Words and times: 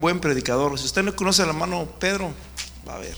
buen 0.00 0.20
predicador. 0.20 0.78
Si 0.78 0.84
usted 0.84 1.02
no 1.02 1.16
conoce 1.16 1.42
al 1.42 1.48
hermano 1.48 1.84
Pedro, 1.98 2.32
va 2.88 2.94
a 2.94 2.98
ver. 2.98 3.16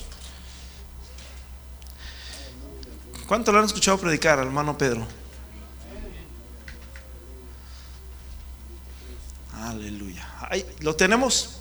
¿Cuánto 3.27 3.53
lo 3.53 3.59
han 3.59 3.67
escuchado 3.67 3.99
predicar 3.99 4.39
al 4.39 4.47
hermano 4.47 4.79
Pedro? 4.79 5.07
Aleluya. 9.55 10.27
Ahí, 10.49 10.65
¿Lo 10.79 10.97
tenemos? 10.97 11.59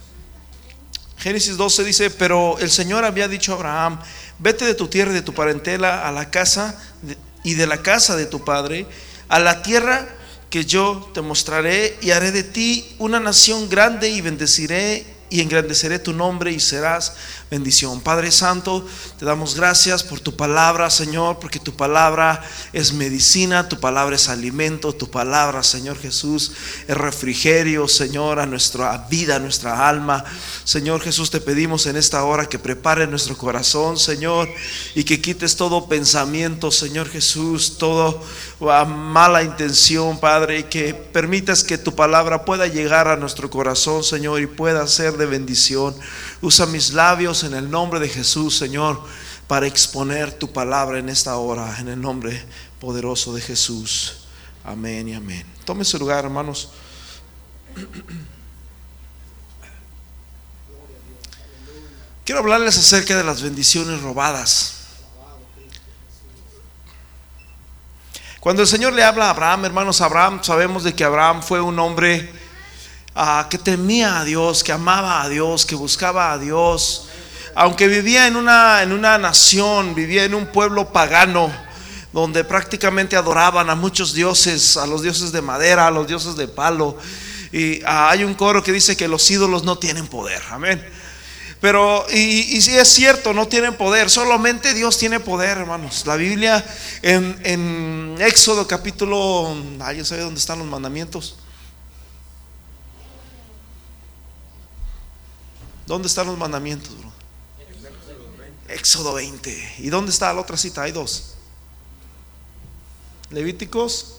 Génesis 1.17 1.57
12 1.57 1.83
dice, 1.83 2.11
pero 2.11 2.57
el 2.59 2.71
Señor 2.71 3.03
había 3.03 3.27
dicho 3.27 3.51
a 3.51 3.55
Abraham, 3.55 3.99
vete 4.37 4.63
de 4.63 4.73
tu 4.73 4.87
tierra 4.87 5.11
y 5.11 5.15
de 5.15 5.21
tu 5.21 5.33
parentela 5.33 6.07
a 6.07 6.13
la 6.13 6.31
casa 6.31 6.81
y 7.43 7.55
de 7.55 7.67
la 7.67 7.81
casa 7.81 8.15
de 8.15 8.25
tu 8.25 8.45
padre, 8.45 8.87
a 9.27 9.39
la 9.39 9.63
tierra 9.63 10.07
que 10.49 10.65
yo 10.65 11.09
te 11.13 11.21
mostraré 11.21 11.97
y 12.01 12.11
haré 12.11 12.31
de 12.31 12.43
ti 12.43 12.85
una 12.97 13.19
nación 13.19 13.69
grande 13.69 14.09
y 14.09 14.21
bendeciré 14.21 15.05
y 15.29 15.41
engrandeceré 15.41 15.99
tu 15.99 16.13
nombre 16.13 16.51
y 16.51 16.59
serás 16.59 17.13
bendición. 17.51 18.01
Padre 18.01 18.31
Santo, 18.31 18.85
te 19.17 19.25
damos 19.25 19.55
gracias 19.55 20.03
por 20.03 20.19
tu 20.19 20.35
palabra, 20.35 20.89
Señor, 20.89 21.39
porque 21.39 21.59
tu 21.59 21.75
palabra 21.75 22.43
es 22.73 22.93
medicina, 22.93 23.67
tu 23.67 23.79
palabra 23.79 24.15
es 24.15 24.29
alimento, 24.29 24.93
tu 24.93 25.09
palabra, 25.09 25.63
Señor 25.63 25.97
Jesús, 25.97 26.51
es 26.87 26.97
refrigerio, 26.97 27.87
Señor, 27.87 28.39
a 28.39 28.45
nuestra 28.45 28.97
vida, 29.09 29.37
a 29.37 29.39
nuestra 29.39 29.87
alma. 29.87 30.23
Señor 30.63 31.01
Jesús, 31.01 31.31
te 31.31 31.41
pedimos 31.41 31.85
en 31.85 31.95
esta 31.95 32.23
hora 32.23 32.47
que 32.47 32.59
prepare 32.59 33.07
nuestro 33.07 33.37
corazón, 33.37 33.97
Señor, 33.97 34.49
y 34.95 35.03
que 35.03 35.21
quites 35.21 35.55
todo 35.55 35.87
pensamiento, 35.87 36.71
Señor 36.71 37.09
Jesús, 37.09 37.77
todo 37.77 38.23
ah, 38.61 38.85
mala 38.85 39.43
intención, 39.43 40.19
Padre, 40.19 40.59
y 40.59 40.63
que 40.63 40.93
permitas 40.93 41.63
que 41.63 41.77
tu 41.77 41.95
palabra 41.95 42.45
pueda 42.45 42.67
llegar 42.67 43.07
a 43.07 43.17
nuestro 43.17 43.49
corazón, 43.49 44.03
Señor, 44.03 44.41
y 44.41 44.47
pueda 44.47 44.85
ser 44.87 45.17
de 45.19 45.27
bendición. 45.27 45.95
Usa 46.41 46.65
mis 46.65 46.93
labios 46.93 47.43
en 47.43 47.53
el 47.53 47.69
nombre 47.69 47.99
de 47.99 48.09
Jesús, 48.09 48.57
Señor, 48.57 48.99
para 49.47 49.67
exponer 49.67 50.31
tu 50.31 50.51
palabra 50.51 50.97
en 50.97 51.09
esta 51.09 51.35
hora, 51.37 51.77
en 51.79 51.89
el 51.89 52.01
nombre 52.01 52.43
poderoso 52.79 53.33
de 53.35 53.41
Jesús. 53.41 54.21
Amén 54.63 55.07
y 55.09 55.13
amén. 55.13 55.45
Tome 55.65 55.85
su 55.85 55.99
lugar, 55.99 56.25
hermanos. 56.25 56.71
Quiero 62.25 62.41
hablarles 62.41 62.77
acerca 62.77 63.17
de 63.17 63.23
las 63.23 63.41
bendiciones 63.41 64.01
robadas. 64.01 64.75
Cuando 68.39 68.61
el 68.61 68.67
Señor 68.67 68.93
le 68.93 69.03
habla 69.03 69.25
a 69.25 69.29
Abraham, 69.31 69.65
hermanos, 69.65 69.99
Abraham, 69.99 70.39
sabemos 70.43 70.83
de 70.83 70.93
que 70.93 71.03
Abraham 71.03 71.41
fue 71.43 71.59
un 71.59 71.77
hombre 71.77 72.31
ah, 73.19 73.47
que 73.49 73.57
temía 73.57 74.19
a 74.19 74.23
Dios, 74.23 74.63
que 74.63 74.71
amaba 74.71 75.21
a 75.21 75.29
Dios, 75.29 75.65
que 75.65 75.75
buscaba 75.75 76.31
a 76.31 76.37
Dios. 76.37 77.07
Aunque 77.53 77.87
vivía 77.87 78.27
en 78.27 78.37
una, 78.37 78.81
en 78.81 78.93
una 78.93 79.17
nación, 79.17 79.93
vivía 79.93 80.23
en 80.23 80.33
un 80.33 80.47
pueblo 80.47 80.93
pagano, 80.93 81.51
donde 82.13 82.45
prácticamente 82.45 83.17
adoraban 83.17 83.69
a 83.69 83.75
muchos 83.75 84.13
dioses, 84.13 84.77
a 84.77 84.87
los 84.87 85.01
dioses 85.01 85.33
de 85.33 85.41
madera, 85.41 85.87
a 85.87 85.91
los 85.91 86.07
dioses 86.07 86.37
de 86.37 86.47
palo. 86.47 86.97
Y 87.51 87.81
ah, 87.85 88.09
hay 88.09 88.23
un 88.23 88.35
coro 88.35 88.63
que 88.63 88.71
dice 88.71 88.95
que 88.95 89.09
los 89.09 89.29
ídolos 89.29 89.63
no 89.63 89.77
tienen 89.77 90.07
poder. 90.07 90.41
Amén. 90.49 90.83
Pero, 91.59 92.05
y, 92.09 92.61
si 92.61 92.77
es 92.77 92.87
cierto, 92.87 93.33
no 93.33 93.49
tienen 93.49 93.73
poder, 93.73 94.09
solamente 94.09 94.73
Dios 94.73 94.97
tiene 94.97 95.19
poder, 95.19 95.57
hermanos. 95.57 96.05
La 96.05 96.15
Biblia 96.15 96.63
en, 97.01 97.37
en 97.43 98.15
Éxodo 98.19 98.65
capítulo, 98.65 99.57
¿alguien 99.81 100.05
sabe 100.05 100.21
dónde 100.21 100.39
están 100.39 100.59
los 100.59 100.67
mandamientos? 100.69 101.35
¿Dónde 105.89 106.07
están 106.07 106.27
los 106.27 106.37
mandamientos, 106.37 106.95
bro? 106.99 107.11
Éxodo 108.67 109.13
20. 109.15 109.77
¿Y 109.79 109.89
dónde 109.89 110.11
está 110.11 110.31
la 110.31 110.41
otra 110.41 110.55
cita? 110.55 110.83
Hay 110.83 110.91
dos. 110.91 111.33
Levíticos. 113.31 114.17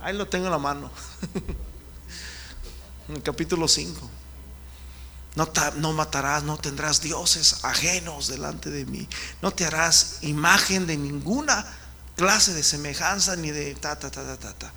Ahí 0.00 0.16
lo 0.16 0.26
tengo 0.26 0.46
en 0.46 0.50
la 0.50 0.58
mano. 0.58 0.90
En 3.06 3.16
el 3.16 3.22
capítulo 3.22 3.68
5. 3.68 4.00
No, 5.36 5.50
no 5.76 5.92
matarás, 5.92 6.42
no 6.42 6.56
tendrás 6.56 7.02
dioses 7.02 7.62
ajenos 7.62 8.28
delante 8.28 8.70
de 8.70 8.86
mí. 8.86 9.06
No 9.42 9.50
te 9.50 9.66
harás 9.66 10.20
imagen 10.22 10.86
de 10.86 10.96
ninguna 10.96 11.66
clase 12.16 12.54
de 12.54 12.62
semejanza 12.62 13.36
ni 13.36 13.50
de 13.50 13.74
ta, 13.74 13.98
ta, 13.98 14.10
ta, 14.10 14.24
ta, 14.24 14.38
ta, 14.38 14.54
ta. 14.54 14.72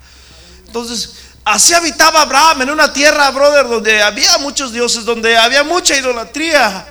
Entonces, 0.66 1.14
así 1.52 1.74
habitaba 1.74 2.22
Abraham 2.22 2.62
en 2.62 2.70
una 2.70 2.92
tierra, 2.92 3.30
brother, 3.30 3.66
donde 3.68 4.02
había 4.02 4.38
muchos 4.38 4.72
dioses, 4.72 5.04
donde 5.04 5.36
había 5.36 5.62
mucha 5.64 5.94
idolatría. 5.96 6.86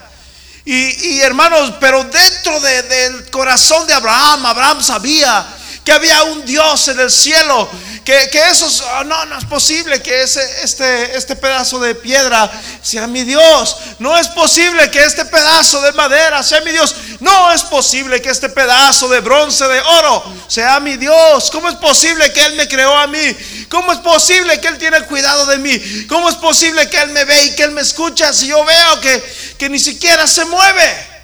Y, 0.65 1.13
y, 1.13 1.21
hermanos, 1.21 1.73
pero 1.79 2.03
dentro 2.03 2.59
de- 2.59 2.83
del 2.83 3.29
corazón 3.29 3.87
de 3.87 3.93
Abraham, 3.93 4.45
Abraham 4.45 4.83
sabía 4.83 5.45
que 5.85 5.91
había 5.93 6.23
un 6.23 6.45
Dios 6.45 6.89
en 6.89 6.99
el 6.99 7.09
cielo, 7.09 7.69
que, 8.07 8.29
que 8.29 8.39
esos, 8.49 8.79
oh, 8.79 9.03
no, 9.03 9.25
no 9.25 9.37
es 9.37 9.43
posible 9.43 10.01
que 10.01 10.21
ese, 10.21 10.39
este, 10.63 11.17
este 11.17 11.35
pedazo 11.35 11.77
de 11.77 11.93
piedra 11.93 12.49
sea 12.81 13.05
mi 13.05 13.25
Dios, 13.25 13.75
no 13.99 14.17
es 14.17 14.29
posible 14.29 14.89
que 14.89 15.03
este 15.03 15.25
pedazo 15.25 15.81
de 15.81 15.91
madera 15.91 16.41
sea 16.41 16.61
mi 16.61 16.71
Dios, 16.71 16.95
no 17.19 17.51
es 17.51 17.63
posible 17.63 18.21
que 18.21 18.29
este 18.29 18.47
pedazo 18.47 19.09
de 19.09 19.19
bronce, 19.19 19.67
de 19.67 19.81
oro, 19.81 20.23
sea 20.47 20.79
mi 20.79 20.95
Dios, 20.95 21.51
¿cómo 21.51 21.67
es 21.67 21.75
posible 21.75 22.31
que 22.31 22.45
Él 22.45 22.53
me 22.53 22.69
creó 22.69 22.95
a 22.95 23.07
mí? 23.07 23.35
¿Cómo 23.67 23.91
es 23.91 23.99
posible 23.99 24.57
que 24.61 24.69
Él 24.69 24.77
tiene 24.77 25.01
cuidado 25.01 25.45
de 25.45 25.57
mí? 25.57 26.05
¿Cómo 26.07 26.29
es 26.29 26.35
posible 26.35 26.89
que 26.89 27.01
Él 27.01 27.09
me 27.09 27.25
ve 27.25 27.43
y 27.43 27.55
que 27.55 27.63
Él 27.63 27.71
me 27.71 27.81
escucha 27.81 28.31
si 28.31 28.47
yo 28.47 28.63
veo 28.63 29.01
que, 29.01 29.55
que 29.57 29.67
ni 29.67 29.79
siquiera 29.79 30.25
se 30.27 30.45
mueve? 30.45 31.16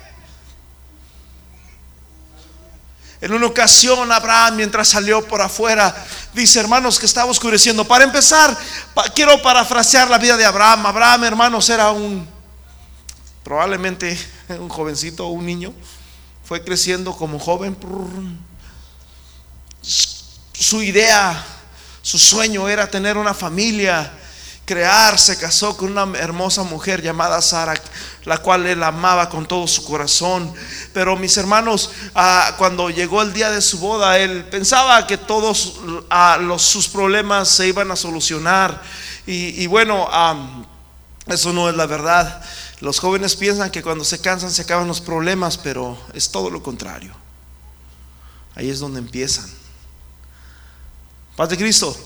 En 3.24 3.32
una 3.32 3.48
ocasión 3.48 4.12
Abraham 4.12 4.58
mientras 4.58 4.90
salió 4.90 5.26
por 5.26 5.42
afuera 5.42 5.96
dice 6.34 6.60
hermanos 6.60 7.00
que 7.00 7.06
estaba 7.06 7.32
oscureciendo. 7.32 7.86
Para 7.86 8.04
empezar, 8.04 8.54
quiero 9.16 9.42
parafrasear 9.42 10.10
la 10.10 10.18
vida 10.18 10.36
de 10.36 10.44
Abraham. 10.44 10.86
Abraham 10.86 11.24
hermanos 11.24 11.70
era 11.70 11.90
un 11.92 12.28
probablemente 13.42 14.20
un 14.50 14.68
jovencito, 14.68 15.28
un 15.28 15.46
niño. 15.46 15.74
Fue 16.44 16.66
creciendo 16.66 17.16
como 17.16 17.40
joven. 17.40 17.78
Su 19.82 20.84
idea, 20.84 21.46
su 22.02 22.20
sueño 22.20 22.68
era 22.68 22.92
tener 22.92 23.16
una 23.16 23.34
familia, 23.34 24.12
crear, 24.66 25.20
se 25.20 25.38
casó 25.38 25.76
con 25.76 25.98
una 25.98 26.18
hermosa 26.18 26.64
mujer 26.64 27.02
llamada 27.02 27.42
Sara, 27.42 27.74
la 28.26 28.38
cual 28.38 28.66
él 28.66 28.82
amaba 28.84 29.30
con 29.30 29.46
todo 29.46 29.68
su 29.68 29.84
corazón. 29.84 30.54
Pero 30.94 31.16
mis 31.18 31.36
hermanos, 31.38 31.92
ah, 32.16 32.56
cuando 32.58 32.90
llegó 32.90 33.22
el 33.22 33.34
día 33.34 33.52
de 33.52 33.62
su 33.62 33.80
boda, 33.80 34.18
él 34.18 34.46
pensaba 34.46 35.06
que 35.06 35.18
todos 35.18 35.80
ah, 36.10 36.38
los, 36.40 36.62
sus 36.62 36.88
problemas 36.88 37.50
se 37.50 37.68
iban 37.68 37.92
a 37.92 37.96
solucionar. 37.96 38.82
Y, 39.26 39.68
bueno, 39.68 40.10
eso 41.28 41.54
no 41.54 41.70
es 41.70 41.76
la 41.76 41.86
verdad. 41.86 42.44
Los 42.82 43.00
jóvenes 43.00 43.38
piensan 43.38 43.72
que 43.72 43.82
cuando 43.82 44.04
se 44.04 44.20
cansan 44.20 44.52
se 44.52 44.64
acaban 44.64 44.88
los 44.88 45.00
problemas, 45.00 45.58
pero 45.58 45.98
es 46.14 46.30
todo 46.30 46.50
lo 46.50 46.62
contrario. 46.62 47.14
Ahí 48.56 48.70
es 48.70 48.80
donde 48.80 49.00
empiezan. 49.00 49.50
Paz 51.38 51.50
de 51.50 51.58
Cristo. 51.58 51.98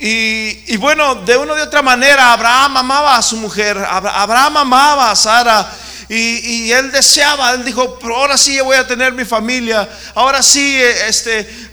Y, 0.00 0.76
bueno, 0.76 1.16
de 1.16 1.36
una 1.36 1.54
de 1.54 1.62
otra 1.62 1.82
manera, 1.82 2.32
Abraham 2.32 2.76
amaba 2.76 3.16
a 3.16 3.22
su 3.22 3.36
mujer, 3.36 3.76
Abra- 3.78 4.22
Abraham 4.22 4.58
amaba 4.58 5.10
a 5.10 5.16
Sara. 5.16 5.70
Y, 6.08 6.70
él 6.72 6.90
deseaba, 6.92 7.50
él 7.52 7.64
dijo, 7.64 7.98
pero 7.98 8.16
ahora 8.16 8.38
sí 8.38 8.58
voy 8.60 8.76
a 8.76 8.86
tener 8.86 9.12
mi 9.12 9.24
familia, 9.24 9.86
ahora 10.14 10.42
sí, 10.42 10.76
eh, 10.80 11.08
este, 11.08 11.70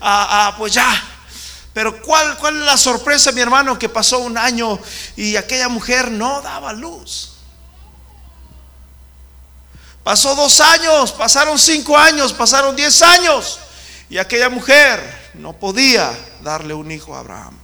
pues 0.57 0.73
ya. 0.73 1.03
Pero 1.73 2.01
¿cuál, 2.01 2.37
¿cuál 2.37 2.55
es 2.57 2.65
la 2.65 2.77
sorpresa, 2.77 3.31
mi 3.31 3.41
hermano, 3.41 3.77
que 3.77 3.89
pasó 3.89 4.19
un 4.19 4.37
año 4.37 4.79
y 5.15 5.35
aquella 5.35 5.69
mujer 5.69 6.09
no 6.09 6.41
daba 6.41 6.73
luz? 6.73 7.33
Pasó 10.03 10.35
dos 10.35 10.61
años, 10.61 11.11
pasaron 11.11 11.57
cinco 11.59 11.97
años, 11.97 12.31
pasaron 12.33 12.75
diez 12.75 13.01
años 13.01 13.59
y 14.09 14.17
aquella 14.17 14.49
mujer 14.49 15.31
no 15.33 15.53
podía 15.53 16.11
darle 16.41 16.73
un 16.73 16.91
hijo 16.91 17.15
a 17.15 17.19
Abraham. 17.19 17.57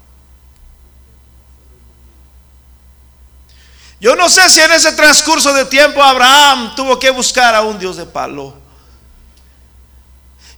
Yo 4.01 4.15
no 4.15 4.29
sé 4.29 4.49
si 4.49 4.59
en 4.59 4.71
ese 4.71 4.93
transcurso 4.93 5.53
de 5.53 5.63
tiempo 5.65 6.01
Abraham 6.01 6.73
tuvo 6.75 6.97
que 6.97 7.11
buscar 7.11 7.53
a 7.53 7.61
un 7.61 7.77
Dios 7.77 7.97
de 7.97 8.07
palo. 8.07 8.59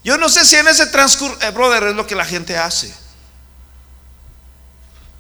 Yo 0.02 0.18
no 0.18 0.30
sé 0.30 0.46
si 0.46 0.56
en 0.56 0.66
ese 0.70 0.88
transcurso, 0.88 1.38
eh, 1.42 1.52
brother, 1.52 1.84
es 1.84 1.96
lo 1.96 2.08
que 2.08 2.16
la 2.16 2.24
gente 2.24 2.58
hace. 2.58 2.96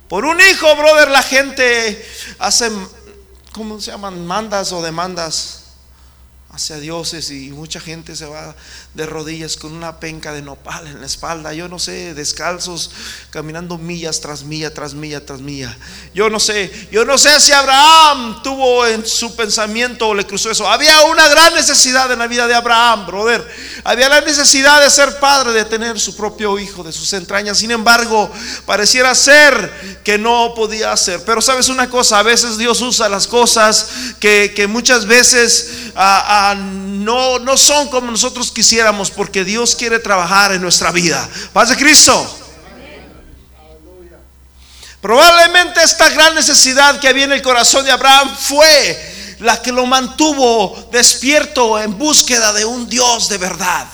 Por 0.07 0.23
un 0.23 0.39
hijo, 0.39 0.73
brother, 0.77 1.09
la 1.09 1.21
gente 1.21 2.09
hace, 2.39 2.71
¿cómo 3.51 3.81
se 3.81 3.91
llaman? 3.91 4.25
Mandas 4.25 4.71
o 4.71 4.81
demandas 4.81 5.63
hacia 6.49 6.77
dioses 6.77 7.29
y 7.29 7.49
mucha 7.49 7.81
gente 7.81 8.15
se 8.15 8.25
va 8.25 8.55
de 8.93 9.07
rodillas 9.07 9.57
con 9.57 9.73
una 9.73 9.99
penca 9.99 10.33
de 10.33 10.43
nopal 10.43 10.85
en 10.85 10.99
la 10.99 11.07
espalda, 11.07 11.51
yo 11.53 11.67
no 11.67 11.79
sé, 11.79 12.13
descalzos, 12.13 12.91
caminando 13.31 13.79
millas 13.79 14.21
tras 14.21 14.43
milla, 14.43 14.71
tras 14.71 14.93
milla, 14.93 15.25
tras 15.25 15.41
milla. 15.41 15.75
Yo 16.13 16.29
no 16.29 16.39
sé, 16.39 16.71
yo 16.91 17.03
no 17.03 17.17
sé 17.17 17.39
si 17.39 17.51
Abraham 17.51 18.43
tuvo 18.43 18.85
en 18.85 19.03
su 19.03 19.35
pensamiento 19.35 20.09
o 20.09 20.13
le 20.13 20.27
cruzó 20.27 20.51
eso. 20.51 20.67
Había 20.69 21.01
una 21.05 21.27
gran 21.27 21.55
necesidad 21.55 22.11
en 22.11 22.19
la 22.19 22.27
vida 22.27 22.45
de 22.45 22.53
Abraham, 22.53 23.07
brother. 23.07 23.43
Había 23.83 24.09
la 24.09 24.21
necesidad 24.21 24.83
de 24.83 24.91
ser 24.91 25.19
padre, 25.19 25.53
de 25.53 25.65
tener 25.65 25.99
su 25.99 26.15
propio 26.15 26.59
hijo 26.59 26.83
de 26.83 26.91
sus 26.91 27.11
entrañas. 27.13 27.57
Sin 27.57 27.71
embargo, 27.71 28.31
pareciera 28.67 29.15
ser 29.15 30.01
que 30.03 30.19
no 30.19 30.53
podía 30.55 30.91
hacer. 30.91 31.23
Pero 31.25 31.41
sabes 31.41 31.67
una 31.69 31.89
cosa, 31.89 32.19
a 32.19 32.23
veces 32.23 32.59
Dios 32.59 32.79
usa 32.81 33.09
las 33.09 33.25
cosas 33.25 33.89
que, 34.19 34.53
que 34.55 34.67
muchas 34.67 35.07
veces... 35.07 35.71
a 35.95 36.55
no, 37.03 37.39
no 37.39 37.57
son 37.57 37.89
como 37.89 38.09
nosotros 38.09 38.51
quisiéramos 38.51 38.82
porque 39.11 39.43
Dios 39.43 39.75
quiere 39.75 39.99
trabajar 39.99 40.51
en 40.51 40.61
nuestra 40.61 40.91
vida. 40.91 41.27
Paz 41.53 41.69
de 41.69 41.77
Cristo. 41.77 42.39
Probablemente 45.01 45.83
esta 45.83 46.09
gran 46.09 46.33
necesidad 46.33 46.99
que 46.99 47.09
había 47.09 47.25
en 47.25 47.33
el 47.33 47.41
corazón 47.41 47.83
de 47.83 47.91
Abraham 47.91 48.35
fue 48.39 49.35
la 49.39 49.61
que 49.61 49.71
lo 49.71 49.85
mantuvo 49.85 50.89
despierto 50.91 51.79
en 51.79 51.97
búsqueda 51.97 52.53
de 52.53 52.63
un 52.63 52.87
Dios 52.87 53.27
de 53.27 53.37
verdad. 53.37 53.85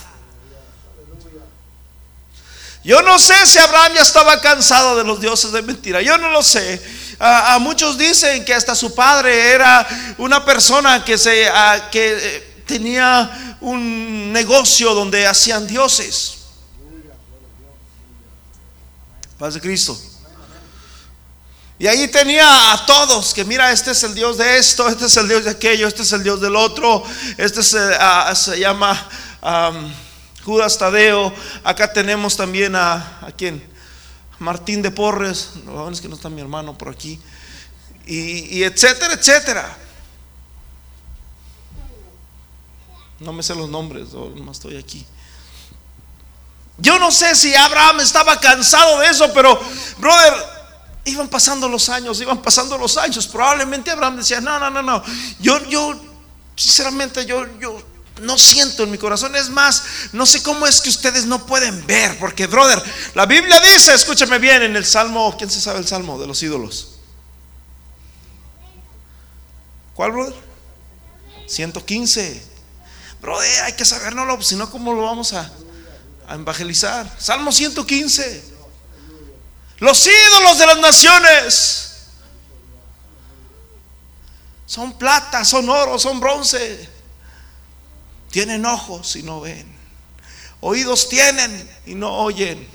Yo 2.83 3.01
no 3.01 3.19
sé 3.19 3.45
si 3.45 3.57
Abraham 3.57 3.94
ya 3.95 4.01
estaba 4.01 4.39
cansado 4.39 4.95
de 4.95 5.03
los 5.03 5.19
dioses 5.19 5.51
de 5.51 5.62
mentira. 5.62 6.01
Yo 6.01 6.18
no 6.18 6.30
lo 6.30 6.41
sé. 6.41 6.81
A, 7.19 7.57
muchos 7.59 7.97
dicen 7.97 8.45
que 8.45 8.53
hasta 8.53 8.75
su 8.75 8.95
padre 8.95 9.51
era 9.51 9.88
una 10.18 10.45
persona 10.45 11.03
que 11.03 11.18
se 11.18 11.51
que 11.91 12.18
eh, 12.18 12.63
tenía 12.65 13.49
un 13.61 14.31
negocio 14.31 14.94
donde 14.94 15.27
hacían 15.27 15.67
dioses. 15.67 16.38
Paz 19.38 19.53
de 19.53 19.61
Cristo. 19.61 19.97
Y 21.79 21.88
ahí 21.88 22.09
tenía 22.09 22.73
a 22.73 22.85
todos, 22.85 23.33
que 23.33 23.45
mira, 23.45 23.71
este 23.71 23.91
es 23.91 24.03
el 24.03 24.13
Dios 24.13 24.38
de 24.38 24.57
esto, 24.57 24.89
este 24.89 25.06
es 25.06 25.15
el 25.15 25.29
Dios 25.29 25.45
de 25.45 25.51
aquello, 25.51 25.88
este 25.88 26.01
es 26.01 26.11
el 26.11 26.23
Dios 26.23 26.41
del 26.41 26.57
otro, 26.57 27.06
este 27.38 27.63
se 27.63 28.59
llama 28.59 29.09
Judas 30.44 30.77
Tadeo. 30.77 31.33
Acá 31.63 31.94
tenemos 31.94 32.35
también 32.35 32.75
a, 32.75 33.19
a 33.21 33.31
quién? 33.31 33.63
Martín 34.39 34.81
de 34.81 34.91
Porres, 34.91 35.51
no 35.63 35.89
es 35.89 36.01
que 36.01 36.09
no 36.09 36.15
está 36.15 36.29
mi 36.29 36.41
hermano 36.41 36.77
por 36.77 36.89
aquí, 36.89 37.17
y, 38.05 38.57
y 38.57 38.63
etcétera, 38.63 39.13
etcétera. 39.13 39.77
No 43.19 43.33
me 43.33 43.44
sé 43.44 43.54
los 43.56 43.69
nombres, 43.69 44.10
no 44.13 44.51
estoy 44.51 44.77
aquí. 44.77 45.06
Yo 46.77 46.98
no 46.98 47.12
sé 47.12 47.36
si 47.36 47.54
Abraham 47.56 48.00
estaba 48.00 48.39
cansado 48.39 49.00
de 49.00 49.07
eso, 49.07 49.31
pero, 49.33 49.60
brother, 49.98 50.33
iban 51.06 51.27
pasando 51.27 51.68
los 51.68 51.89
años, 51.89 52.21
iban 52.21 52.42
pasando 52.42 52.77
los 52.77 52.98
años. 52.98 53.27
Probablemente 53.27 53.92
Abraham 53.92 54.18
decía, 54.18 54.39
no, 54.39 54.60
no, 54.60 54.69
no, 54.69 54.81
no. 54.81 55.04
Yo, 55.39 55.63
yo, 55.68 56.00
sinceramente, 56.56 57.25
yo, 57.25 57.45
yo 57.60 57.81
no 58.21 58.38
siento 58.38 58.83
en 58.83 58.92
mi 58.92 58.98
corazón. 58.98 59.36
Es 59.36 59.50
más, 59.50 59.83
no 60.13 60.25
sé 60.25 60.42
cómo 60.42 60.65
es 60.65 60.80
que 60.80 60.89
ustedes 60.89 61.25
no 61.25 61.45
pueden 61.45 61.86
ver, 61.86 62.18
porque, 62.18 62.48
brother, 62.48 62.81
la 63.13 63.25
Biblia 63.25 63.60
dice, 63.60 63.94
escúcheme 63.94 64.39
bien, 64.39 64.62
en 64.63 64.75
el 64.75 64.86
Salmo, 64.86 65.36
¿quién 65.38 65.50
se 65.50 65.60
sabe 65.60 65.80
el 65.80 65.88
Salmo 65.88 66.19
de 66.19 66.27
los 66.27 66.42
ídolos? 66.42 66.95
¿Cuál, 69.94 70.13
brother? 70.13 70.36
115. 71.45 72.49
Brother, 73.21 73.63
hay 73.63 73.74
que 73.74 73.86
sabernoslo, 73.86 74.42
si 74.42 74.56
no, 74.56 74.69
¿cómo 74.69 74.94
lo 74.94 75.04
vamos 75.04 75.33
a, 75.33 75.50
a 76.27 76.36
evangelizar? 76.36 77.10
Salmo 77.19 77.51
115. 77.51 78.44
Los 79.80 80.07
ídolos 80.07 80.57
de 80.57 80.66
las 80.66 80.80
naciones 80.80 82.07
son 84.66 84.98
plata, 84.98 85.44
son 85.44 85.69
oro, 85.69 85.98
son 85.98 86.19
bronce. 86.19 86.89
Tienen 88.30 88.66
ojos 88.66 89.16
y 89.16 89.24
no 89.24 89.42
ven. 89.42 89.75
Oídos 90.62 91.10
tienen 91.10 91.69
y 91.86 91.95
no 91.95 92.13
oyen. 92.18 92.68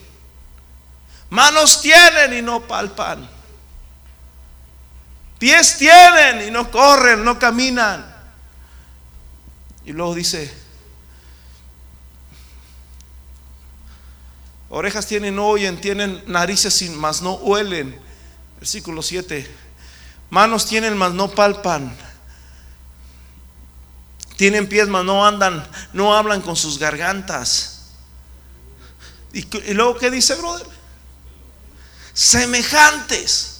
Manos 1.31 1.81
tienen 1.81 2.32
y 2.32 2.43
no 2.43 2.67
palpan. 2.67 3.29
Pies 5.38 5.76
tienen 5.76 6.49
y 6.49 6.50
no 6.50 6.70
corren, 6.70 7.25
no 7.25 7.38
caminan. 7.38 8.13
Y 9.84 9.92
luego 9.92 10.14
dice, 10.14 10.50
orejas 14.70 15.06
tienen, 15.06 15.36
no 15.36 15.46
oyen, 15.46 15.81
tienen 15.81 16.22
narices, 16.26 16.90
mas 16.90 17.20
no 17.20 17.34
huelen. 17.34 17.98
Versículo 18.58 19.02
7. 19.02 19.48
Manos 20.31 20.66
tienen, 20.66 20.96
mas 20.96 21.12
no 21.12 21.31
palpan. 21.31 21.94
Tienen 24.36 24.69
pies, 24.69 24.88
mas 24.88 25.04
no 25.04 25.26
andan, 25.26 25.66
no 25.92 26.16
hablan 26.16 26.40
con 26.40 26.56
sus 26.56 26.78
gargantas. 26.78 27.92
Y, 29.32 29.46
y 29.70 29.75
luego, 29.75 29.98
¿qué 29.98 30.10
dice, 30.10 30.34
brother? 30.34 30.66
Semejantes. 32.14 33.50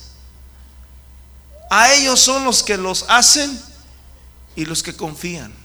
A 1.71 1.93
ellos 1.93 2.21
son 2.21 2.45
los 2.45 2.63
que 2.63 2.77
los 2.77 3.05
hacen 3.09 3.61
y 4.57 4.65
los 4.65 4.83
que 4.83 4.97
confían. 4.97 5.64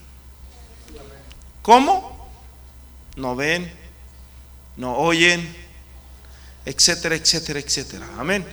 ¿Cómo? 1.62 2.28
No 3.16 3.36
ven, 3.36 3.72
no 4.76 4.96
oyen, 4.96 5.56
etcétera, 6.64 7.14
etcétera, 7.14 7.60
etcétera. 7.60 8.06
Amén. 8.18 8.46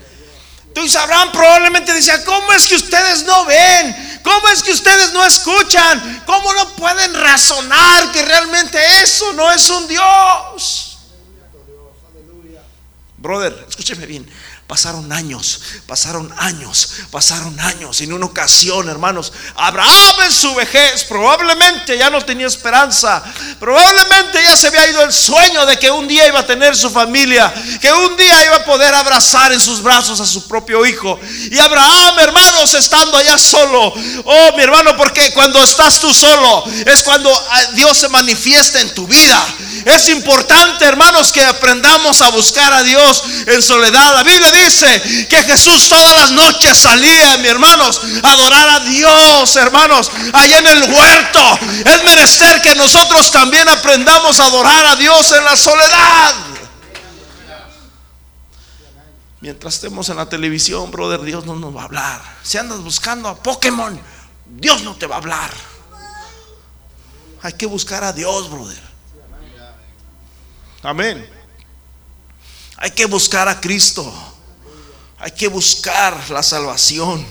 Entonces 0.68 0.95
Abraham 0.95 1.31
probablemente 1.31 1.94
decía, 1.94 2.24
¿cómo 2.24 2.54
es 2.54 2.68
que 2.68 2.75
ustedes 2.75 3.24
no 3.24 3.45
ven? 3.45 4.19
¿Cómo 4.24 4.48
es 4.50 4.62
que 4.62 4.71
ustedes 4.71 5.12
no 5.13 5.25
escuchan? 5.25 6.24
¿Cómo 6.25 6.54
no 6.54 6.75
pueden 6.75 7.13
razonar 7.15 8.12
que 8.12 8.21
realmente 8.24 8.77
eso 9.01 9.33
no 9.33 9.51
es 9.51 9.69
un 9.69 9.88
Dios? 9.88 11.00
Brother, 13.18 13.65
escúcheme 13.68 14.06
bien. 14.06 14.30
Pasaron 14.68 15.14
años, 15.14 15.62
pasaron 15.88 16.34
años, 16.38 16.90
pasaron 17.10 17.58
años. 17.58 18.02
En 18.02 18.12
una 18.12 18.25
ocasión, 18.25 18.90
hermanos, 18.90 19.31
Abraham 19.56 20.16
en 20.25 20.31
su 20.34 20.54
vejez 20.56 21.06
probablemente 21.06 21.98
ya 21.98 22.10
no 22.10 22.22
tenía 22.22 22.48
esperanza. 22.48 23.24
Probablemente 23.62 24.44
ya 24.44 24.58
se 24.58 24.68
había 24.68 24.90
ido 24.90 25.04
el 25.04 25.14
sueño 25.14 25.66
de 25.66 25.80
que 25.80 25.90
un 25.90 26.06
día 26.06 26.28
iba 26.28 26.40
a 26.40 26.46
tener 26.46 26.75
su 26.75 26.90
familia, 26.90 27.54
que 27.80 27.94
un 27.94 28.18
día 28.18 28.46
iba 28.46 28.58
a 28.58 28.66
poder 28.66 28.94
abrazar 28.94 29.54
en 29.54 29.62
sus 29.62 29.81
brazos 29.81 30.19
a 30.19 30.25
su 30.25 30.46
propio 30.50 30.86
hijo. 30.86 31.18
Y 31.50 31.58
Abraham, 31.60 32.20
hermanos, 32.20 32.74
estando 32.74 33.18
allá 33.18 33.38
solo. 33.38 33.94
Oh, 34.25 34.51
mi 34.58 34.63
hermano, 34.63 34.98
porque 34.98 35.32
cuando 35.32 35.63
estás 35.63 36.01
tú 36.01 36.13
solo 36.13 36.65
es 36.86 37.03
cuando 37.03 37.34
ah, 37.34 37.63
Dios 37.74 37.98
se 37.98 38.10
manifiesta 38.10 38.82
en 38.82 38.94
tu 38.94 39.08
vida. 39.08 39.41
Es 39.88 40.10
importante, 40.10 40.84
hermanos, 40.84 41.32
que 41.32 41.41
aprendamos 41.41 42.22
a 42.22 42.29
buscar 42.29 42.74
a 42.74 42.84
Dios 42.84 43.24
en 43.46 43.62
soledad. 43.62 44.15
La 44.15 44.24
Biblia 44.24 44.51
dice 44.51 45.27
que 45.29 45.44
Jesús 45.44 45.88
todas 45.88 46.12
las 46.12 46.32
noches 46.32 46.77
salía, 46.77 47.38
mi 47.38 47.48
hermanos, 47.48 48.01
a 48.22 48.34
adorar 48.34 48.67
a 48.67 48.79
Dios, 48.82 49.56
hermanos, 49.56 50.12
allá 50.34 50.58
en 50.58 50.67
el 50.67 50.91
huerto. 50.91 51.60
Es 51.86 52.03
menester 52.03 52.62
que 52.62 52.75
nosotros 52.75 53.32
también 53.32 53.70
aprendamos 53.70 54.41
a 54.41 54.48
adorar 54.48 54.86
a 54.88 54.96
Dios 54.98 55.32
en 55.32 55.46
la 55.46 55.56
soledad. 55.56 56.36
Mientras 59.39 59.75
estemos 59.75 60.10
en 60.10 60.17
la 60.17 60.27
televisión, 60.27 60.91
brother, 60.91 61.22
Dios 61.22 61.46
no 61.46 61.56
nos 61.56 61.74
va 61.74 61.84
a 61.84 61.86
hablar. 61.86 62.22
Si 62.44 62.58
andas 62.58 62.82
buscando 62.82 63.29
a 63.29 63.36
Pokémon, 63.36 63.98
Dios 64.46 64.82
no 64.82 64.98
te 64.98 65.08
va 65.08 65.15
a 65.15 65.20
hablar. 65.20 65.51
Hay 67.41 67.53
que 67.53 67.67
buscar 67.67 68.03
a 68.03 68.12
Dios, 68.12 68.50
brother. 68.50 68.87
Amén. 70.84 71.27
Hay 72.77 72.91
que 72.91 73.05
buscar 73.05 73.48
a 73.48 73.60
Cristo. 73.60 74.13
Hay 75.19 75.31
que 75.31 75.48
buscar 75.48 76.29
la 76.29 76.43
salvación. 76.43 77.25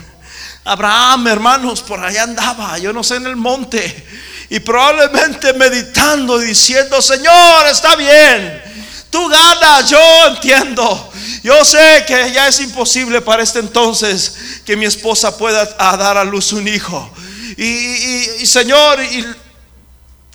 Abraham, 0.64 1.28
hermanos, 1.28 1.80
por 1.82 2.00
allá 2.00 2.24
andaba, 2.24 2.76
yo 2.78 2.92
no 2.92 3.04
sé, 3.04 3.16
en 3.16 3.26
el 3.26 3.36
monte. 3.36 4.06
Y 4.50 4.58
probablemente 4.60 5.52
meditando, 5.52 6.38
diciendo, 6.38 7.00
Señor, 7.00 7.66
está 7.70 7.94
bien. 7.94 8.62
Tú 9.10 9.28
ganas, 9.28 9.88
yo 9.88 10.26
entiendo. 10.28 11.12
Yo 11.42 11.64
sé 11.64 12.04
que 12.08 12.32
ya 12.32 12.48
es 12.48 12.58
imposible 12.58 13.20
para 13.20 13.42
este 13.44 13.60
entonces 13.60 14.60
que 14.64 14.76
mi 14.76 14.84
esposa 14.84 15.38
pueda 15.38 15.64
dar 15.64 16.16
a 16.16 16.24
luz 16.24 16.52
un 16.52 16.66
hijo. 16.66 17.12
Y, 17.56 18.44
Señor, 18.44 19.00
y 19.02 19.24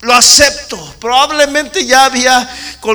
lo 0.02 0.14
acepto. 0.14 0.94
Probablemente 1.00 1.86
ya 1.86 2.04
había, 2.04 2.48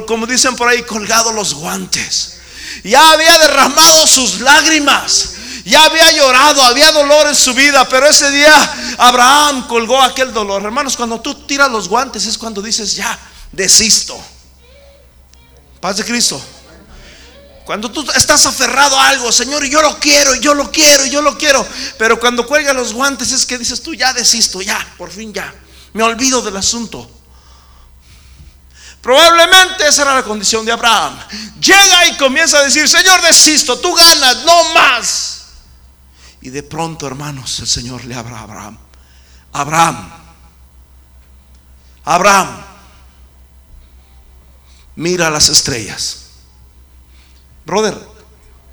como 0.05 0.27
dicen 0.27 0.55
por 0.55 0.67
ahí, 0.67 0.83
colgado 0.83 1.31
los 1.31 1.53
guantes. 1.53 2.35
Ya 2.83 3.11
había 3.11 3.39
derramado 3.39 4.05
sus 4.05 4.41
lágrimas. 4.41 5.33
Ya 5.65 5.83
había 5.83 6.11
llorado, 6.11 6.63
había 6.63 6.91
dolor 6.91 7.27
en 7.27 7.35
su 7.35 7.53
vida, 7.53 7.87
pero 7.89 8.07
ese 8.07 8.31
día 8.31 8.95
Abraham 8.97 9.67
colgó 9.67 10.01
aquel 10.01 10.33
dolor. 10.33 10.63
Hermanos, 10.63 10.95
cuando 10.95 11.19
tú 11.19 11.33
tiras 11.45 11.69
los 11.69 11.89
guantes 11.89 12.25
es 12.25 12.37
cuando 12.37 12.61
dices, 12.61 12.95
ya, 12.95 13.17
desisto. 13.51 14.17
Paz 15.81 15.97
de 15.97 16.05
Cristo. 16.05 16.41
Cuando 17.65 17.91
tú 17.91 18.05
estás 18.15 18.45
aferrado 18.45 18.97
a 18.97 19.09
algo, 19.09 19.29
Señor, 19.29 19.65
yo 19.65 19.81
lo 19.81 19.99
quiero, 19.99 20.35
yo 20.35 20.53
lo 20.53 20.71
quiero, 20.71 21.05
yo 21.05 21.21
lo 21.21 21.37
quiero. 21.37 21.67
Pero 21.97 22.17
cuando 22.17 22.47
cuelga 22.47 22.71
los 22.71 22.93
guantes 22.93 23.33
es 23.33 23.45
que 23.45 23.57
dices 23.57 23.81
tú, 23.81 23.93
ya 23.93 24.13
desisto, 24.13 24.61
ya, 24.61 24.93
por 24.97 25.11
fin 25.11 25.33
ya. 25.33 25.53
Me 25.97 26.03
olvido 26.03 26.43
del 26.43 26.55
asunto. 26.55 27.09
Probablemente 29.01 29.87
esa 29.87 30.03
era 30.03 30.13
la 30.13 30.23
condición 30.23 30.63
de 30.63 30.71
Abraham. 30.71 31.17
Llega 31.59 32.05
y 32.05 32.17
comienza 32.17 32.59
a 32.59 32.65
decir, 32.65 32.87
Señor, 32.87 33.19
desisto, 33.23 33.79
tú 33.79 33.95
ganas, 33.95 34.45
no 34.45 34.75
más. 34.75 35.45
Y 36.39 36.51
de 36.51 36.61
pronto, 36.61 37.07
hermanos, 37.07 37.59
el 37.61 37.67
Señor 37.67 38.05
le 38.05 38.13
habla 38.13 38.37
a 38.37 38.43
Abraham. 38.43 38.77
Abraham, 39.53 40.11
Abraham, 42.05 42.63
mira 44.97 45.31
las 45.31 45.49
estrellas. 45.49 46.25
Brother, 47.65 47.97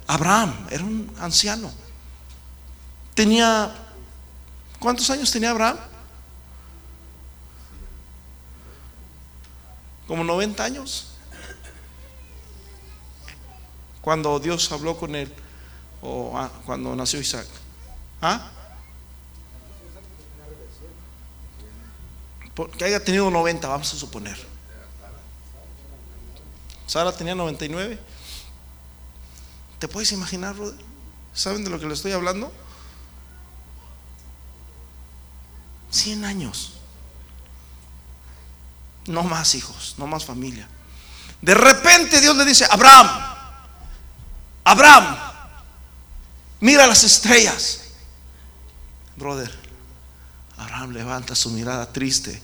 Abraham 0.06 0.66
era 0.70 0.84
un 0.84 1.10
anciano. 1.18 1.72
Tenía, 3.14 3.74
¿cuántos 4.78 5.08
años 5.08 5.30
tenía 5.30 5.52
Abraham? 5.52 5.93
Como 10.06 10.24
90 10.24 10.64
años. 10.64 11.08
Cuando 14.00 14.38
Dios 14.38 14.70
habló 14.70 14.96
con 14.96 15.14
él, 15.14 15.32
o 16.02 16.36
ah, 16.36 16.50
cuando 16.66 16.94
nació 16.94 17.20
Isaac. 17.20 17.46
¿Ah? 18.20 18.50
Que 22.78 22.84
haya 22.84 23.02
tenido 23.02 23.30
90, 23.30 23.66
vamos 23.66 23.92
a 23.92 23.96
suponer. 23.96 24.38
Sara 26.86 27.10
tenía 27.12 27.34
99. 27.34 27.98
¿Te 29.78 29.88
puedes 29.88 30.12
imaginar, 30.12 30.54
¿Saben 31.32 31.64
de 31.64 31.70
lo 31.70 31.80
que 31.80 31.86
le 31.86 31.94
estoy 31.94 32.12
hablando? 32.12 32.52
100 35.90 36.24
años. 36.24 36.73
No 39.06 39.22
más 39.22 39.54
hijos, 39.54 39.94
no 39.98 40.06
más 40.06 40.24
familia. 40.24 40.68
De 41.40 41.54
repente 41.54 42.20
Dios 42.20 42.36
le 42.36 42.44
dice, 42.44 42.66
Abraham, 42.70 43.08
Abraham, 44.64 45.16
mira 46.60 46.86
las 46.86 47.04
estrellas. 47.04 47.80
Brother, 49.16 49.50
Abraham 50.56 50.92
levanta 50.92 51.34
su 51.34 51.50
mirada 51.50 51.92
triste 51.92 52.42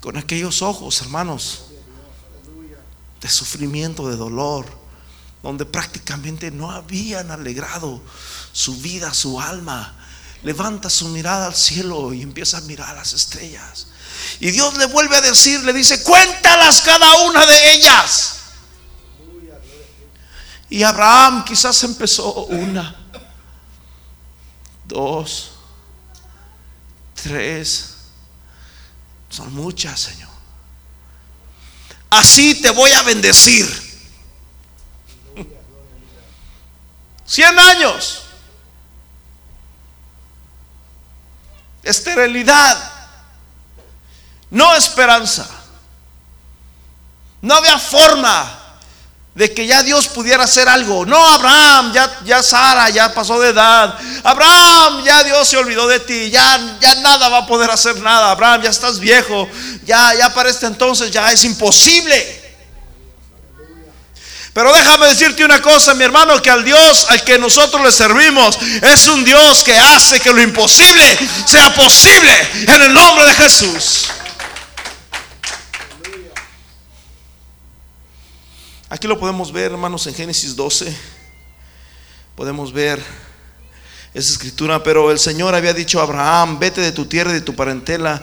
con 0.00 0.16
aquellos 0.16 0.62
ojos, 0.62 1.00
hermanos, 1.02 1.66
de 3.20 3.28
sufrimiento, 3.28 4.08
de 4.08 4.16
dolor 4.16 4.80
donde 5.42 5.64
prácticamente 5.64 6.50
no 6.50 6.70
habían 6.70 7.30
alegrado 7.30 8.02
su 8.52 8.76
vida, 8.76 9.12
su 9.14 9.40
alma. 9.40 9.96
Levanta 10.42 10.90
su 10.90 11.08
mirada 11.08 11.46
al 11.46 11.54
cielo 11.54 12.12
y 12.12 12.22
empieza 12.22 12.58
a 12.58 12.62
mirar 12.62 12.94
las 12.96 13.12
estrellas. 13.12 13.88
Y 14.40 14.50
Dios 14.50 14.76
le 14.76 14.86
vuelve 14.86 15.16
a 15.16 15.20
decir, 15.20 15.60
le 15.64 15.72
dice, 15.72 16.02
cuéntalas 16.02 16.80
cada 16.82 17.22
una 17.24 17.46
de 17.46 17.72
ellas. 17.72 18.36
Y 20.68 20.82
Abraham 20.82 21.44
quizás 21.44 21.82
empezó 21.82 22.44
una, 22.44 22.96
dos, 24.86 25.52
tres. 27.20 27.96
Son 29.28 29.52
muchas, 29.54 29.98
Señor. 30.00 30.30
Así 32.10 32.60
te 32.60 32.70
voy 32.70 32.90
a 32.92 33.02
bendecir. 33.02 33.90
100 37.24 37.58
años. 37.58 38.22
Esterilidad. 41.84 42.89
No 44.50 44.74
esperanza. 44.74 45.48
No 47.42 47.54
había 47.54 47.78
forma 47.78 48.58
de 49.34 49.54
que 49.54 49.66
ya 49.66 49.82
Dios 49.82 50.08
pudiera 50.08 50.44
hacer 50.44 50.68
algo. 50.68 51.06
No, 51.06 51.24
Abraham, 51.24 51.92
ya, 51.92 52.18
ya 52.24 52.42
Sara 52.42 52.90
ya 52.90 53.14
pasó 53.14 53.40
de 53.40 53.50
edad. 53.50 53.94
Abraham, 54.24 55.04
ya 55.04 55.22
Dios 55.22 55.48
se 55.48 55.56
olvidó 55.56 55.86
de 55.86 56.00
ti. 56.00 56.30
Ya, 56.30 56.76
ya 56.80 56.94
nada 56.96 57.28
va 57.28 57.38
a 57.38 57.46
poder 57.46 57.70
hacer 57.70 57.96
nada. 58.00 58.32
Abraham, 58.32 58.62
ya 58.62 58.70
estás 58.70 58.98
viejo. 58.98 59.48
Ya, 59.84 60.14
ya 60.14 60.34
para 60.34 60.50
este 60.50 60.66
entonces 60.66 61.10
ya 61.10 61.30
es 61.30 61.44
imposible. 61.44 62.40
Pero 64.52 64.74
déjame 64.74 65.06
decirte 65.06 65.44
una 65.44 65.62
cosa, 65.62 65.94
mi 65.94 66.02
hermano, 66.02 66.42
que 66.42 66.50
al 66.50 66.64
Dios 66.64 67.06
al 67.08 67.22
que 67.22 67.38
nosotros 67.38 67.82
le 67.82 67.92
servimos 67.92 68.58
es 68.82 69.06
un 69.06 69.24
Dios 69.24 69.62
que 69.62 69.78
hace 69.78 70.18
que 70.18 70.32
lo 70.32 70.42
imposible 70.42 71.18
sea 71.46 71.72
posible 71.72 72.48
en 72.66 72.82
el 72.82 72.92
nombre 72.92 73.26
de 73.26 73.34
Jesús. 73.34 74.08
Aquí 78.92 79.06
lo 79.06 79.20
podemos 79.20 79.52
ver, 79.52 79.70
hermanos, 79.70 80.04
en 80.08 80.14
Génesis 80.14 80.56
12. 80.56 80.92
Podemos 82.34 82.72
ver 82.72 83.00
esa 84.12 84.32
escritura, 84.32 84.82
pero 84.82 85.12
el 85.12 85.20
Señor 85.20 85.54
había 85.54 85.72
dicho 85.72 86.00
a 86.00 86.02
Abraham, 86.02 86.58
vete 86.58 86.80
de 86.80 86.90
tu 86.90 87.06
tierra 87.06 87.30
y 87.30 87.34
de 87.34 87.40
tu 87.40 87.54
parentela 87.54 88.20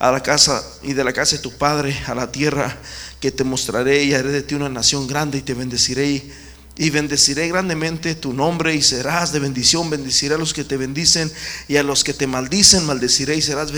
a 0.00 0.10
la 0.10 0.20
casa 0.20 0.60
y 0.82 0.92
de 0.92 1.04
la 1.04 1.12
casa 1.12 1.36
de 1.36 1.42
tu 1.42 1.52
padre 1.52 1.96
a 2.08 2.16
la 2.16 2.32
tierra 2.32 2.76
que 3.20 3.30
te 3.30 3.44
mostraré 3.44 4.02
y 4.02 4.12
haré 4.12 4.30
de 4.30 4.42
ti 4.42 4.56
una 4.56 4.68
nación 4.68 5.06
grande 5.06 5.38
y 5.38 5.42
te 5.42 5.54
bendeciré 5.54 6.28
y 6.76 6.90
bendeciré 6.90 7.46
grandemente 7.46 8.16
tu 8.16 8.32
nombre 8.32 8.74
y 8.74 8.82
serás 8.82 9.30
de 9.30 9.38
bendición, 9.38 9.88
bendeciré 9.88 10.34
a 10.34 10.38
los 10.38 10.52
que 10.52 10.64
te 10.64 10.76
bendicen 10.76 11.32
y 11.68 11.76
a 11.76 11.84
los 11.84 12.02
que 12.02 12.12
te 12.12 12.26
maldicen, 12.26 12.84
maldeciré 12.86 13.36
y 13.36 13.42
serás 13.42 13.70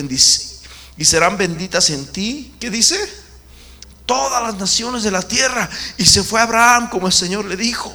y 0.96 1.04
serán 1.04 1.36
benditas 1.36 1.90
en 1.90 2.06
ti. 2.06 2.54
¿Qué 2.58 2.70
dice? 2.70 2.98
Todas 4.10 4.42
las 4.42 4.56
naciones 4.56 5.04
de 5.04 5.12
la 5.12 5.22
tierra. 5.22 5.70
Y 5.96 6.04
se 6.04 6.24
fue 6.24 6.40
Abraham 6.40 6.90
como 6.90 7.06
el 7.06 7.12
Señor 7.12 7.44
le 7.44 7.56
dijo. 7.56 7.94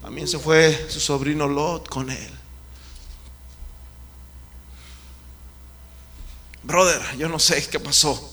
También 0.00 0.28
se 0.28 0.38
fue 0.38 0.86
su 0.88 1.00
sobrino 1.00 1.48
Lot 1.48 1.88
con 1.88 2.08
él. 2.08 2.30
Brother, 6.62 7.02
yo 7.18 7.28
no 7.28 7.40
sé 7.40 7.66
qué 7.66 7.80
pasó 7.80 8.32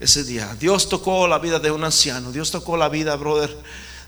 ese 0.00 0.24
día. 0.24 0.56
Dios 0.58 0.88
tocó 0.88 1.28
la 1.28 1.38
vida 1.38 1.60
de 1.60 1.70
un 1.70 1.84
anciano, 1.84 2.32
Dios 2.32 2.50
tocó 2.50 2.76
la 2.76 2.88
vida, 2.88 3.14
brother, 3.14 3.56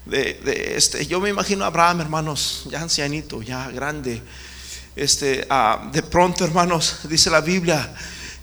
de, 0.05 0.75
este. 0.77 1.07
Yo 1.07 1.21
me 1.21 1.29
imagino 1.29 1.63
a 1.63 1.69
Abraham, 1.69 2.01
hermanos, 2.01 2.65
ya 2.71 2.81
ancianito, 2.81 3.41
ya 3.41 3.71
grande. 3.71 4.21
Este, 4.97 5.47
ah, 5.49 5.89
de 5.93 6.03
pronto, 6.03 6.45
hermanos, 6.45 7.03
dice 7.05 7.31
la 7.31 7.41
Biblia 7.41 7.95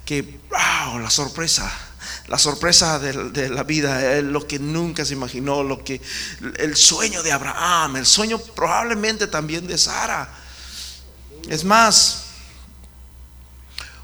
que, 0.05 0.39
wow, 0.49 0.99
la 0.99 1.09
sorpresa, 1.09 1.90
la 2.31 2.37
sorpresa 2.37 2.97
de, 2.97 3.49
la 3.49 3.63
vida, 3.63 4.21
lo 4.21 4.47
que 4.47 4.57
nunca 4.57 5.03
se 5.03 5.11
imaginó, 5.11 5.63
lo 5.63 5.83
que, 5.83 5.99
el 6.59 6.77
sueño 6.77 7.21
de 7.23 7.33
Abraham, 7.33 7.97
el 7.97 8.05
sueño 8.05 8.39
probablemente 8.39 9.27
también 9.27 9.67
de 9.67 9.77
Sara. 9.77 10.29
Es 11.49 11.65
más, 11.65 12.27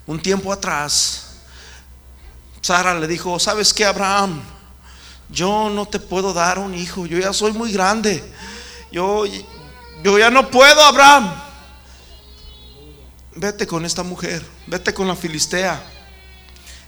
un 0.05 0.21
tiempo 0.21 0.51
atrás, 0.51 1.37
Sara 2.59 2.99
le 2.99 3.07
dijo, 3.07 3.39
¿sabes 3.39 3.73
qué, 3.73 3.85
Abraham? 3.85 4.41
Yo 5.29 5.69
no 5.69 5.85
te 5.85 5.97
puedo 5.97 6.33
dar 6.33 6.59
un 6.59 6.75
hijo, 6.75 7.05
yo 7.05 7.17
ya 7.17 7.31
soy 7.31 7.53
muy 7.53 7.71
grande. 7.71 8.21
Yo, 8.91 9.23
yo 10.03 10.19
ya 10.19 10.29
no 10.29 10.51
puedo, 10.51 10.81
Abraham. 10.81 11.33
Vete 13.35 13.65
con 13.65 13.85
esta 13.85 14.03
mujer, 14.03 14.45
vete 14.65 14.93
con 14.93 15.07
la 15.07 15.15
filistea. 15.15 15.81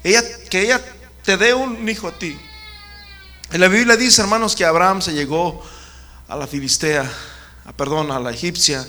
Ella, 0.03 0.21
que 0.49 0.63
ella 0.63 0.81
te 1.29 1.37
dé 1.37 1.53
un 1.53 1.87
hijo 1.87 2.07
a 2.07 2.11
ti. 2.11 2.35
En 3.51 3.61
la 3.61 3.67
Biblia 3.67 3.95
dice, 3.95 4.19
hermanos, 4.23 4.55
que 4.55 4.65
Abraham 4.65 4.99
se 4.99 5.13
llegó 5.13 5.63
a 6.27 6.35
la 6.35 6.47
filistea, 6.47 7.07
a, 7.65 7.71
perdón, 7.71 8.11
a 8.11 8.19
la 8.19 8.31
egipcia, 8.31 8.83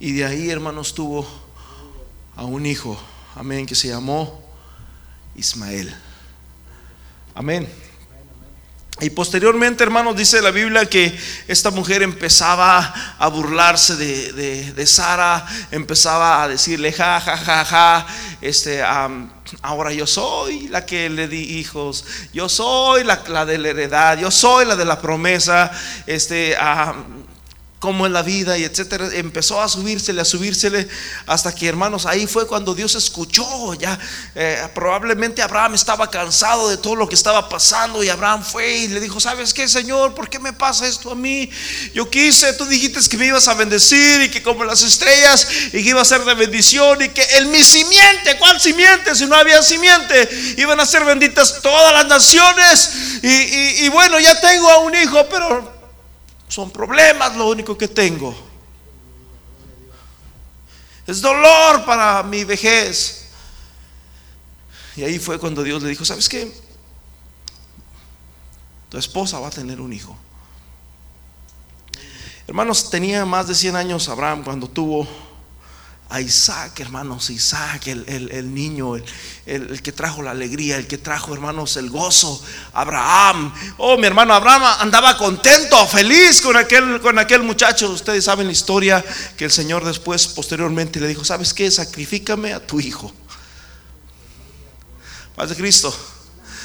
y 0.00 0.10
de 0.10 0.24
ahí, 0.24 0.50
hermanos, 0.50 0.94
tuvo 0.94 1.24
a 2.34 2.44
un 2.44 2.66
hijo, 2.66 3.00
amén, 3.36 3.66
que 3.66 3.76
se 3.76 3.86
llamó 3.86 4.44
Ismael. 5.36 5.94
Amén. 7.36 7.68
Y 9.00 9.10
posteriormente, 9.10 9.84
hermanos, 9.84 10.16
dice 10.16 10.42
la 10.42 10.50
Biblia 10.50 10.86
que 10.86 11.16
esta 11.46 11.70
mujer 11.70 12.02
empezaba 12.02 13.16
a 13.16 13.28
burlarse 13.28 13.94
de, 13.94 14.86
Sara, 14.88 15.46
empezaba 15.70 16.42
a 16.42 16.48
decirle, 16.48 16.92
ja, 16.92 17.20
ja, 17.20 17.36
ja, 17.36 17.64
ja, 17.64 18.06
este, 18.40 18.82
ahora 19.62 19.92
yo 19.92 20.06
soy 20.06 20.68
la 20.68 20.86
que 20.86 21.10
le 21.10 21.28
di 21.28 21.58
hijos, 21.58 22.04
yo 22.32 22.48
soy 22.48 23.04
la, 23.04 23.16
de 23.44 23.58
la 23.58 23.68
heredad, 23.68 24.18
yo 24.18 24.30
soy 24.30 24.64
la 24.66 24.76
de 24.76 24.84
la 24.84 25.00
promesa, 25.00 25.70
este, 26.06 26.56
cómo 27.80 28.06
es 28.06 28.12
la 28.12 28.22
vida 28.22 28.58
y 28.58 28.64
etcétera. 28.64 29.08
Empezó 29.14 29.60
a 29.60 29.68
subírsele, 29.68 30.20
a 30.20 30.24
subírsele, 30.24 30.86
hasta 31.26 31.52
que 31.52 31.66
hermanos, 31.66 32.04
ahí 32.04 32.26
fue 32.26 32.46
cuando 32.46 32.74
Dios 32.74 32.94
escuchó. 32.94 33.74
Ya 33.74 33.98
eh, 34.34 34.68
probablemente 34.74 35.42
Abraham 35.42 35.74
estaba 35.74 36.08
cansado 36.10 36.68
de 36.68 36.76
todo 36.76 36.94
lo 36.94 37.08
que 37.08 37.14
estaba 37.14 37.48
pasando 37.48 38.04
y 38.04 38.10
Abraham 38.10 38.44
fue 38.44 38.76
y 38.76 38.88
le 38.88 39.00
dijo: 39.00 39.18
¿Sabes 39.18 39.54
qué, 39.54 39.66
Señor? 39.66 40.14
¿Por 40.14 40.28
qué 40.28 40.38
me 40.38 40.52
pasa 40.52 40.86
esto 40.86 41.10
a 41.10 41.14
mí? 41.14 41.50
Yo 41.94 42.08
quise, 42.08 42.52
tú 42.52 42.66
dijiste 42.66 43.00
que 43.08 43.16
me 43.16 43.26
ibas 43.26 43.48
a 43.48 43.54
bendecir 43.54 44.20
y 44.20 44.30
que 44.30 44.42
como 44.42 44.62
las 44.62 44.82
estrellas 44.82 45.48
y 45.68 45.82
que 45.82 45.88
iba 45.88 46.02
a 46.02 46.04
ser 46.04 46.22
de 46.24 46.34
bendición 46.34 47.00
y 47.00 47.08
que 47.08 47.22
en 47.38 47.50
mi 47.50 47.64
simiente, 47.64 48.36
¿cuál 48.38 48.60
simiente? 48.60 49.16
Si 49.16 49.24
no 49.24 49.34
había 49.34 49.62
simiente, 49.62 50.28
iban 50.58 50.78
a 50.78 50.84
ser 50.84 51.04
benditas 51.06 51.60
todas 51.62 51.94
las 51.94 52.06
naciones. 52.06 52.90
y 53.22 53.88
bueno, 53.88 54.20
ya 54.20 54.38
tengo 54.38 54.70
a 54.70 54.78
un 54.80 54.94
hijo, 54.94 55.26
pero 55.30 55.79
son 56.50 56.70
problemas 56.70 57.36
lo 57.36 57.48
único 57.48 57.78
que 57.78 57.86
tengo. 57.86 58.34
Es 61.06 61.20
dolor 61.20 61.84
para 61.86 62.22
mi 62.24 62.42
vejez. 62.44 63.28
Y 64.96 65.04
ahí 65.04 65.18
fue 65.20 65.38
cuando 65.38 65.62
Dios 65.62 65.80
le 65.82 65.88
dijo, 65.88 66.04
¿sabes 66.04 66.28
qué? 66.28 66.52
Tu 68.88 68.98
esposa 68.98 69.38
va 69.38 69.46
a 69.46 69.50
tener 69.50 69.80
un 69.80 69.92
hijo. 69.92 70.16
Hermanos, 72.48 72.90
tenía 72.90 73.24
más 73.24 73.46
de 73.46 73.54
100 73.54 73.76
años 73.76 74.08
Abraham 74.08 74.42
cuando 74.42 74.68
tuvo 74.68 75.06
a 76.10 76.20
Isaac, 76.20 76.80
hermanos, 76.80 77.30
Isaac, 77.30 77.86
el, 77.86 78.52
niño, 78.52 78.96
el, 79.46 79.80
que 79.80 79.92
trajo 79.92 80.22
la 80.22 80.32
alegría, 80.32 80.76
el 80.76 80.88
que 80.88 80.98
trajo, 80.98 81.32
hermanos, 81.32 81.76
el 81.76 81.88
gozo, 81.88 82.42
Abraham. 82.72 83.54
Oh, 83.78 83.96
mi 83.96 84.08
hermano 84.08 84.34
Abraham 84.34 84.64
andaba 84.80 85.16
contento, 85.16 85.86
feliz 85.86 86.40
con 86.40 86.56
aquel, 86.56 87.00
con 87.00 87.16
aquel 87.20 87.44
muchacho. 87.44 87.90
Ustedes 87.90 88.24
saben 88.24 88.48
la 88.48 88.52
historia 88.52 89.04
que 89.36 89.44
el 89.44 89.52
Señor 89.52 89.84
después, 89.84 90.26
posteriormente, 90.26 90.98
le 90.98 91.06
dijo, 91.06 91.24
¿sabes 91.24 91.54
qué? 91.54 91.70
Sacrifícame 91.70 92.52
a 92.54 92.66
tu 92.66 92.80
hijo. 92.80 93.12
Paz 95.36 95.50
de 95.50 95.54
Cristo. 95.54 95.96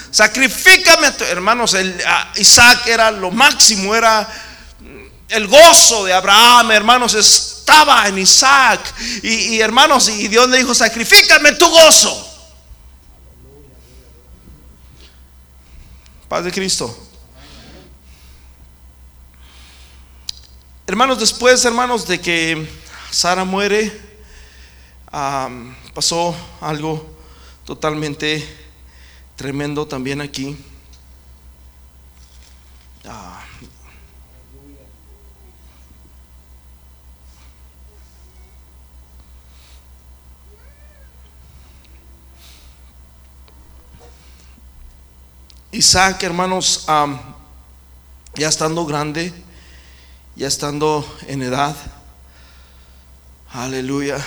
Sacrifícame 0.10 1.06
a 1.06 1.16
tu 1.16 1.24
hermanos. 1.24 1.76
El, 1.76 1.96
Isaac 2.38 2.88
era 2.88 3.12
lo 3.12 3.30
máximo, 3.30 3.94
era 3.94 4.28
el 5.30 5.48
gozo 5.48 6.06
de 6.06 6.14
Abraham, 6.14 6.72
hermanos, 6.72 7.14
es 7.14 7.56
estaba 7.66 8.08
en 8.08 8.20
Isaac. 8.20 8.94
Y, 9.24 9.60
hermanos, 9.60 10.08
y 10.08 10.28
Dios 10.28 10.48
le 10.50 10.60
dijo, 10.60 10.76
sacrifícame 10.76 11.54
tu 11.54 11.68
gozo. 11.68 12.32
Paz 16.30 16.44
de 16.44 16.52
Cristo. 16.52 16.96
Hermanos, 20.86 21.20
después, 21.20 21.66
hermanos, 21.66 22.06
de 22.08 22.22
que 22.22 22.70
Sara 23.10 23.44
muere, 23.44 23.92
pasó 25.96 26.36
algo 26.62 27.18
totalmente 27.66 28.48
tremendo 29.36 29.88
también 29.88 30.22
aquí. 30.22 30.56
Ah, 33.06 33.44
Isaac, 45.76 46.24
hermanos, 46.24 46.86
ya 48.38 48.48
estando 48.48 48.86
grande, 48.86 49.34
ya 50.34 50.48
estando 50.48 51.06
en 51.28 51.42
edad, 51.42 51.76
aleluya. 53.52 54.26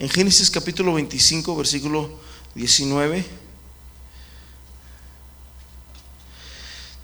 En 0.00 0.08
Génesis 0.08 0.50
capítulo 0.50 0.94
25, 0.94 1.54
versículo 1.54 2.10
19, 2.56 3.24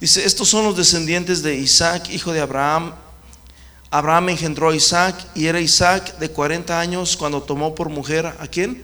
dice, 0.00 0.24
estos 0.24 0.48
son 0.48 0.64
los 0.64 0.76
descendientes 0.76 1.44
de 1.44 1.54
Isaac, 1.54 2.08
hijo 2.10 2.32
de 2.32 2.40
Abraham. 2.40 2.92
Abraham 3.88 4.30
engendró 4.30 4.70
a 4.70 4.74
Isaac 4.74 5.14
y 5.32 5.46
era 5.46 5.60
Isaac 5.60 6.18
de 6.18 6.28
40 6.32 6.80
años 6.80 7.16
cuando 7.16 7.40
tomó 7.40 7.72
por 7.72 7.88
mujer 7.88 8.26
a 8.26 8.48
quién? 8.48 8.82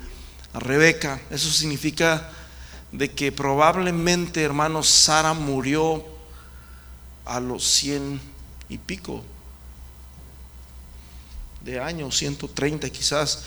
A 0.53 0.61
Rebeca. 0.61 1.21
Eso 1.29 1.51
significa 1.51 2.31
de 2.93 3.11
que 3.11 3.33
probablemente, 3.33 4.43
hermanos, 4.43 4.89
Sara 4.89 5.33
murió 5.33 6.05
a 7.25 7.41
los 7.41 7.65
cien 7.65 8.21
y 8.69 8.79
pico 8.79 9.25
de 11.63 11.81
años, 11.81 12.17
130 12.17 12.91
quizás, 12.91 13.45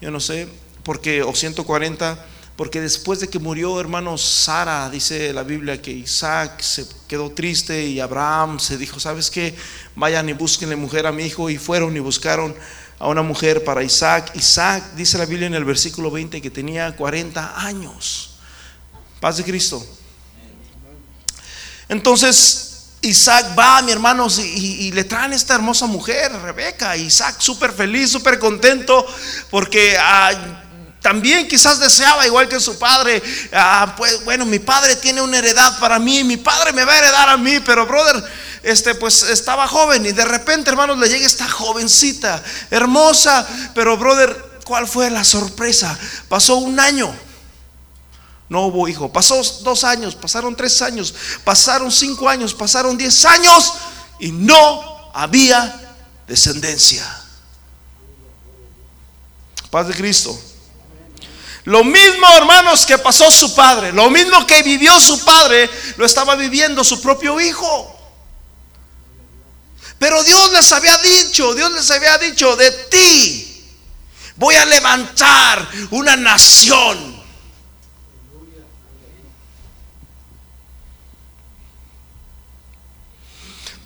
yo 0.00 0.10
no 0.10 0.20
sé, 0.20 0.48
porque, 0.82 1.22
o 1.22 1.34
140, 1.34 2.26
porque 2.56 2.80
después 2.80 3.20
de 3.20 3.28
que 3.28 3.38
murió, 3.38 3.78
hermanos, 3.78 4.22
Sara, 4.22 4.90
dice 4.90 5.32
la 5.32 5.44
Biblia 5.44 5.80
que 5.80 5.92
Isaac 5.92 6.60
se 6.60 6.88
quedó 7.06 7.30
triste 7.30 7.86
y 7.86 8.00
Abraham 8.00 8.58
se 8.58 8.76
dijo, 8.76 8.98
¿sabes 8.98 9.30
qué? 9.30 9.54
Vayan 9.94 10.28
y 10.28 10.32
búsquenle 10.32 10.74
mujer 10.74 11.06
a 11.06 11.12
mi 11.12 11.24
hijo 11.24 11.50
y 11.50 11.58
fueron 11.58 11.96
y 11.96 12.00
buscaron 12.00 12.56
a 12.98 13.06
una 13.06 13.22
mujer 13.22 13.62
para 13.62 13.84
Isaac. 13.84 14.32
Isaac, 14.34 14.94
dice 14.96 15.18
la 15.18 15.26
Biblia 15.26 15.46
en 15.46 15.54
el 15.54 15.64
versículo 15.64 16.10
20, 16.10 16.40
que 16.40 16.50
tenía 16.50 16.96
40 16.96 17.64
años. 17.64 18.37
Paz 19.20 19.36
de 19.36 19.44
Cristo. 19.44 19.84
Entonces 21.88 22.68
Isaac 23.00 23.56
va, 23.56 23.80
mi 23.82 23.92
hermanos, 23.92 24.38
y, 24.38 24.90
le 24.92 25.04
traen 25.04 25.32
esta 25.32 25.54
hermosa 25.54 25.86
mujer, 25.86 26.32
Rebeca. 26.32 26.96
Isaac 26.96 27.36
súper 27.38 27.72
feliz, 27.72 28.10
súper 28.10 28.38
contento, 28.38 29.06
porque 29.50 29.96
ah, 30.00 30.32
también 31.00 31.46
quizás 31.46 31.78
deseaba, 31.78 32.26
igual 32.26 32.48
que 32.48 32.58
su 32.58 32.78
padre, 32.78 33.22
ah, 33.52 33.94
pues 33.96 34.24
bueno, 34.24 34.44
mi 34.44 34.58
padre 34.58 34.96
tiene 34.96 35.22
una 35.22 35.38
heredad 35.38 35.78
para 35.78 35.98
mí, 35.98 36.24
mi 36.24 36.36
padre 36.36 36.72
me 36.72 36.84
va 36.84 36.92
a 36.92 36.98
heredar 36.98 37.28
a 37.28 37.36
mí, 37.36 37.60
pero 37.60 37.86
brother, 37.86 38.22
este 38.64 38.96
pues 38.96 39.22
estaba 39.22 39.68
joven 39.68 40.04
y 40.04 40.12
de 40.12 40.24
repente, 40.24 40.70
hermanos, 40.70 40.98
le 40.98 41.08
llega 41.08 41.24
esta 41.24 41.48
jovencita, 41.48 42.42
hermosa, 42.70 43.46
pero 43.74 43.96
brother, 43.96 44.60
¿cuál 44.64 44.88
fue 44.88 45.08
la 45.08 45.22
sorpresa? 45.22 45.96
Pasó 46.28 46.56
un 46.56 46.80
año 46.80 47.14
no 48.48 48.66
hubo 48.66 48.88
hijo. 48.88 49.12
Pasó 49.12 49.42
dos 49.62 49.84
años, 49.84 50.14
pasaron 50.14 50.56
tres 50.56 50.80
años, 50.82 51.14
pasaron 51.44 51.92
cinco 51.92 52.28
años, 52.28 52.54
pasaron 52.54 52.96
diez 52.96 53.24
años 53.24 53.72
y 54.18 54.32
no 54.32 55.10
había 55.14 55.96
descendencia. 56.26 57.04
Paz 59.70 59.88
de 59.88 59.94
Cristo. 59.94 60.38
Lo 61.64 61.84
mismo, 61.84 62.26
hermanos, 62.34 62.86
que 62.86 62.96
pasó 62.96 63.30
su 63.30 63.54
padre, 63.54 63.92
lo 63.92 64.08
mismo 64.08 64.46
que 64.46 64.62
vivió 64.62 64.98
su 64.98 65.22
padre, 65.22 65.68
lo 65.98 66.06
estaba 66.06 66.34
viviendo 66.34 66.82
su 66.82 67.02
propio 67.02 67.38
hijo. 67.38 67.94
Pero 69.98 70.22
Dios 70.24 70.52
les 70.52 70.72
había 70.72 70.96
dicho, 70.98 71.54
Dios 71.54 71.70
les 71.72 71.90
había 71.90 72.16
dicho, 72.16 72.56
de 72.56 72.70
ti 72.70 73.44
voy 74.36 74.54
a 74.54 74.64
levantar 74.64 75.68
una 75.90 76.16
nación 76.16 77.17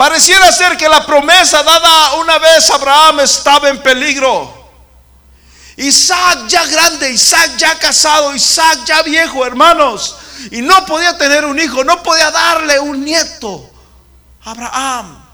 Pareciera 0.02 0.50
ser 0.50 0.76
que 0.76 0.88
la 0.88 1.06
promesa 1.06 1.62
dada 1.62 2.14
una 2.14 2.36
vez 2.36 2.68
a 2.70 2.74
Abraham 2.74 3.20
estaba 3.20 3.68
en 3.68 3.80
peligro. 3.80 4.52
Isaac 5.76 6.48
ya 6.48 6.66
grande, 6.66 7.08
Isaac 7.08 7.52
ya 7.56 7.78
casado, 7.78 8.34
Isaac 8.34 8.80
ya 8.84 9.00
viejo, 9.02 9.46
hermanos. 9.46 10.16
Y 10.50 10.60
no 10.60 10.84
podía 10.86 11.16
tener 11.16 11.44
un 11.44 11.56
hijo, 11.56 11.84
no 11.84 12.02
podía 12.02 12.32
darle 12.32 12.80
un 12.80 13.04
nieto 13.04 13.70
Abraham. 14.42 15.24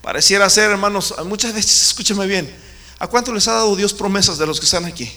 Pareciera 0.00 0.48
ser, 0.48 0.70
hermanos, 0.70 1.14
muchas 1.26 1.52
veces, 1.52 1.82
escúcheme 1.82 2.26
bien, 2.26 2.50
¿a 2.98 3.08
cuánto 3.08 3.30
les 3.30 3.46
ha 3.46 3.52
dado 3.52 3.76
Dios 3.76 3.92
promesas 3.92 4.38
de 4.38 4.46
los 4.46 4.58
que 4.58 4.64
están 4.64 4.86
aquí? 4.86 5.14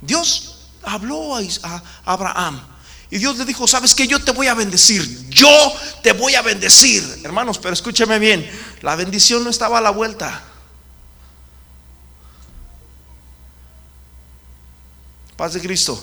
Dios 0.00 0.68
habló 0.84 1.34
a 1.36 1.82
Abraham 2.04 2.77
y 3.10 3.18
Dios 3.18 3.38
le 3.38 3.44
dijo, 3.44 3.66
¿sabes 3.66 3.94
que 3.94 4.06
Yo 4.06 4.22
te 4.22 4.32
voy 4.32 4.48
a 4.48 4.54
bendecir. 4.54 5.28
Yo 5.30 5.48
te 6.02 6.12
voy 6.12 6.34
a 6.34 6.42
bendecir. 6.42 7.20
Hermanos, 7.24 7.58
pero 7.58 7.72
escúcheme 7.72 8.18
bien. 8.18 8.48
La 8.82 8.96
bendición 8.96 9.44
no 9.44 9.50
estaba 9.50 9.78
a 9.78 9.80
la 9.80 9.90
vuelta. 9.90 10.42
Paz 15.36 15.54
de 15.54 15.60
Cristo. 15.60 16.02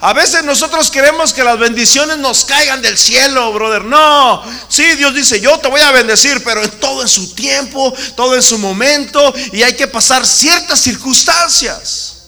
A 0.00 0.12
veces 0.12 0.44
nosotros 0.44 0.90
queremos 0.90 1.32
que 1.32 1.44
las 1.44 1.58
bendiciones 1.58 2.18
nos 2.18 2.44
caigan 2.44 2.82
del 2.82 2.98
cielo, 2.98 3.52
brother. 3.52 3.84
No, 3.84 4.42
sí, 4.68 4.82
Dios 4.96 5.14
dice, 5.14 5.40
yo 5.40 5.58
te 5.58 5.68
voy 5.68 5.80
a 5.80 5.92
bendecir, 5.92 6.42
pero 6.42 6.62
en 6.62 6.70
todo 6.80 7.02
en 7.02 7.08
su 7.08 7.34
tiempo, 7.34 7.94
todo 8.16 8.34
en 8.34 8.42
su 8.42 8.58
momento, 8.58 9.32
y 9.52 9.62
hay 9.62 9.74
que 9.74 9.86
pasar 9.86 10.26
ciertas 10.26 10.80
circunstancias. 10.80 12.26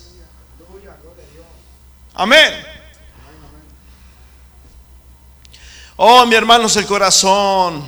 Amén. 2.13 2.66
Oh, 5.99 6.27
mi 6.27 6.35
hermanos, 6.35 6.75
el 6.75 6.85
corazón 6.85 7.83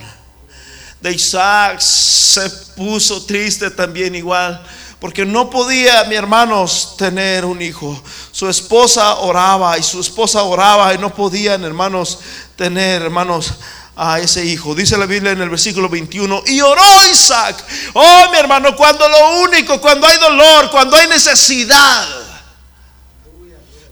de 1.00 1.12
Isaac 1.12 1.80
se 1.80 2.50
puso 2.76 3.24
triste 3.24 3.70
también 3.70 4.16
igual, 4.16 4.66
porque 5.00 5.28
no 5.28 5.48
podía, 5.48 6.04
mi 6.06 6.16
hermanos, 6.16 6.96
tener 6.98 7.46
un 7.46 7.62
hijo. 7.62 8.02
Su 8.32 8.50
esposa 8.50 9.18
oraba 9.18 9.78
y 9.78 9.84
su 9.84 10.02
esposa 10.02 10.42
oraba 10.42 10.92
y 10.92 10.98
no 10.98 11.14
podían, 11.14 11.64
hermanos, 11.64 12.18
tener, 12.56 13.04
hermanos, 13.04 13.54
a 13.96 14.20
ese 14.20 14.44
hijo. 14.44 14.74
Dice 14.74 14.98
la 14.98 15.06
Biblia 15.06 15.34
en 15.34 15.42
el 15.42 15.50
versículo 15.52 15.88
21, 15.88 16.46
y 16.48 16.62
oró 16.62 16.82
Isaac. 17.12 17.64
Oh, 17.94 18.26
mi 18.32 18.40
hermano, 18.40 18.76
cuando 18.76 19.08
lo 19.08 19.42
único, 19.42 19.80
cuando 19.80 20.08
hay 20.08 20.18
dolor, 20.18 20.72
cuando 20.72 20.98
hay 20.98 21.08
necesidad, 21.10 22.08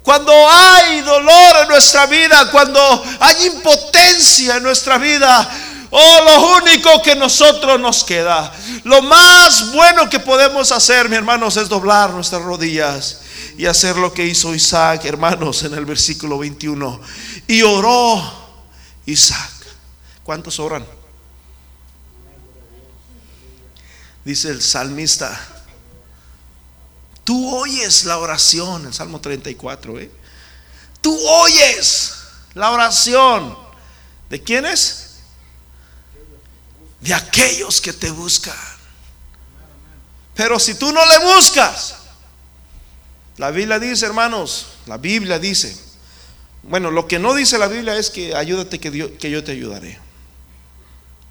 cuando 0.07 0.31
hay 0.49 1.01
dolor 1.01 1.57
en 1.63 1.67
nuestra 1.67 2.05
vida, 2.05 2.49
cuando 2.49 3.03
hay 3.19 3.47
impotencia 3.47 4.55
en 4.55 4.63
nuestra 4.63 4.97
vida, 4.97 5.49
Oh, 5.89 6.19
lo 6.25 6.57
único 6.57 7.01
que 7.01 7.15
nosotros 7.15 7.79
nos 7.79 8.03
queda, 8.03 8.53
lo 8.83 9.01
más 9.01 9.71
bueno 9.71 10.09
que 10.09 10.19
podemos 10.19 10.73
hacer, 10.73 11.07
mi 11.07 11.15
hermanos, 11.15 11.55
es 11.55 11.69
doblar 11.69 12.11
nuestras 12.11 12.41
rodillas 12.41 13.21
y 13.57 13.65
hacer 13.65 13.95
lo 13.95 14.13
que 14.13 14.25
hizo 14.25 14.53
Isaac, 14.53 15.05
hermanos, 15.05 15.63
en 15.63 15.73
el 15.73 15.85
versículo 15.85 16.37
21. 16.39 17.01
Y 17.47 17.61
oró 17.61 18.21
Isaac. 19.05 19.51
¿Cuántos 20.23 20.59
oran? 20.59 20.85
Dice 24.25 24.49
el 24.49 24.61
salmista, 24.61 25.56
tú 27.27 27.53
oyes 27.53 28.05
la 28.05 28.19
oración, 28.19 28.85
el 28.85 28.93
Salmo 28.93 29.19
34, 29.19 29.99
¿eh? 29.99 30.09
Tú 31.01 31.13
oyes 31.27 32.13
la 32.53 32.71
oración. 32.71 33.67
¿De 34.29 34.41
quiénes? 34.41 35.07
de 37.01 37.13
aquellos 37.13 37.81
que 37.81 37.93
te 37.93 38.11
buscan. 38.11 38.55
Pero 40.35 40.57
si 40.57 40.75
tú 40.75 40.91
no 40.91 41.01
le 41.05 41.19
buscas, 41.35 41.95
la 43.37 43.51
Biblia 43.51 43.79
dice, 43.79 44.05
hermanos, 44.05 44.67
la 44.85 44.97
Biblia 44.97 45.39
dice, 45.39 45.75
bueno, 46.63 46.91
lo 46.91 47.07
que 47.07 47.19
no 47.19 47.33
dice 47.33 47.57
la 47.57 47.67
Biblia 47.67 47.97
es 47.97 48.09
que 48.09 48.35
ayúdate 48.35 48.79
que, 48.79 49.17
que 49.17 49.31
yo 49.31 49.43
te 49.43 49.51
ayudaré. 49.51 49.99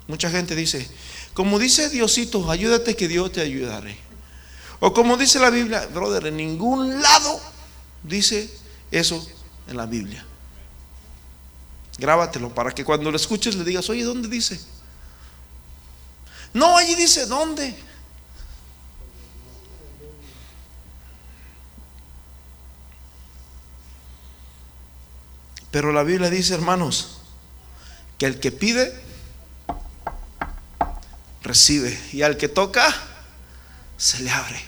Mucha 0.08 0.30
gente 0.30 0.54
dice, 0.54 0.88
como 1.34 1.58
dice 1.58 1.90
Diosito, 1.90 2.50
ayúdate 2.50 2.96
que 2.96 3.08
Dios 3.08 3.32
te 3.32 3.40
ayudaré. 3.40 4.05
O 4.80 4.92
como 4.92 5.16
dice 5.16 5.38
la 5.38 5.50
Biblia, 5.50 5.86
brother, 5.86 6.26
en 6.26 6.36
ningún 6.36 7.00
lado 7.00 7.40
dice 8.02 8.50
eso 8.90 9.26
en 9.66 9.76
la 9.76 9.86
Biblia. 9.86 10.24
Grábatelo 11.98 12.54
para 12.54 12.72
que 12.72 12.84
cuando 12.84 13.10
lo 13.10 13.16
escuches 13.16 13.54
le 13.54 13.64
digas, 13.64 13.88
oye, 13.88 14.04
¿dónde 14.04 14.28
dice? 14.28 14.60
No, 16.52 16.76
allí 16.76 16.94
dice 16.94 17.26
dónde. 17.26 17.76
Pero 25.70 25.92
la 25.92 26.02
Biblia 26.02 26.30
dice, 26.30 26.54
hermanos, 26.54 27.18
que 28.18 28.26
el 28.26 28.40
que 28.40 28.52
pide, 28.52 28.98
recibe. 31.42 31.98
Y 32.12 32.22
al 32.22 32.36
que 32.36 32.48
toca, 32.48 32.94
se 33.96 34.20
le 34.20 34.30
abre. 34.30 34.62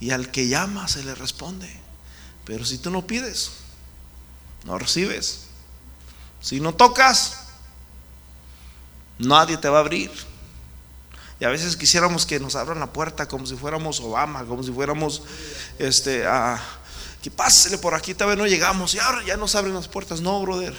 Y 0.00 0.10
al 0.10 0.30
que 0.30 0.48
llama, 0.48 0.88
se 0.88 1.02
le 1.02 1.14
responde. 1.14 1.70
Pero 2.44 2.64
si 2.64 2.78
tú 2.78 2.90
no 2.90 3.06
pides, 3.06 3.52
no 4.64 4.78
recibes. 4.78 5.44
Si 6.40 6.60
no 6.60 6.74
tocas, 6.74 7.44
Nadie 9.18 9.56
te 9.56 9.68
va 9.68 9.78
a 9.78 9.80
abrir. 9.80 10.10
Y 11.40 11.44
a 11.44 11.48
veces 11.48 11.76
quisiéramos 11.76 12.26
que 12.26 12.40
nos 12.40 12.56
abran 12.56 12.80
la 12.80 12.92
puerta 12.92 13.26
como 13.28 13.46
si 13.46 13.56
fuéramos 13.56 14.00
Obama, 14.00 14.44
como 14.44 14.62
si 14.62 14.72
fuéramos 14.72 15.22
este 15.78 16.26
a 16.26 16.60
que 17.22 17.30
pásele 17.30 17.78
por 17.78 17.94
aquí, 17.94 18.12
vez 18.12 18.36
no 18.36 18.46
llegamos 18.46 18.94
y 18.94 18.98
ahora 18.98 19.24
ya 19.24 19.36
nos 19.36 19.54
abren 19.54 19.74
las 19.74 19.88
puertas. 19.88 20.20
No, 20.20 20.40
brother. 20.42 20.74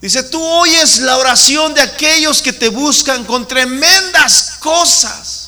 Dice, 0.00 0.22
tú 0.22 0.42
oyes 0.42 0.98
la 0.98 1.18
oración 1.18 1.74
de 1.74 1.82
aquellos 1.82 2.40
que 2.40 2.52
te 2.52 2.68
buscan 2.68 3.24
con 3.24 3.46
tremendas 3.46 4.56
cosas 4.60 5.40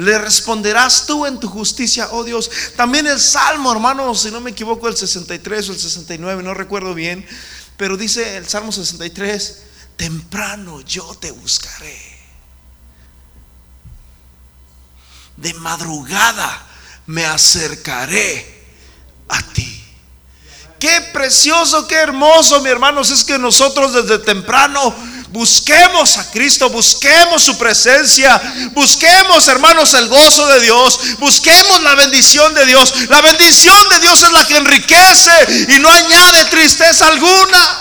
le 0.00 0.18
responderás 0.18 1.04
tú 1.06 1.26
en 1.26 1.38
tu 1.38 1.48
justicia, 1.48 2.08
oh 2.12 2.24
Dios. 2.24 2.50
También 2.74 3.06
el 3.06 3.20
Salmo, 3.20 3.70
hermano, 3.70 4.14
si 4.14 4.30
no 4.30 4.40
me 4.40 4.50
equivoco, 4.50 4.88
el 4.88 4.96
63 4.96 5.68
o 5.68 5.72
el 5.72 5.78
69, 5.78 6.42
no 6.42 6.54
recuerdo 6.54 6.94
bien, 6.94 7.26
pero 7.76 7.98
dice 7.98 8.36
el 8.36 8.48
Salmo 8.48 8.72
63, 8.72 9.62
temprano 9.96 10.80
yo 10.80 11.14
te 11.20 11.30
buscaré. 11.30 12.00
De 15.36 15.52
madrugada 15.54 16.66
me 17.06 17.26
acercaré 17.26 18.64
a 19.28 19.42
ti. 19.52 19.79
Qué 20.80 21.00
precioso, 21.12 21.86
qué 21.86 21.94
hermoso, 21.94 22.60
mi 22.62 22.70
hermanos, 22.70 23.10
es 23.10 23.22
que 23.22 23.38
nosotros 23.38 23.92
desde 23.92 24.18
temprano 24.18 24.94
Busquemos 25.30 26.18
a 26.18 26.28
Cristo, 26.28 26.68
busquemos 26.70 27.44
su 27.44 27.56
presencia, 27.56 28.40
busquemos, 28.72 29.46
hermanos, 29.46 29.94
el 29.94 30.08
gozo 30.08 30.44
de 30.48 30.60
Dios, 30.60 30.98
busquemos 31.20 31.80
la 31.82 31.94
bendición 31.94 32.52
de 32.52 32.66
Dios. 32.66 33.08
La 33.08 33.22
bendición 33.22 33.88
de 33.90 34.00
Dios 34.00 34.22
es 34.22 34.32
la 34.32 34.44
que 34.44 34.56
enriquece 34.56 35.66
y 35.68 35.78
no 35.78 35.88
añade 35.88 36.46
tristeza 36.46 37.06
alguna. 37.06 37.80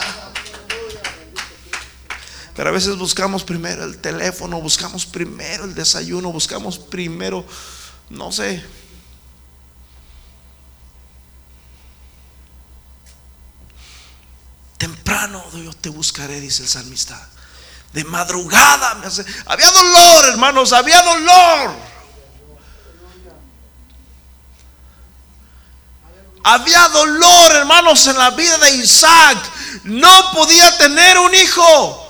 Pero 2.56 2.70
a 2.70 2.74
veces 2.74 2.96
buscamos 2.98 3.44
primero 3.44 3.84
el 3.84 3.98
teléfono, 3.98 4.62
buscamos 4.62 5.08
primero 5.08 5.66
el 5.66 5.74
desayuno, 5.74 6.32
buscamos 6.32 6.78
primero, 6.78 7.44
no 8.12 8.32
sé, 8.32 8.64
temprano 14.80 15.44
yo 15.54 15.74
te 15.74 15.90
buscaré, 15.90 16.40
dice 16.40 16.64
el 16.64 16.70
salmista 16.70 17.30
de 17.94 18.04
madrugada. 18.06 18.96
Me 18.96 19.08
hace, 19.08 19.24
había 19.46 19.70
dolor, 19.70 20.30
hermanos, 20.30 20.74
había 20.74 21.02
dolor. 21.04 21.76
Había 26.42 26.88
dolor, 26.88 27.52
hermanos, 27.58 28.08
en 28.08 28.18
la 28.18 28.32
vida 28.32 28.58
de 28.58 28.72
Isaac. 28.78 29.38
No 29.84 30.32
podía 30.32 30.76
tener 30.78 31.20
un 31.20 31.36
hijo. 31.36 32.09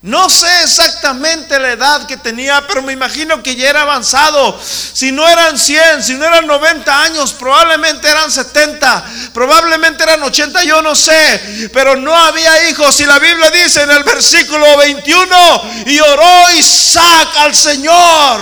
No 0.00 0.30
sé 0.30 0.62
exactamente 0.62 1.58
la 1.58 1.72
edad 1.72 2.06
que 2.06 2.16
tenía, 2.16 2.64
pero 2.68 2.82
me 2.82 2.92
imagino 2.92 3.42
que 3.42 3.56
ya 3.56 3.68
era 3.68 3.82
avanzado. 3.82 4.56
Si 4.62 5.10
no 5.10 5.26
eran 5.26 5.58
100, 5.58 6.04
si 6.04 6.14
no 6.14 6.24
eran 6.24 6.46
90 6.46 7.02
años, 7.02 7.32
probablemente 7.32 8.08
eran 8.08 8.30
70, 8.30 9.04
probablemente 9.34 10.04
eran 10.04 10.22
80, 10.22 10.62
yo 10.62 10.82
no 10.82 10.94
sé. 10.94 11.68
Pero 11.72 11.96
no 11.96 12.16
había 12.16 12.70
hijos. 12.70 13.00
Y 13.00 13.06
la 13.06 13.18
Biblia 13.18 13.50
dice 13.50 13.82
en 13.82 13.90
el 13.90 14.04
versículo 14.04 14.76
21, 14.76 15.62
y 15.86 15.98
oró 15.98 16.50
Isaac 16.56 17.30
al 17.38 17.56
Señor, 17.56 18.40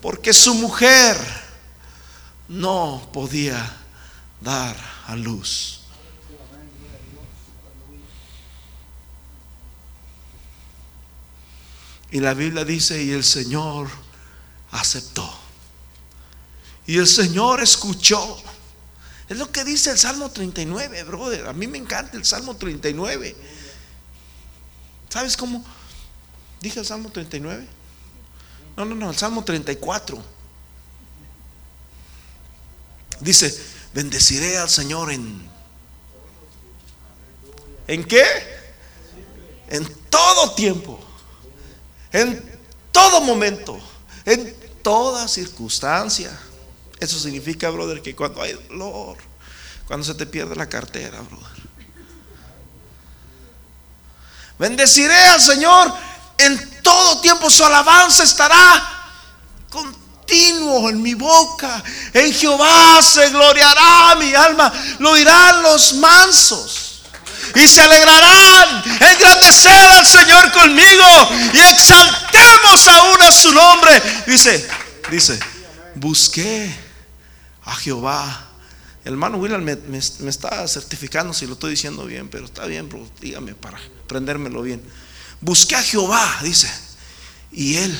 porque 0.00 0.32
su 0.32 0.54
mujer 0.54 1.16
no 2.48 3.08
podía 3.12 3.64
dar 4.40 4.74
a 5.06 5.14
luz. 5.14 5.71
Y 12.12 12.20
la 12.20 12.34
Biblia 12.34 12.62
dice, 12.62 13.02
y 13.02 13.10
el 13.10 13.24
Señor 13.24 13.88
aceptó. 14.70 15.28
Y 16.86 16.98
el 16.98 17.06
Señor 17.06 17.62
escuchó. 17.62 18.38
Es 19.30 19.38
lo 19.38 19.50
que 19.50 19.64
dice 19.64 19.92
el 19.92 19.98
Salmo 19.98 20.30
39, 20.30 21.04
brother. 21.04 21.46
A 21.46 21.54
mí 21.54 21.66
me 21.66 21.78
encanta 21.78 22.18
el 22.18 22.26
Salmo 22.26 22.54
39. 22.54 23.34
¿Sabes 25.08 25.38
cómo? 25.38 25.64
Dije 26.60 26.80
el 26.80 26.86
Salmo 26.86 27.10
39. 27.10 27.66
No, 28.76 28.84
no, 28.84 28.94
no, 28.94 29.08
el 29.08 29.16
Salmo 29.16 29.42
34. 29.42 30.22
Dice, 33.20 33.58
bendeciré 33.94 34.58
al 34.58 34.68
Señor 34.68 35.10
en... 35.10 35.50
¿En 37.86 38.04
qué? 38.04 38.22
En 39.70 39.88
todo 40.10 40.54
tiempo 40.54 41.01
en 42.12 42.60
todo 42.90 43.20
momento, 43.20 43.80
en 44.24 44.54
toda 44.82 45.28
circunstancia. 45.28 46.30
Eso 47.00 47.18
significa, 47.18 47.70
brother, 47.70 48.02
que 48.02 48.14
cuando 48.14 48.42
hay 48.42 48.52
dolor, 48.68 49.16
cuando 49.86 50.06
se 50.06 50.14
te 50.14 50.26
pierde 50.26 50.54
la 50.54 50.68
cartera, 50.68 51.20
brother. 51.20 51.62
Bendeciré 54.58 55.16
al 55.16 55.40
Señor 55.40 55.92
en 56.38 56.82
todo 56.82 57.20
tiempo 57.20 57.50
su 57.50 57.64
alabanza 57.64 58.22
estará 58.22 59.02
continuo 59.70 60.90
en 60.90 61.02
mi 61.02 61.14
boca. 61.14 61.82
En 62.12 62.32
Jehová 62.32 63.02
se 63.02 63.30
gloriará 63.30 64.14
mi 64.16 64.34
alma, 64.34 64.72
lo 64.98 65.14
dirán 65.14 65.62
los 65.62 65.94
mansos. 65.94 66.91
Y 67.54 67.68
se 67.68 67.80
alegrarán, 67.80 68.82
engrandecer 69.00 69.90
al 69.90 70.06
Señor 70.06 70.52
conmigo 70.52 71.28
y 71.52 71.60
exaltemos 71.60 72.86
aún 72.88 73.22
a 73.22 73.32
su 73.32 73.52
nombre. 73.52 74.02
Dice, 74.26 74.68
dice, 75.10 75.38
busqué 75.94 76.74
a 77.64 77.74
Jehová. 77.74 78.48
El 79.04 79.12
hermano 79.12 79.38
William 79.38 79.62
me, 79.62 79.98
está 79.98 80.66
certificando 80.68 81.34
si 81.34 81.46
lo 81.46 81.54
estoy 81.54 81.72
diciendo 81.72 82.04
bien, 82.04 82.28
pero 82.28 82.44
está 82.44 82.66
bien, 82.66 82.88
dígame 83.20 83.54
para 83.54 83.78
prendérmelo 84.06 84.62
bien. 84.62 84.82
Busqué 85.40 85.74
a 85.74 85.82
Jehová, 85.82 86.38
dice, 86.42 86.72
y 87.50 87.76
él 87.76 87.98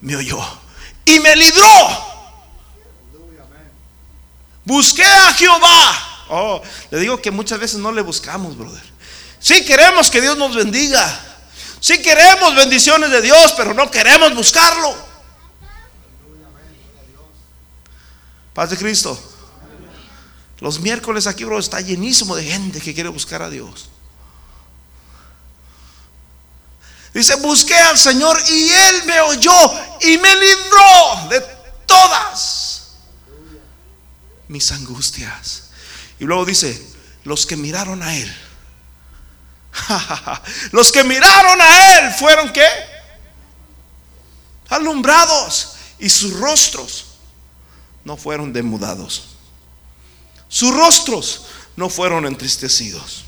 me 0.00 0.16
oyó 0.16 0.40
y 1.04 1.20
me 1.20 1.36
libró. 1.36 2.12
Busqué 4.64 5.04
a 5.04 5.34
Jehová. 5.34 6.11
Oh, 6.34 6.62
le 6.90 6.98
digo 6.98 7.20
que 7.20 7.30
muchas 7.30 7.60
veces 7.60 7.78
no 7.78 7.92
le 7.92 8.00
buscamos, 8.00 8.56
brother. 8.56 8.82
Sí 9.38 9.66
queremos 9.66 10.10
que 10.10 10.18
Dios 10.18 10.38
nos 10.38 10.54
bendiga. 10.54 11.20
Sí 11.78 12.00
queremos 12.00 12.54
bendiciones 12.54 13.10
de 13.10 13.20
Dios, 13.20 13.52
pero 13.54 13.74
no 13.74 13.90
queremos 13.90 14.34
buscarlo. 14.34 14.96
Paz 18.54 18.70
de 18.70 18.78
Cristo. 18.78 19.22
Los 20.60 20.80
miércoles 20.80 21.26
aquí, 21.26 21.44
bro, 21.44 21.58
está 21.58 21.82
llenísimo 21.82 22.34
de 22.34 22.44
gente 22.44 22.80
que 22.80 22.94
quiere 22.94 23.10
buscar 23.10 23.42
a 23.42 23.50
Dios. 23.50 23.90
Dice, 27.12 27.34
busqué 27.36 27.74
al 27.74 27.98
Señor 27.98 28.40
y 28.48 28.70
Él 28.70 29.02
me 29.04 29.20
oyó 29.20 29.72
y 30.00 30.16
me 30.16 30.34
libró 30.34 31.28
de 31.28 31.42
todas 31.84 32.94
mis 34.48 34.72
angustias. 34.72 35.61
Y 36.22 36.24
luego 36.24 36.44
dice, 36.44 36.80
los 37.24 37.44
que 37.44 37.56
miraron 37.56 38.00
a 38.00 38.16
Él. 38.16 38.32
los 40.70 40.92
que 40.92 41.02
miraron 41.02 41.60
a 41.60 41.98
Él 41.98 42.14
fueron 42.14 42.52
qué? 42.52 42.64
Alumbrados 44.68 45.72
y 45.98 46.08
sus 46.08 46.38
rostros 46.38 47.06
no 48.04 48.16
fueron 48.16 48.52
demudados. 48.52 49.30
Sus 50.46 50.72
rostros 50.72 51.46
no 51.74 51.88
fueron 51.88 52.24
entristecidos 52.24 53.24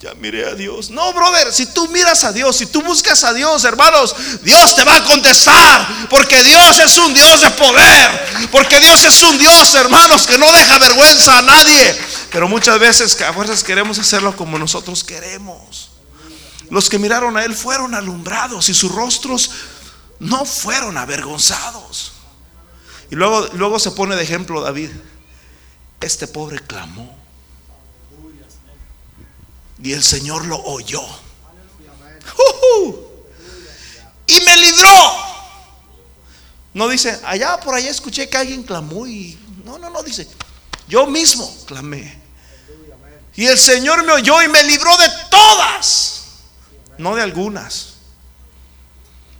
ya 0.00 0.14
miré 0.14 0.46
a 0.46 0.54
Dios. 0.54 0.90
No, 0.90 1.12
brother, 1.12 1.52
si 1.52 1.66
tú 1.66 1.88
miras 1.88 2.22
a 2.22 2.32
Dios, 2.32 2.56
si 2.56 2.66
tú 2.66 2.82
buscas 2.82 3.24
a 3.24 3.34
Dios, 3.34 3.64
hermanos, 3.64 4.14
Dios 4.42 4.76
te 4.76 4.84
va 4.84 4.96
a 4.96 5.04
contestar. 5.04 6.08
Porque 6.08 6.42
Dios 6.44 6.78
es 6.78 6.96
un 6.98 7.12
Dios 7.12 7.40
de 7.40 7.50
poder. 7.50 8.48
Porque 8.52 8.78
Dios 8.78 9.02
es 9.02 9.20
un 9.22 9.36
Dios, 9.38 9.74
hermanos, 9.74 10.26
que 10.26 10.38
no 10.38 10.52
deja 10.52 10.78
vergüenza 10.78 11.38
a 11.38 11.42
nadie. 11.42 11.98
Pero 12.30 12.48
muchas 12.48 12.78
veces 12.78 13.20
a 13.22 13.32
fuerzas 13.32 13.64
queremos 13.64 13.98
hacerlo 13.98 14.36
como 14.36 14.58
nosotros 14.58 15.02
queremos. 15.02 15.90
Los 16.70 16.88
que 16.88 16.98
miraron 16.98 17.36
a 17.36 17.44
Él 17.44 17.54
fueron 17.54 17.94
alumbrados 17.94 18.68
y 18.68 18.74
sus 18.74 18.92
rostros 18.92 19.50
no 20.20 20.44
fueron 20.44 20.96
avergonzados. 20.96 22.12
Y 23.10 23.16
luego, 23.16 23.48
luego 23.54 23.80
se 23.80 23.90
pone 23.90 24.14
de 24.14 24.22
ejemplo 24.22 24.60
David. 24.60 24.90
Este 26.00 26.28
pobre 26.28 26.60
clamó 26.60 27.17
y 29.82 29.92
el 29.92 30.02
Señor 30.02 30.46
lo 30.46 30.58
oyó. 30.58 31.02
Y 34.26 34.40
me 34.40 34.56
libró. 34.56 35.28
No 36.74 36.88
dice, 36.88 37.18
allá 37.24 37.58
por 37.58 37.74
allá 37.74 37.90
escuché 37.90 38.28
que 38.28 38.36
alguien 38.36 38.62
clamó 38.62 39.06
y... 39.06 39.38
No, 39.64 39.78
no, 39.78 39.90
no, 39.90 40.02
dice, 40.02 40.28
yo 40.86 41.06
mismo 41.06 41.50
clamé. 41.66 42.20
Y 43.34 43.46
el 43.46 43.58
Señor 43.58 44.04
me 44.04 44.12
oyó 44.12 44.42
y 44.42 44.48
me 44.48 44.62
libró 44.64 44.96
de 44.96 45.08
todas. 45.30 46.22
No 46.98 47.14
de 47.14 47.22
algunas. 47.22 47.94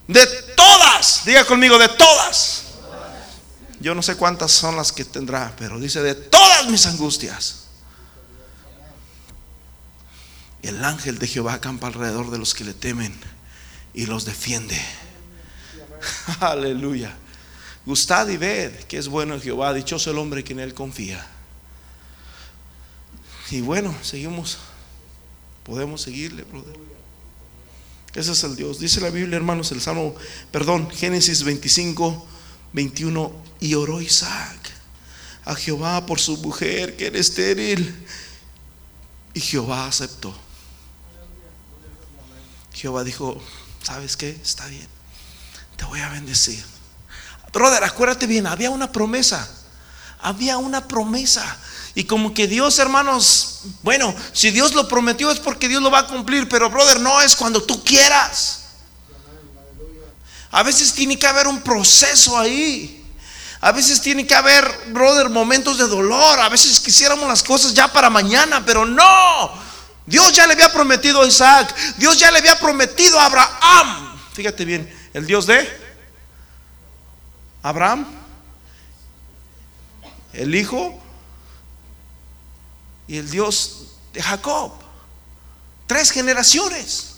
De 0.07 0.25
todas. 0.57 1.25
Diga 1.25 1.45
conmigo, 1.45 1.79
de 1.79 1.89
todas. 1.89 2.63
Yo 3.81 3.95
no 3.95 4.03
sé 4.03 4.17
cuántas 4.17 4.51
son 4.51 4.77
las 4.77 4.91
que 4.91 5.05
tendrá, 5.05 5.53
pero 5.57 5.79
dice, 5.79 6.03
de 6.03 6.15
todas 6.15 6.67
mis 6.67 6.87
angustias. 6.87 7.68
El 10.63 10.85
ángel 10.85 11.19
de 11.19 11.27
Jehová 11.27 11.55
acampa 11.55 11.87
alrededor 11.87 12.31
de 12.31 12.39
los 12.39 12.55
que 12.55 12.65
le 12.65 12.75
temen 12.75 13.15
y 13.95 14.07
los 14.07 14.25
defiende. 14.25 14.81
Aleluya. 16.41 17.15
Gustad 17.87 18.29
y 18.29 18.37
ved 18.37 18.73
que 18.85 18.99
es 18.99 19.09
bueno 19.09 19.41
Jehová, 19.41 19.73
dichoso 19.73 20.11
el 20.11 20.19
hombre 20.19 20.45
que 20.45 20.53
en 20.53 20.61
él 20.61 20.75
confía. 20.75 21.27
Y 23.51 23.61
bueno, 23.61 23.95
seguimos. 24.03 24.59
Podemos 25.65 26.03
seguirle, 26.03 26.45
brother. 26.45 26.77
Ese 28.15 28.33
es 28.33 28.43
el 28.45 28.57
Dios. 28.57 28.79
Dice 28.79 29.01
la 29.01 29.11
Biblia, 29.11 29.37
hermanos, 29.37 29.71
el 29.73 29.81
Salmo, 29.81 30.15
perdón, 30.51 30.91
Génesis 30.91 31.43
25, 31.45 32.27
21. 32.73 33.33
Y 33.61 33.75
oró 33.75 34.01
Isaac 34.01 34.59
a 35.45 35.55
Jehová 35.55 36.05
por 36.05 36.21
su 36.21 36.37
mujer 36.39 36.97
que 36.97 37.07
era 37.07 37.19
estéril. 37.19 38.07
Y 39.35 39.41
Jehová 39.41 39.87
aceptó. 39.87 40.35
Jehová 42.79 43.03
dijo, 43.03 43.37
¿sabes 43.83 44.17
qué? 44.17 44.31
Está 44.31 44.67
bien, 44.67 44.87
te 45.77 45.85
voy 45.85 45.99
a 45.99 46.09
bendecir. 46.11 46.65
Brother, 47.53 47.83
acuérdate 47.83 48.29
bien, 48.29 48.47
había 48.47 48.71
una 48.71 48.93
promesa, 48.93 49.49
había 50.21 50.59
una 50.59 50.87
promesa. 50.87 51.59
Y 51.97 52.05
como 52.05 52.33
que 52.33 52.47
Dios, 52.47 52.79
hermanos, 52.79 53.63
bueno, 53.83 54.15
si 54.33 54.53
Dios 54.53 54.75
lo 54.75 54.87
prometió 54.87 55.33
es 55.33 55.41
porque 55.41 55.67
Dios 55.67 55.83
lo 55.83 55.91
va 55.91 56.01
a 56.01 56.07
cumplir, 56.07 56.49
pero 56.49 56.71
brother, 56.71 57.01
no 57.01 57.21
es 57.21 57.35
cuando 57.35 57.61
tú 57.65 57.83
quieras. 57.83 58.61
A 60.53 60.63
veces 60.63 60.93
tiene 60.93 61.19
que 61.19 61.27
haber 61.27 61.49
un 61.49 61.61
proceso 61.61 62.39
ahí. 62.39 63.05
A 63.61 63.73
veces 63.73 64.01
tiene 64.01 64.25
que 64.25 64.37
haber, 64.37 64.93
brother, 64.93 65.31
momentos 65.31 65.79
de 65.79 65.89
dolor. 65.89 66.39
A 66.39 66.49
veces 66.49 66.79
quisiéramos 66.79 67.29
las 67.29 67.43
cosas 67.43 67.75
ya 67.75 67.93
para 67.93 68.09
mañana, 68.09 68.65
pero 68.65 68.87
no. 68.87 69.68
Dios 70.09 70.33
ya 70.33 70.47
le 70.47 70.55
había 70.55 70.73
prometido 70.73 71.23
a 71.23 71.27
Isaac. 71.27 71.75
Dios 71.99 72.19
ya 72.19 72.31
le 72.31 72.39
había 72.39 72.59
prometido 72.59 73.21
a 73.21 73.27
Abraham. 73.27 74.19
Fíjate 74.33 74.65
bien, 74.65 74.91
el 75.13 75.27
Dios 75.27 75.47
de 75.47 75.69
Abraham, 77.63 78.07
el 80.33 80.55
hijo 80.55 80.99
y 83.07 83.19
el 83.19 83.31
Dios 83.31 83.89
de 84.15 84.23
Jacob. 84.23 84.73
Tres 85.87 86.11
generaciones. 86.11 87.17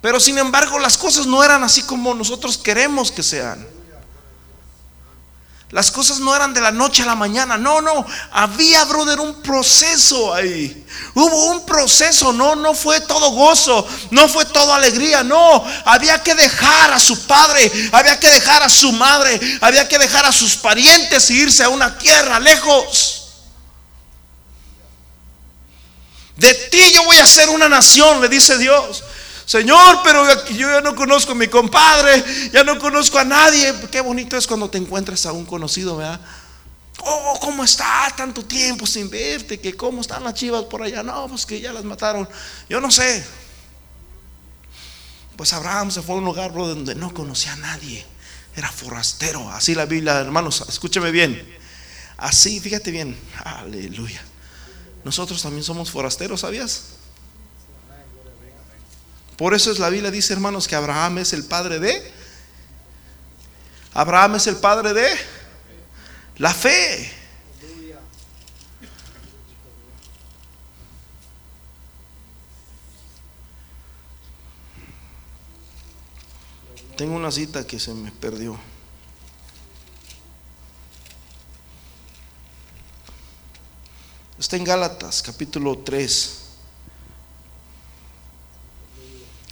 Pero 0.00 0.20
sin 0.20 0.38
embargo 0.38 0.78
las 0.78 0.96
cosas 0.96 1.26
no 1.26 1.42
eran 1.42 1.64
así 1.64 1.82
como 1.82 2.14
nosotros 2.14 2.56
queremos 2.56 3.10
que 3.10 3.22
sean. 3.22 3.66
Las 5.72 5.90
cosas 5.90 6.20
no 6.20 6.36
eran 6.36 6.52
de 6.52 6.60
la 6.60 6.70
noche 6.70 7.02
a 7.02 7.06
la 7.06 7.14
mañana. 7.14 7.56
No, 7.56 7.80
no. 7.80 8.04
Había, 8.30 8.84
brother, 8.84 9.18
un 9.20 9.40
proceso 9.40 10.34
ahí. 10.34 10.86
Hubo 11.14 11.46
un 11.46 11.64
proceso. 11.64 12.30
No, 12.30 12.54
no 12.54 12.74
fue 12.74 13.00
todo 13.00 13.30
gozo. 13.30 13.88
No 14.10 14.28
fue 14.28 14.44
todo 14.44 14.74
alegría. 14.74 15.24
No. 15.24 15.64
Había 15.86 16.22
que 16.22 16.34
dejar 16.34 16.92
a 16.92 17.00
su 17.00 17.26
padre. 17.26 17.72
Había 17.90 18.20
que 18.20 18.28
dejar 18.28 18.62
a 18.62 18.68
su 18.68 18.92
madre. 18.92 19.40
Había 19.62 19.88
que 19.88 19.98
dejar 19.98 20.26
a 20.26 20.32
sus 20.32 20.56
parientes 20.56 21.30
e 21.30 21.34
irse 21.34 21.64
a 21.64 21.70
una 21.70 21.96
tierra 21.96 22.38
lejos. 22.38 23.22
De 26.36 26.52
ti 26.54 26.92
yo 26.92 27.02
voy 27.04 27.16
a 27.16 27.26
ser 27.26 27.48
una 27.48 27.68
nación, 27.68 28.20
le 28.20 28.28
dice 28.28 28.58
Dios. 28.58 29.04
Señor, 29.44 30.00
pero 30.04 30.24
yo 30.50 30.70
ya 30.70 30.80
no 30.80 30.94
conozco 30.94 31.32
a 31.32 31.34
mi 31.34 31.48
compadre, 31.48 32.24
ya 32.52 32.64
no 32.64 32.78
conozco 32.78 33.18
a 33.18 33.24
nadie. 33.24 33.74
Qué 33.90 34.00
bonito 34.00 34.36
es 34.36 34.46
cuando 34.46 34.70
te 34.70 34.78
encuentras 34.78 35.26
a 35.26 35.32
un 35.32 35.44
conocido, 35.44 35.96
¿verdad? 35.96 36.20
Oh, 37.04 37.38
¿cómo 37.40 37.64
está? 37.64 38.12
Tanto 38.16 38.44
tiempo 38.44 38.86
sin 38.86 39.10
verte, 39.10 39.58
que 39.58 39.76
cómo 39.76 40.00
están 40.00 40.22
las 40.22 40.34
chivas 40.34 40.64
por 40.64 40.82
allá. 40.82 41.02
No, 41.02 41.28
pues 41.28 41.44
que 41.44 41.60
ya 41.60 41.72
las 41.72 41.84
mataron. 41.84 42.28
Yo 42.68 42.80
no 42.80 42.90
sé. 42.90 43.24
Pues 45.36 45.52
Abraham 45.52 45.90
se 45.90 46.02
fue 46.02 46.14
a 46.14 46.18
un 46.18 46.24
lugar 46.24 46.52
donde 46.52 46.94
no 46.94 47.12
conocía 47.12 47.54
a 47.54 47.56
nadie. 47.56 48.06
Era 48.54 48.70
forastero. 48.70 49.50
Así 49.50 49.74
la 49.74 49.86
Biblia, 49.86 50.20
hermanos, 50.20 50.64
escúcheme 50.68 51.10
bien. 51.10 51.58
Así, 52.18 52.60
fíjate 52.60 52.90
bien. 52.90 53.18
Aleluya. 53.44 54.22
Nosotros 55.04 55.42
también 55.42 55.64
somos 55.64 55.90
forasteros, 55.90 56.42
¿sabías? 56.42 56.91
Por 59.42 59.54
eso 59.54 59.72
es 59.72 59.80
la 59.80 59.88
Biblia 59.88 60.12
dice, 60.12 60.32
hermanos, 60.32 60.68
que 60.68 60.76
Abraham 60.76 61.18
es 61.18 61.32
el 61.32 61.44
padre 61.44 61.80
de... 61.80 62.12
Abraham 63.92 64.36
es 64.36 64.46
el 64.46 64.54
padre 64.54 64.92
de 64.92 65.08
la 66.36 66.54
fe. 66.54 67.10
Tengo 76.96 77.16
una 77.16 77.32
cita 77.32 77.66
que 77.66 77.80
se 77.80 77.92
me 77.94 78.12
perdió. 78.12 78.56
Está 84.38 84.54
en 84.54 84.62
Gálatas, 84.62 85.20
capítulo 85.20 85.78
3. 85.78 86.41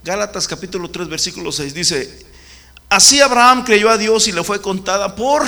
Gálatas, 0.03 0.49
capítulo 0.49 0.91
3, 0.91 1.09
versículo 1.09 1.53
6 1.53 1.75
dice, 1.75 2.27
así 2.89 3.21
Abraham 3.21 3.65
creyó 3.65 3.91
a 3.91 3.99
Dios 3.99 4.29
y 4.29 4.33
le 4.33 4.43
fue 4.45 4.61
contada 4.61 5.15
por... 5.15 5.43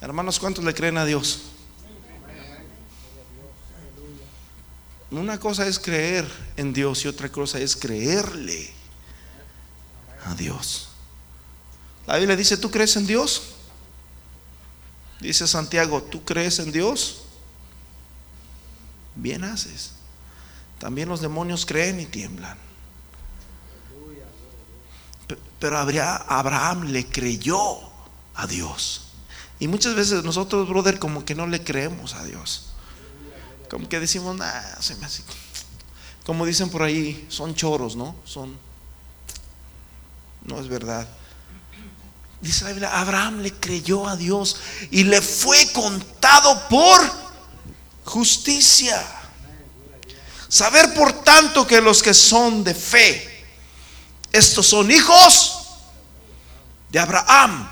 Hermanos, 0.00 0.38
¿cuántos 0.38 0.64
le 0.64 0.74
creen 0.74 0.98
a 0.98 1.04
Dios? 1.04 1.42
Una 5.10 5.38
cosa 5.38 5.66
es 5.66 5.78
creer 5.78 6.28
en 6.56 6.72
Dios 6.72 7.04
y 7.04 7.08
otra 7.08 7.30
cosa 7.30 7.58
es 7.58 7.76
creerle 7.76 8.70
a 10.26 10.34
Dios. 10.34 10.88
La 12.06 12.16
Biblia 12.18 12.36
dice, 12.36 12.56
¿tú 12.56 12.70
crees 12.70 12.96
en 12.96 13.06
Dios? 13.06 13.54
Dice 15.20 15.46
Santiago, 15.46 16.02
¿tú 16.02 16.24
crees 16.24 16.58
en 16.58 16.70
Dios? 16.70 17.24
bien 19.14 19.44
haces. 19.44 19.92
También 20.78 21.08
los 21.08 21.20
demonios 21.20 21.64
creen 21.64 22.00
y 22.00 22.06
tiemblan. 22.06 22.58
Pero 25.64 25.78
Abraham 25.78 26.92
le 26.92 27.06
creyó 27.06 27.56
a 28.34 28.46
Dios. 28.46 29.06
Y 29.58 29.66
muchas 29.66 29.94
veces 29.94 30.22
nosotros, 30.22 30.68
brother, 30.68 30.98
como 30.98 31.24
que 31.24 31.34
no 31.34 31.46
le 31.46 31.64
creemos 31.64 32.12
a 32.12 32.22
Dios. 32.22 32.66
Como 33.70 33.88
que 33.88 33.98
decimos, 33.98 34.36
nada, 34.36 34.76
se 34.82 34.94
me. 34.96 35.06
Como 36.26 36.44
dicen 36.44 36.68
por 36.68 36.82
ahí, 36.82 37.24
son 37.30 37.54
choros, 37.54 37.96
¿no? 37.96 38.14
Son. 38.26 38.54
No 40.42 40.60
es 40.60 40.68
verdad. 40.68 41.08
Dice 42.42 42.64
la 42.64 42.70
Biblia, 42.72 43.00
Abraham 43.00 43.40
le 43.40 43.54
creyó 43.54 44.06
a 44.06 44.16
Dios 44.18 44.58
y 44.90 45.04
le 45.04 45.22
fue 45.22 45.72
contado 45.72 46.68
por 46.68 47.00
justicia. 48.04 49.02
Saber 50.46 50.92
por 50.92 51.24
tanto 51.24 51.66
que 51.66 51.80
los 51.80 52.02
que 52.02 52.12
son 52.12 52.62
de 52.62 52.74
fe, 52.74 53.33
estos 54.34 54.66
son 54.66 54.90
hijos 54.90 55.60
de 56.90 56.98
Abraham. 56.98 57.68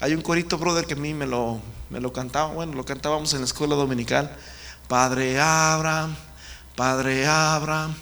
Hay 0.00 0.14
un 0.14 0.22
corito, 0.22 0.56
brother, 0.56 0.86
que 0.86 0.94
a 0.94 0.96
mí 0.96 1.12
me 1.12 1.26
lo, 1.26 1.60
me 1.90 2.00
lo 2.00 2.10
cantaba, 2.10 2.46
bueno, 2.46 2.72
lo 2.72 2.86
cantábamos 2.86 3.34
en 3.34 3.40
la 3.40 3.44
escuela 3.44 3.74
dominical. 3.74 4.34
Padre 4.88 5.38
Abraham, 5.38 6.16
Padre 6.74 7.26
Abraham, 7.26 7.94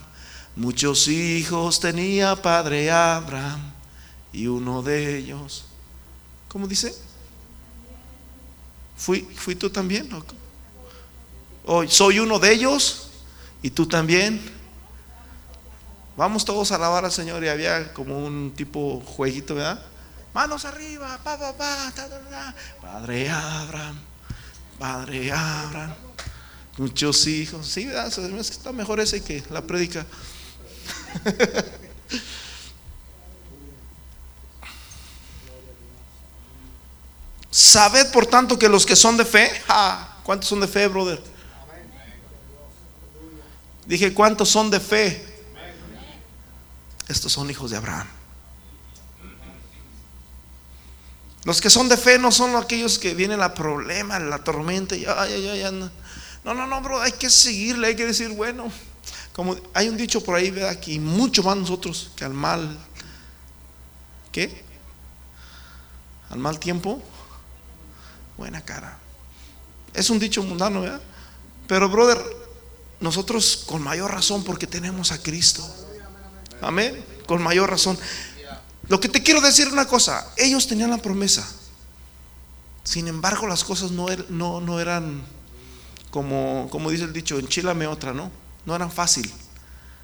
muchos 0.54 1.08
hijos 1.08 1.80
tenía 1.80 2.36
Padre 2.36 2.88
Abraham 2.88 3.60
y 4.32 4.46
uno 4.46 4.80
de 4.82 5.18
ellos, 5.18 5.64
¿cómo 6.46 6.68
dice? 6.68 6.94
¿Fui, 8.96 9.22
fui 9.22 9.56
tú 9.56 9.70
también? 9.70 10.08
Soy 11.88 12.20
uno 12.20 12.38
de 12.38 12.52
ellos 12.52 13.10
y 13.60 13.70
tú 13.70 13.86
también. 13.86 14.59
Vamos 16.16 16.44
todos 16.44 16.72
a 16.72 16.74
alabar 16.76 17.04
al 17.04 17.12
Señor 17.12 17.42
y 17.44 17.48
había 17.48 17.92
como 17.92 18.18
un 18.18 18.52
tipo 18.54 19.00
jueguito, 19.00 19.54
¿verdad? 19.54 19.80
Manos 20.32 20.64
arriba, 20.64 21.18
pa, 21.24 21.38
pa, 21.38 21.52
pa, 21.52 21.92
Padre 22.80 23.28
Abraham, 23.28 23.98
Padre 24.78 25.32
Abraham, 25.32 25.94
muchos 26.78 27.26
hijos. 27.26 27.66
Sí, 27.66 27.86
¿verdad? 27.86 28.06
Está 28.38 28.72
mejor 28.72 29.00
ese 29.00 29.24
que 29.24 29.42
la 29.50 29.62
predica. 29.62 30.06
Sabed 37.50 38.12
por 38.12 38.26
tanto 38.26 38.56
que 38.58 38.68
los 38.68 38.86
que 38.86 38.94
son 38.94 39.16
de 39.16 39.24
fe, 39.24 39.50
¿cuántos 40.22 40.48
son 40.48 40.60
de 40.60 40.68
fe, 40.68 40.86
brother? 40.86 41.20
Dije, 43.86 44.14
¿cuántos 44.14 44.48
son 44.48 44.70
de 44.70 44.78
fe? 44.78 45.29
Estos 47.10 47.32
son 47.32 47.50
hijos 47.50 47.72
de 47.72 47.76
Abraham. 47.76 48.06
Los 51.42 51.60
que 51.60 51.68
son 51.68 51.88
de 51.88 51.96
fe 51.96 52.18
no 52.20 52.30
son 52.30 52.54
aquellos 52.54 53.00
que 53.00 53.14
vienen 53.14 53.40
la 53.40 53.52
problema, 53.52 54.20
la 54.20 54.44
tormenta. 54.44 54.94
Y, 54.94 55.04
no. 55.04 56.54
no, 56.54 56.66
no, 56.66 56.80
bro, 56.80 57.00
hay 57.00 57.12
que 57.12 57.28
seguirle, 57.28 57.88
hay 57.88 57.96
que 57.96 58.06
decir, 58.06 58.28
bueno, 58.28 58.70
como 59.32 59.56
hay 59.74 59.88
un 59.88 59.96
dicho 59.96 60.22
por 60.22 60.36
ahí, 60.36 60.52
¿verdad? 60.52 60.78
Que 60.78 61.00
mucho 61.00 61.42
más 61.42 61.56
nosotros 61.56 62.12
que 62.14 62.24
al 62.24 62.32
mal. 62.32 62.78
¿Qué? 64.30 64.62
Al 66.28 66.38
mal 66.38 66.60
tiempo, 66.60 67.02
buena 68.36 68.60
cara. 68.60 68.98
Es 69.94 70.10
un 70.10 70.20
dicho 70.20 70.44
mundano, 70.44 70.82
¿verdad? 70.82 71.00
Pero, 71.66 71.88
brother, 71.88 72.22
nosotros 73.00 73.64
con 73.66 73.82
mayor 73.82 74.12
razón 74.12 74.44
porque 74.44 74.68
tenemos 74.68 75.10
a 75.10 75.20
Cristo. 75.20 75.68
Amén. 76.60 77.04
Con 77.26 77.42
mayor 77.42 77.70
razón. 77.70 77.98
Lo 78.88 79.00
que 79.00 79.08
te 79.08 79.22
quiero 79.22 79.40
decir 79.40 79.68
una 79.68 79.86
cosa, 79.86 80.32
ellos 80.36 80.66
tenían 80.66 80.90
la 80.90 80.98
promesa. 80.98 81.48
Sin 82.82 83.08
embargo, 83.08 83.46
las 83.46 83.62
cosas 83.62 83.90
no, 83.90 84.08
er, 84.08 84.26
eran 84.80 85.22
como, 86.10 86.68
como 86.70 86.90
dice 86.90 87.04
el 87.04 87.12
dicho, 87.12 87.38
enchilame 87.38 87.86
otra, 87.86 88.12
¿no? 88.12 88.30
No 88.66 88.74
eran 88.74 88.90
fácil. 88.90 89.30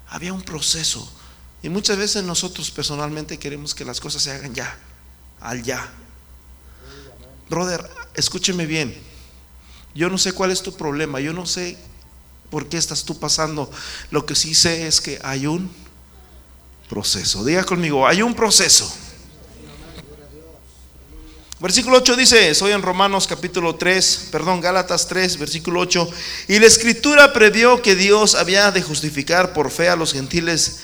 Había 0.07 0.31
un 0.31 0.41
proceso. 0.41 1.11
Y 1.61 1.69
muchas 1.69 1.97
veces 1.97 2.23
nosotros 2.23 2.71
personalmente 2.71 3.37
queremos 3.37 3.75
que 3.75 3.83
las 3.83 3.99
cosas 3.99 4.21
se 4.21 4.31
hagan 4.31 4.53
ya, 4.53 4.77
al 5.41 5.63
ya. 5.63 5.91
Brother, 7.49 7.89
escúcheme 8.13 8.65
bien. 8.65 8.95
Yo 9.93 10.09
no 10.09 10.17
sé 10.17 10.31
cuál 10.31 10.51
es 10.51 10.61
tu 10.61 10.77
problema, 10.77 11.19
yo 11.19 11.33
no 11.33 11.45
sé 11.45 11.77
¿Por 12.49 12.69
qué 12.69 12.77
estás 12.77 13.03
tú 13.03 13.19
pasando? 13.19 13.69
Lo 14.09 14.25
que 14.25 14.35
sí 14.35 14.55
sé 14.55 14.87
es 14.87 15.01
que 15.01 15.19
hay 15.23 15.47
un 15.47 15.69
proceso. 16.89 17.43
Diga 17.43 17.63
conmigo, 17.63 18.07
hay 18.07 18.21
un 18.21 18.33
proceso. 18.33 18.91
Versículo 21.59 21.97
8 21.97 22.15
dice, 22.15 22.53
soy 22.53 22.71
en 22.71 22.83
Romanos 22.83 23.25
capítulo 23.25 23.75
3, 23.75 24.29
perdón, 24.31 24.61
Gálatas 24.61 25.07
3, 25.07 25.39
versículo 25.39 25.79
8, 25.79 26.07
y 26.49 26.59
la 26.59 26.67
escritura 26.67 27.33
previó 27.33 27.81
que 27.81 27.95
Dios 27.95 28.35
había 28.35 28.71
de 28.71 28.83
justificar 28.83 29.53
por 29.53 29.71
fe 29.71 29.89
a 29.89 29.95
los 29.95 30.13
gentiles 30.13 30.81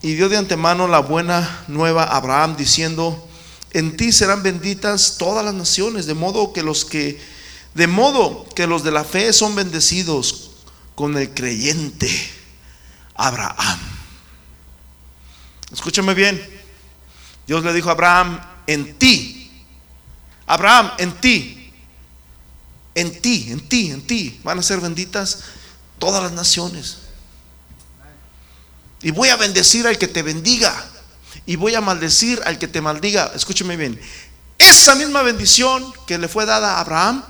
y 0.00 0.14
dio 0.14 0.28
de 0.28 0.36
antemano 0.36 0.86
la 0.86 1.00
buena 1.00 1.64
nueva 1.66 2.04
a 2.04 2.18
Abraham 2.18 2.56
diciendo, 2.56 3.28
en 3.72 3.96
ti 3.96 4.12
serán 4.12 4.44
benditas 4.44 5.16
todas 5.18 5.44
las 5.44 5.54
naciones, 5.54 6.06
de 6.06 6.14
modo 6.14 6.52
que 6.52 6.62
los 6.62 6.84
que 6.84 7.18
de 7.74 7.86
modo 7.86 8.46
que 8.54 8.66
los 8.66 8.84
de 8.84 8.90
la 8.90 9.02
fe 9.02 9.32
son 9.32 9.54
bendecidos 9.54 10.50
con 10.94 11.16
el 11.16 11.32
creyente 11.32 12.08
Abraham. 13.14 13.91
Escúchame 15.72 16.14
bien. 16.14 16.40
Dios 17.46 17.64
le 17.64 17.72
dijo 17.72 17.88
a 17.88 17.92
Abraham, 17.92 18.40
en 18.66 18.98
ti. 18.98 19.50
Abraham, 20.46 20.92
en 20.98 21.12
ti. 21.12 21.72
En 22.94 23.20
ti, 23.20 23.46
en 23.50 23.68
ti, 23.68 23.90
en 23.90 24.06
ti. 24.06 24.40
Van 24.44 24.58
a 24.58 24.62
ser 24.62 24.80
benditas 24.80 25.40
todas 25.98 26.22
las 26.22 26.32
naciones. 26.32 26.98
Y 29.02 29.10
voy 29.10 29.30
a 29.30 29.36
bendecir 29.36 29.86
al 29.86 29.98
que 29.98 30.08
te 30.08 30.22
bendiga. 30.22 30.74
Y 31.46 31.56
voy 31.56 31.74
a 31.74 31.80
maldecir 31.80 32.40
al 32.44 32.58
que 32.58 32.68
te 32.68 32.80
maldiga. 32.80 33.32
Escúchame 33.34 33.76
bien. 33.76 34.00
Esa 34.58 34.94
misma 34.94 35.22
bendición 35.22 35.92
que 36.06 36.18
le 36.18 36.28
fue 36.28 36.46
dada 36.46 36.76
a 36.76 36.80
Abraham 36.80 37.24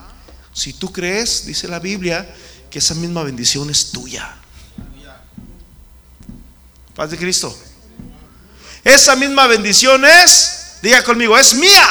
si 0.52 0.74
tú 0.74 0.92
crees, 0.92 1.46
dice 1.46 1.66
la 1.66 1.78
Biblia, 1.78 2.34
que 2.70 2.78
esa 2.78 2.94
misma 2.94 3.22
bendición 3.22 3.70
es 3.70 3.90
tuya. 3.90 4.36
Paz 6.94 7.10
de 7.10 7.16
Cristo. 7.16 7.56
Esa 8.84 9.16
misma 9.16 9.46
bendición 9.46 10.04
es, 10.04 10.78
diga 10.82 11.02
conmigo, 11.04 11.38
es 11.38 11.54
mía. 11.54 11.88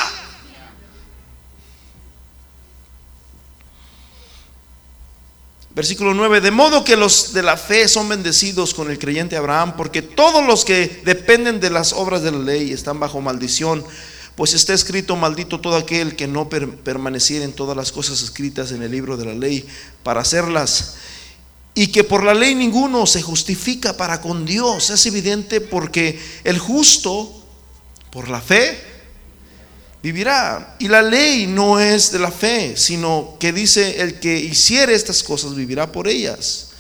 Versículo 5.74 6.14
9, 6.14 6.42
de 6.42 6.52
modo 6.52 6.84
que 6.84 6.98
los 6.98 7.32
de 7.32 7.44
la 7.44 7.56
fe 7.56 7.88
son 7.88 8.10
bendecidos 8.10 8.74
con 8.74 8.92
el 8.92 9.00
creyente 9.00 9.38
Abraham, 9.38 9.76
porque 9.78 10.02
todos 10.02 10.46
los 10.46 10.66
que 10.66 11.02
dependen 11.06 11.62
de 11.62 11.70
las 11.70 11.94
obras 11.94 12.24
de 12.24 12.32
la 12.32 12.40
ley 12.40 12.74
están 12.74 13.00
bajo 13.00 13.22
maldición 13.22 13.86
pues 14.36 14.54
está 14.54 14.74
escrito, 14.74 15.16
maldito 15.16 15.60
todo 15.60 15.76
aquel 15.76 16.16
que 16.16 16.28
no 16.28 16.50
permaneciera 16.50 17.46
en 17.46 17.54
todas 17.54 17.76
las 17.76 17.92
cosas 17.92 18.22
escritas 18.22 18.72
en 18.72 18.82
el 18.82 18.92
libro 18.92 19.18
de 19.18 19.26
la 19.26 19.34
ley 19.34 19.68
para 20.04 20.22
hacerlas. 20.22 20.96
Y 21.74 21.88
que 21.88 22.04
por 22.04 22.24
la 22.24 22.34
ley 22.34 22.54
ninguno 22.54 23.06
se 23.06 23.22
justifica 23.22 23.96
para 23.96 24.20
con 24.20 24.46
Dios. 24.46 24.90
Es 24.90 25.06
evidente 25.06 25.62
porque 25.62 26.20
el 26.44 26.60
justo, 26.60 27.32
por 28.12 28.28
la 28.28 28.42
fe, 28.42 28.78
vivirá. 30.04 30.76
Y 30.80 30.88
la 30.88 31.02
ley 31.02 31.48
no 31.48 31.80
es 31.80 32.12
de 32.12 32.20
la 32.20 32.32
fe, 32.32 32.76
sino 32.76 33.38
que 33.40 33.54
dice 33.54 34.02
el 34.02 34.20
que 34.20 34.38
hiciere 34.38 34.94
estas 34.94 35.24
cosas 35.24 35.56
vivirá 35.56 35.92
por 35.92 36.08
ellas. 36.08 36.71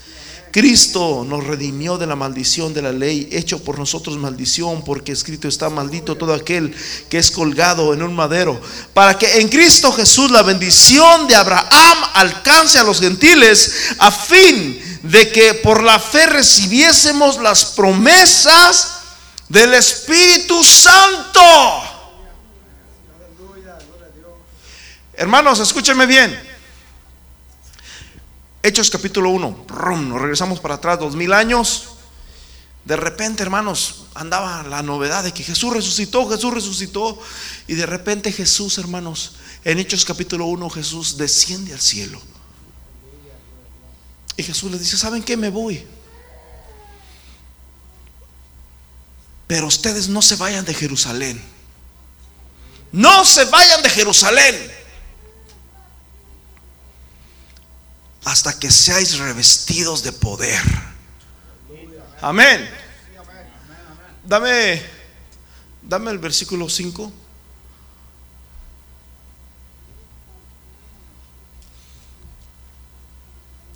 Cristo 0.52 1.26
nos 1.28 1.45
redimió 1.45 1.97
de 1.97 2.06
la 2.06 2.16
maldición 2.16 2.74
de 2.74 2.82
la 2.82 2.91
ley, 2.91 3.30
hecho 3.32 3.64
por 3.64 3.80
nosotros 3.80 4.18
maldición, 4.18 4.84
porque 4.84 5.12
escrito 5.12 5.47
está 5.47 5.70
maldito 5.70 6.18
todo 6.18 6.34
aquel 6.34 6.76
que 7.10 7.18
es 7.18 7.32
colgado 7.32 7.93
en 7.93 8.04
un 8.04 8.14
madero, 8.14 8.60
para 8.93 9.18
que 9.18 9.39
en 9.39 9.47
Cristo 9.47 9.91
Jesús 9.93 10.30
la 10.30 10.43
bendición 10.43 11.28
de 11.28 11.36
Abraham 11.36 11.97
alcance 12.14 12.80
a 12.80 12.84
los 12.84 12.99
gentiles, 12.99 13.95
a 13.97 14.12
fin 14.12 14.99
de 15.04 15.32
que 15.32 15.54
por 15.56 15.82
la 15.82 15.99
fe 15.99 16.26
recibiésemos 16.26 17.38
las 17.41 17.66
promesas 17.66 18.99
del 19.47 19.74
Espíritu 19.74 20.64
Santo. 20.64 21.41
Hermanos, 25.14 25.60
escúchenme 25.60 26.06
bien. 26.06 26.51
Hechos 28.64 28.91
capítulo 28.91 29.32
1, 29.32 29.66
nos 30.01 30.22
regresamos 30.22 30.59
para 30.59 30.76
atrás 30.76 30.99
dos 30.99 31.16
mil 31.16 31.34
años. 31.34 31.89
De 32.86 32.95
repente, 32.95 33.41
hermanos, 33.41 34.05
andaba 34.14 34.64
la 34.64 34.84
novedad 34.84 35.24
de 35.24 35.32
que 35.32 35.43
Jesús 35.43 35.74
resucitó, 35.74 36.30
Jesús 36.30 36.53
resucitó. 36.53 37.20
Y 37.68 37.74
de 37.74 37.86
repente 37.88 38.32
Jesús, 38.32 38.78
hermanos, 38.78 39.34
en 39.64 39.80
Hechos 39.80 40.05
capítulo 40.05 40.45
1, 40.45 40.70
Jesús 40.70 41.18
desciende 41.18 41.74
al 41.74 41.82
cielo. 41.82 42.22
Y 44.38 44.43
Jesús 44.43 44.72
les 44.72 44.80
dice, 44.80 44.97
¿saben 44.97 45.24
qué? 45.24 45.38
Me 45.38 45.49
voy. 45.49 45.84
Pero 49.47 49.68
ustedes 49.68 50.07
no 50.07 50.22
se 50.22 50.36
vayan 50.36 50.66
de 50.66 50.74
Jerusalén. 50.74 51.41
No 52.91 53.26
se 53.26 53.45
vayan 53.45 53.82
de 53.82 53.89
Jerusalén. 53.89 54.70
Hasta 58.24 58.57
que 58.57 58.69
seáis 58.69 59.17
revestidos 59.17 60.03
de 60.03 60.11
poder. 60.11 60.61
Amén. 62.22 62.69
Dame, 64.24 64.82
dame 65.82 66.11
el 66.11 66.19
versículo 66.19 66.69
5. 66.69 67.11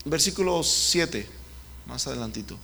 Versículo 0.06 0.62
7, 0.64 1.28
más 1.88 2.06
adelantito. 2.06 2.60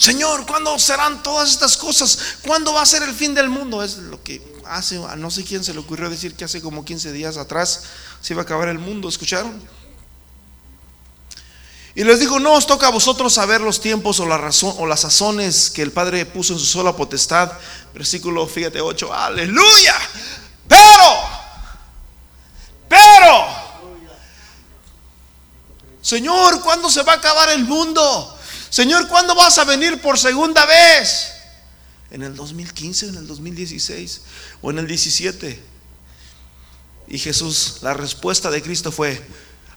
Señor, 0.00 0.46
¿cuándo 0.46 0.78
serán 0.78 1.22
todas 1.22 1.50
estas 1.50 1.76
cosas? 1.76 2.18
¿Cuándo 2.46 2.72
va 2.72 2.80
a 2.80 2.86
ser 2.86 3.02
el 3.02 3.14
fin 3.14 3.34
del 3.34 3.50
mundo? 3.50 3.82
Es 3.82 3.98
lo 3.98 4.22
que 4.22 4.40
hace, 4.64 4.98
no 4.98 5.30
sé 5.30 5.44
quién 5.44 5.62
se 5.62 5.74
le 5.74 5.80
ocurrió 5.80 6.08
decir 6.08 6.34
que 6.34 6.44
hace 6.46 6.62
como 6.62 6.86
15 6.86 7.12
días 7.12 7.36
atrás 7.36 7.82
se 8.22 8.32
iba 8.32 8.40
a 8.40 8.44
acabar 8.44 8.68
el 8.68 8.78
mundo, 8.78 9.10
¿escucharon? 9.10 9.62
Y 11.94 12.02
les 12.02 12.18
digo, 12.18 12.40
no 12.40 12.54
os 12.54 12.66
toca 12.66 12.86
a 12.86 12.90
vosotros 12.90 13.34
saber 13.34 13.60
los 13.60 13.82
tiempos 13.82 14.20
o, 14.20 14.26
la 14.26 14.38
razón, 14.38 14.74
o 14.78 14.86
las 14.86 15.00
sazones 15.00 15.68
que 15.68 15.82
el 15.82 15.92
Padre 15.92 16.24
puso 16.24 16.54
en 16.54 16.60
su 16.60 16.64
sola 16.64 16.96
potestad. 16.96 17.52
Versículo, 17.92 18.46
fíjate, 18.46 18.80
8, 18.80 19.12
aleluya. 19.12 19.96
Pero, 20.66 21.28
pero, 22.88 23.46
Señor, 26.00 26.62
¿cuándo 26.62 26.88
se 26.88 27.02
va 27.02 27.12
a 27.12 27.16
acabar 27.16 27.50
el 27.50 27.64
mundo? 27.66 28.38
Señor, 28.70 29.08
¿cuándo 29.08 29.34
vas 29.34 29.58
a 29.58 29.64
venir 29.64 30.00
por 30.00 30.18
segunda 30.18 30.64
vez? 30.64 31.32
¿En 32.10 32.22
el 32.22 32.34
2015, 32.34 33.08
en 33.08 33.16
el 33.16 33.26
2016 33.26 34.20
o 34.62 34.70
en 34.70 34.78
el 34.78 34.86
17? 34.86 35.60
Y 37.08 37.18
Jesús, 37.18 37.78
la 37.82 37.92
respuesta 37.94 38.50
de 38.50 38.62
Cristo 38.62 38.92
fue, 38.92 39.20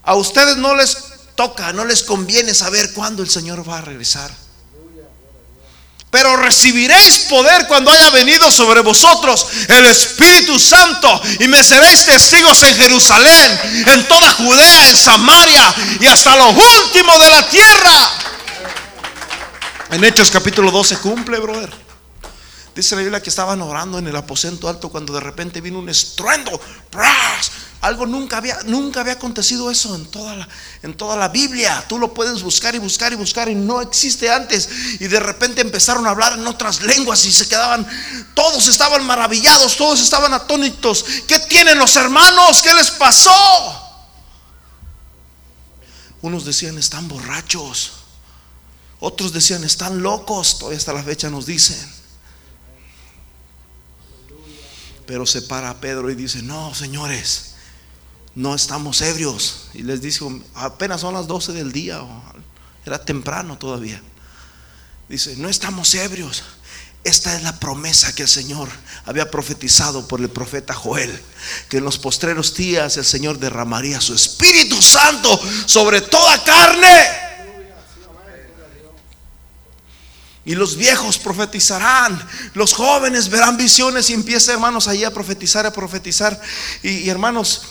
a 0.03 0.15
ustedes 0.15 0.57
no 0.57 0.75
les 0.75 0.97
toca, 1.35 1.73
no 1.73 1.85
les 1.85 2.03
conviene 2.03 2.53
saber 2.53 2.93
cuándo 2.93 3.23
el 3.23 3.29
Señor 3.29 3.67
va 3.67 3.79
a 3.79 3.81
regresar. 3.81 4.31
Pero 6.11 6.37
recibiréis 6.37 7.21
poder 7.21 7.65
cuando 7.67 7.89
haya 7.89 8.11
venido 8.11 8.51
sobre 8.51 8.81
vosotros 8.81 9.47
el 9.67 9.87
Espíritu 9.87 10.59
Santo 10.59 11.19
y 11.39 11.47
me 11.47 11.63
seréis 11.63 12.05
testigos 12.05 12.61
en 12.61 12.75
Jerusalén, 12.75 13.59
en 13.87 14.07
toda 14.07 14.31
Judea, 14.33 14.89
en 14.91 14.97
Samaria 14.97 15.73
y 15.99 16.05
hasta 16.05 16.35
lo 16.35 16.49
último 16.49 17.17
de 17.17 17.31
la 17.31 17.49
tierra. 17.49 18.11
En 19.93 20.03
Hechos 20.03 20.31
capítulo 20.31 20.71
12 20.71 20.97
cumple, 20.97 21.37
brother. 21.37 21.71
Dice 22.75 22.95
la 22.95 23.01
Biblia 23.01 23.21
que 23.21 23.29
estaban 23.29 23.61
orando 23.61 23.99
en 23.99 24.07
el 24.07 24.15
aposento 24.15 24.67
alto 24.67 24.89
cuando 24.89 25.13
de 25.13 25.19
repente 25.19 25.61
vino 25.61 25.77
un 25.77 25.87
estruendo. 25.87 26.59
Algo 27.79 28.07
nunca 28.07 28.37
había, 28.37 28.57
nunca 28.65 29.01
había 29.01 29.13
acontecido 29.13 29.69
eso 29.69 29.93
en 29.93 30.07
toda, 30.07 30.35
la, 30.35 30.49
en 30.81 30.95
toda 30.97 31.15
la 31.15 31.27
Biblia. 31.27 31.85
Tú 31.87 31.99
lo 31.99 32.11
puedes 32.11 32.41
buscar 32.41 32.73
y 32.73 32.79
buscar 32.79 33.13
y 33.13 33.17
buscar 33.17 33.49
y 33.49 33.53
no 33.53 33.81
existe 33.81 34.31
antes. 34.31 34.67
Y 34.99 35.05
de 35.05 35.19
repente 35.19 35.61
empezaron 35.61 36.07
a 36.07 36.09
hablar 36.09 36.39
en 36.39 36.47
otras 36.47 36.81
lenguas 36.81 37.23
y 37.25 37.31
se 37.31 37.47
quedaban, 37.47 37.87
todos 38.33 38.67
estaban 38.67 39.05
maravillados, 39.05 39.77
todos 39.77 40.01
estaban 40.01 40.33
atónitos. 40.33 41.05
¿Qué 41.27 41.37
tienen 41.37 41.77
los 41.77 41.95
hermanos? 41.97 42.63
¿Qué 42.63 42.73
les 42.73 42.89
pasó? 42.89 43.29
Unos 46.23 46.45
decían, 46.45 46.79
están 46.79 47.07
borrachos. 47.07 48.02
Otros 49.05 49.33
decían, 49.33 49.65
están 49.65 50.01
locos, 50.01 50.59
todavía 50.59 50.77
hasta 50.77 50.93
la 50.93 51.03
fecha 51.03 51.29
nos 51.29 51.45
dicen. 51.45 51.77
Pero 55.05 55.25
se 55.25 55.41
para 55.41 55.81
Pedro 55.81 56.09
y 56.09 56.15
dice, 56.15 56.41
no, 56.41 56.73
señores, 56.73 57.55
no 58.33 58.55
estamos 58.55 59.01
ebrios. 59.01 59.67
Y 59.73 59.83
les 59.83 60.01
dice, 60.01 60.23
apenas 60.53 61.01
son 61.01 61.15
las 61.15 61.27
12 61.27 61.51
del 61.51 61.73
día, 61.73 62.01
era 62.85 63.03
temprano 63.03 63.57
todavía. 63.57 64.01
Dice, 65.09 65.35
no 65.35 65.49
estamos 65.49 65.93
ebrios. 65.95 66.41
Esta 67.03 67.35
es 67.35 67.43
la 67.43 67.59
promesa 67.59 68.15
que 68.15 68.21
el 68.21 68.29
Señor 68.29 68.69
había 69.03 69.29
profetizado 69.29 70.07
por 70.07 70.21
el 70.21 70.29
profeta 70.29 70.73
Joel, 70.73 71.21
que 71.67 71.79
en 71.79 71.83
los 71.83 71.99
postreros 71.99 72.55
días 72.55 72.95
el 72.95 73.03
Señor 73.03 73.37
derramaría 73.37 73.99
su 73.99 74.13
Espíritu 74.13 74.81
Santo 74.81 75.37
sobre 75.65 75.99
toda 75.99 76.41
carne. 76.45 77.32
Y 80.45 80.55
los 80.55 80.75
viejos 80.75 81.17
profetizarán, 81.17 82.21
los 82.53 82.73
jóvenes 82.73 83.29
verán 83.29 83.55
visiones 83.55 84.09
y 84.09 84.13
empieza 84.13 84.51
hermanos 84.51 84.89
ahí 84.89 85.05
a 85.05 85.13
profetizar, 85.13 85.65
a 85.65 85.71
profetizar. 85.71 86.39
Y, 86.81 87.07
hermanos, 87.09 87.61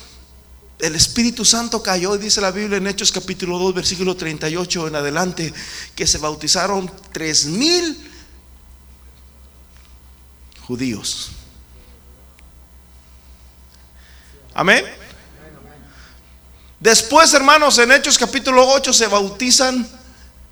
el 0.79 0.95
Espíritu 0.95 1.45
Santo 1.45 1.83
cayó, 1.83 2.17
dice 2.17 2.41
la 2.41 2.51
Biblia 2.51 2.79
en 2.79 2.87
Hechos 2.87 3.13
capítulo 3.13 3.59
2, 3.59 3.75
versículo 3.75 4.17
38 4.17 4.89
en 4.89 4.97
adelante, 4.97 5.53
que 5.95 6.07
se 6.07 6.17
bautizaron 6.17 6.91
tres 7.13 7.45
mil 7.45 8.11
judíos. 10.67 11.33
Amén. 14.55 14.85
Después, 16.81 17.33
hermanos, 17.35 17.79
en 17.79 17.93
Hechos 17.93 18.17
capítulo 18.17 18.67
8 18.67 18.93
se 18.93 19.07
bautizan, 19.07 19.89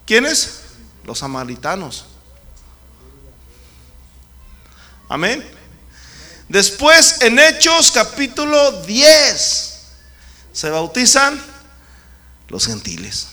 ¿quiénes? 0.07 0.60
Los 1.05 1.19
samaritanos. 1.19 2.07
Amén. 5.09 5.45
Después 6.49 7.23
en 7.23 7.39
Hechos 7.39 7.93
capítulo 7.93 8.83
10 8.83 9.81
se 10.53 10.71
bautizan 10.71 11.41
los 12.49 12.67
gentiles. 12.67 13.29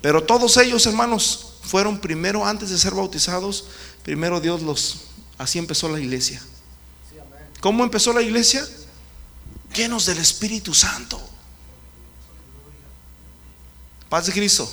Pero 0.00 0.22
todos 0.22 0.56
ellos, 0.56 0.86
hermanos, 0.86 1.54
fueron 1.62 1.98
primero, 1.98 2.46
antes 2.46 2.70
de 2.70 2.78
ser 2.78 2.94
bautizados, 2.94 3.66
primero 4.02 4.40
Dios 4.40 4.62
los... 4.62 5.00
Así 5.36 5.58
empezó 5.58 5.88
la 5.88 6.00
iglesia. 6.00 6.42
¿Cómo 7.60 7.84
empezó 7.84 8.12
la 8.12 8.22
iglesia? 8.22 8.66
Llenos 9.74 10.06
del 10.06 10.18
Espíritu 10.18 10.72
Santo. 10.74 11.20
Paz 14.08 14.26
de 14.26 14.32
Cristo. 14.32 14.70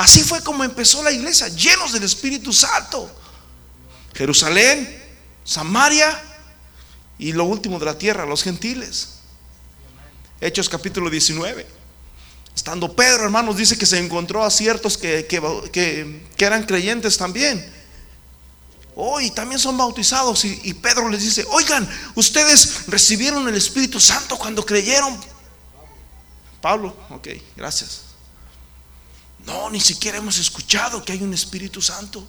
Así 0.00 0.24
fue 0.24 0.42
como 0.42 0.64
empezó 0.64 1.02
la 1.02 1.12
iglesia, 1.12 1.48
llenos 1.48 1.92
del 1.92 2.04
Espíritu 2.04 2.54
Santo. 2.54 3.10
Jerusalén, 4.14 4.98
Samaria 5.44 6.18
y 7.18 7.34
lo 7.34 7.44
último 7.44 7.78
de 7.78 7.84
la 7.84 7.98
tierra, 7.98 8.24
los 8.24 8.42
gentiles. 8.42 9.16
Hechos 10.40 10.70
capítulo 10.70 11.10
19. 11.10 11.66
Estando 12.56 12.96
Pedro, 12.96 13.24
hermanos, 13.24 13.58
dice 13.58 13.76
que 13.76 13.84
se 13.84 13.98
encontró 13.98 14.42
a 14.42 14.50
ciertos 14.50 14.96
que, 14.96 15.26
que, 15.26 16.22
eran 16.38 16.64
creyentes 16.64 17.18
también. 17.18 17.70
Hoy 18.96 19.30
también 19.32 19.58
son 19.58 19.76
bautizados 19.76 20.46
y, 20.46 20.60
y 20.64 20.72
Pedro 20.72 21.10
les 21.10 21.20
dice, 21.20 21.44
oigan, 21.50 21.86
ustedes 22.14 22.86
recibieron 22.86 23.46
el 23.46 23.54
Espíritu 23.54 24.00
Santo 24.00 24.38
cuando 24.38 24.64
creyeron. 24.64 25.20
Pablo, 26.62 26.96
ok, 27.10 27.28
gracias. 27.54 28.09
No, 29.46 29.70
ni 29.70 29.80
siquiera 29.80 30.18
hemos 30.18 30.38
escuchado 30.38 31.04
que 31.04 31.12
hay 31.12 31.22
un 31.22 31.34
Espíritu 31.34 31.80
Santo. 31.80 32.26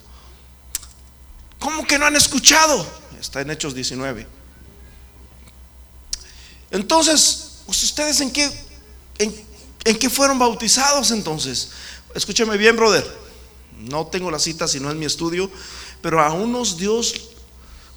¿Cómo 1.59 1.85
que 1.85 1.99
no 1.99 2.05
han 2.05 2.15
escuchado? 2.15 2.85
Está 3.19 3.41
en 3.41 3.51
Hechos 3.51 3.75
19. 3.75 4.27
Entonces, 6.71 7.61
pues, 7.65 7.83
¿ustedes 7.83 8.21
en 8.21 8.31
qué, 8.31 8.49
¿En 9.83 9.97
qué 9.97 10.09
fueron 10.09 10.37
bautizados 10.37 11.11
entonces? 11.11 11.69
Escúchame 12.13 12.57
bien, 12.57 12.75
brother. 12.75 13.05
No 13.79 14.07
tengo 14.07 14.29
la 14.29 14.39
cita, 14.39 14.67
si 14.67 14.79
no 14.79 14.89
es 14.89 14.95
mi 14.95 15.05
estudio, 15.05 15.49
pero 16.01 16.21
a 16.21 16.31
unos 16.33 16.77
Dios, 16.77 17.29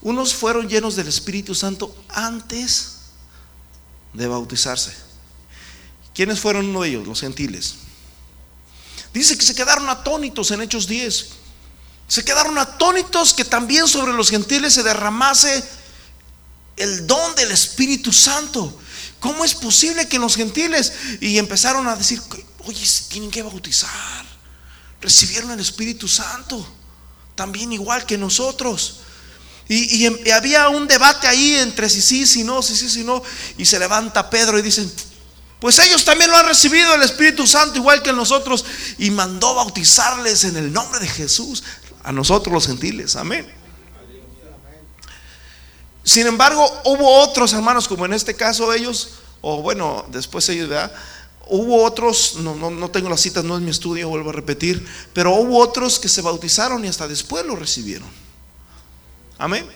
unos 0.01 0.35
fueron 0.35 0.69
llenos 0.69 0.97
del 0.97 1.09
Espíritu 1.09 1.55
Santo 1.55 1.95
antes 2.09 2.97
de 4.15 4.27
bautizarse. 4.27 4.95
¿Quiénes 6.15 6.41
fueron 6.41 6.67
uno 6.67 6.83
de 6.83 6.91
ellos? 6.91 7.07
Los 7.07 7.21
gentiles. 7.21 7.75
Dice 9.15 9.39
que 9.39 9.47
se 9.47 9.55
quedaron 9.55 9.89
atónitos 9.89 10.51
en 10.51 10.61
Hechos 10.61 10.89
10. 10.89 11.27
Se 12.09 12.25
quedaron 12.25 12.59
atónitos 12.59 13.33
que 13.33 13.45
también 13.45 13.87
sobre 13.87 14.13
los 14.13 14.29
gentiles 14.29 14.75
se 14.75 14.83
derramase 14.83 15.65
el 16.77 17.07
don 17.07 17.35
del 17.37 17.53
Espíritu 17.53 18.13
Santo. 18.13 18.77
¿Cómo 19.21 19.45
es 19.45 19.55
posible 19.55 20.09
que 20.09 20.19
los 20.19 20.35
gentiles 20.35 20.93
y 21.21 21.39
empezaron 21.39 21.87
a 21.87 21.95
decir, 21.95 22.21
oye, 22.67 22.87
tienen 23.09 23.31
que 23.31 23.43
bautizar? 23.43 24.27
Recibieron 25.01 25.53
el 25.53 25.61
Espíritu 25.61 26.09
Santo, 26.09 26.67
también 27.37 27.73
igual 27.73 28.05
que 28.05 28.19
nosotros. 28.19 28.97
Y, 29.69 30.05
y, 30.05 30.31
había 30.31 30.69
un 30.69 30.89
debate 30.89 31.29
ahí 31.29 31.55
entre 31.55 31.89
si 31.89 32.03
sí, 32.03 32.27
si 32.27 32.43
no, 32.43 32.63
si 32.63 32.77
sí, 32.77 32.91
si 32.91 33.05
no. 33.05 33.23
Y 33.57 33.65
se 33.65 33.79
levanta 33.79 34.29
Pedro 34.29 34.59
y 34.59 34.63
dicen, 34.63 34.93
pues 35.65 35.79
ellos 35.79 36.05
también 36.05 36.31
lo 36.31 36.37
han 36.37 36.45
recibido 36.45 36.95
el 36.95 37.03
Espíritu 37.03 37.47
Santo 37.47 37.79
igual 37.79 38.03
que 38.03 38.13
nosotros. 38.13 38.67
Y 38.99 39.11
mandó 39.11 39.55
bautizarles 39.55 40.45
en 40.45 40.59
el 40.59 40.71
nombre 40.71 41.01
de 41.01 41.09
Jesús 41.09 41.65
a 42.03 42.13
nosotros 42.13 42.53
los 42.53 42.67
gentiles. 42.67 43.17
Amén. 43.17 43.51
Sin 46.03 46.27
embargo, 46.27 46.71
hubo 46.85 47.11
otros 47.19 47.55
hermanos, 47.55 47.89
como 47.89 48.05
en 48.05 48.13
este 48.13 48.35
caso 48.35 48.75
ellos, 48.75 49.13
o 49.41 49.63
bueno, 49.63 50.05
después 50.11 50.47
ellos, 50.51 50.69
¿verdad? 50.69 50.93
Hubo 51.47 51.83
otros, 51.83 52.35
no, 52.41 52.55
no, 52.55 52.71
no 52.71 52.91
tengo 52.91 53.09
las 53.09 53.23
citas, 53.23 53.43
no 53.43 53.57
es 53.57 53.63
mi 53.63 53.71
estudio, 53.71 54.11
vuelvo 54.11 54.29
a 54.29 54.35
repetir, 54.35 54.87
pero 55.15 55.33
hubo 55.33 55.61
otros 55.61 55.99
que 55.99 56.11
se 56.11 56.21
bautizaron 56.21 56.85
y 56.85 56.89
hasta 56.89 57.09
después 57.09 57.47
lo 57.47 57.57
recibieron. 57.57 58.11
Amén. 59.39 59.67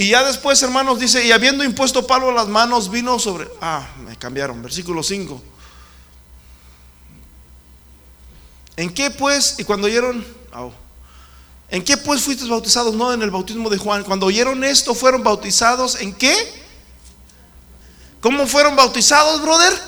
Y 0.00 0.08
ya 0.08 0.24
después, 0.24 0.62
hermanos, 0.62 0.98
dice, 0.98 1.26
y 1.26 1.30
habiendo 1.30 1.62
impuesto 1.62 2.06
Pablo 2.06 2.32
las 2.32 2.48
manos, 2.48 2.90
vino 2.90 3.18
sobre... 3.18 3.46
Ah, 3.60 3.86
me 3.98 4.16
cambiaron, 4.16 4.62
versículo 4.62 5.02
5. 5.02 5.42
¿En 8.76 8.94
qué 8.94 9.10
pues? 9.10 9.56
Y 9.58 9.64
cuando 9.64 9.88
oyeron... 9.88 10.24
¿En 11.68 11.84
qué 11.84 11.98
pues 11.98 12.22
fuiste 12.22 12.46
bautizados? 12.46 12.94
No 12.94 13.12
en 13.12 13.20
el 13.20 13.30
bautismo 13.30 13.68
de 13.68 13.76
Juan. 13.76 14.02
Cuando 14.02 14.24
oyeron 14.24 14.64
esto, 14.64 14.94
fueron 14.94 15.22
bautizados. 15.22 15.96
¿En 15.96 16.14
qué? 16.14 16.34
¿Cómo 18.22 18.46
fueron 18.46 18.74
bautizados, 18.76 19.42
brother? 19.42 19.78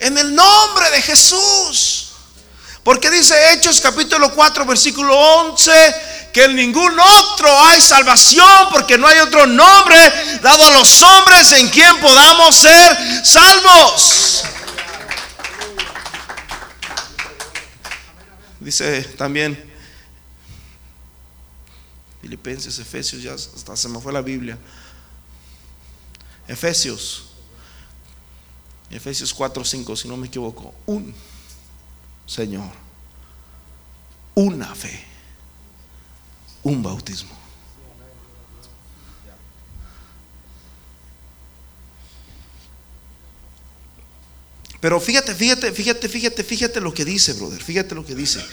En 0.00 0.18
el 0.18 0.34
nombre 0.34 0.90
de 0.90 1.00
Jesús. 1.00 2.08
Porque 2.82 3.08
dice 3.08 3.36
Hechos 3.52 3.80
capítulo 3.80 4.34
4, 4.34 4.66
versículo 4.66 5.16
11, 5.16 5.70
que 6.34 6.44
en 6.44 6.56
ningún 6.56 6.98
otro 6.98 7.48
hay 7.60 7.80
salvación, 7.80 8.68
porque 8.72 8.98
no 8.98 9.06
hay 9.06 9.20
otro 9.20 9.46
nombre 9.46 9.96
dado 10.42 10.64
a 10.64 10.70
los 10.72 11.00
hombres 11.00 11.52
en 11.52 11.68
quien 11.68 12.00
podamos 12.00 12.56
ser 12.56 13.24
salvos. 13.24 14.42
Dice 18.58 19.04
también 19.16 19.72
Filipenses, 22.20 22.80
Efesios, 22.80 23.22
ya 23.22 23.34
hasta 23.34 23.76
se 23.76 23.88
me 23.88 24.00
fue 24.00 24.12
la 24.12 24.22
Biblia. 24.22 24.58
Efesios, 26.48 27.26
Efesios 28.90 29.32
4, 29.32 29.64
5, 29.64 29.94
si 29.94 30.08
no 30.08 30.16
me 30.16 30.26
equivoco. 30.26 30.74
Un 30.86 31.14
Señor, 32.26 32.72
una 34.34 34.74
fe, 34.74 35.13
un 36.64 36.82
bautismo. 36.82 37.30
Pero 44.80 45.00
fíjate, 45.00 45.34
fíjate, 45.34 45.72
fíjate, 45.72 46.08
fíjate, 46.08 46.44
fíjate 46.44 46.80
lo 46.80 46.92
que 46.92 47.04
dice, 47.04 47.32
brother. 47.32 47.62
Fíjate 47.62 47.94
lo 47.94 48.04
que 48.04 48.14
dice. 48.14 48.44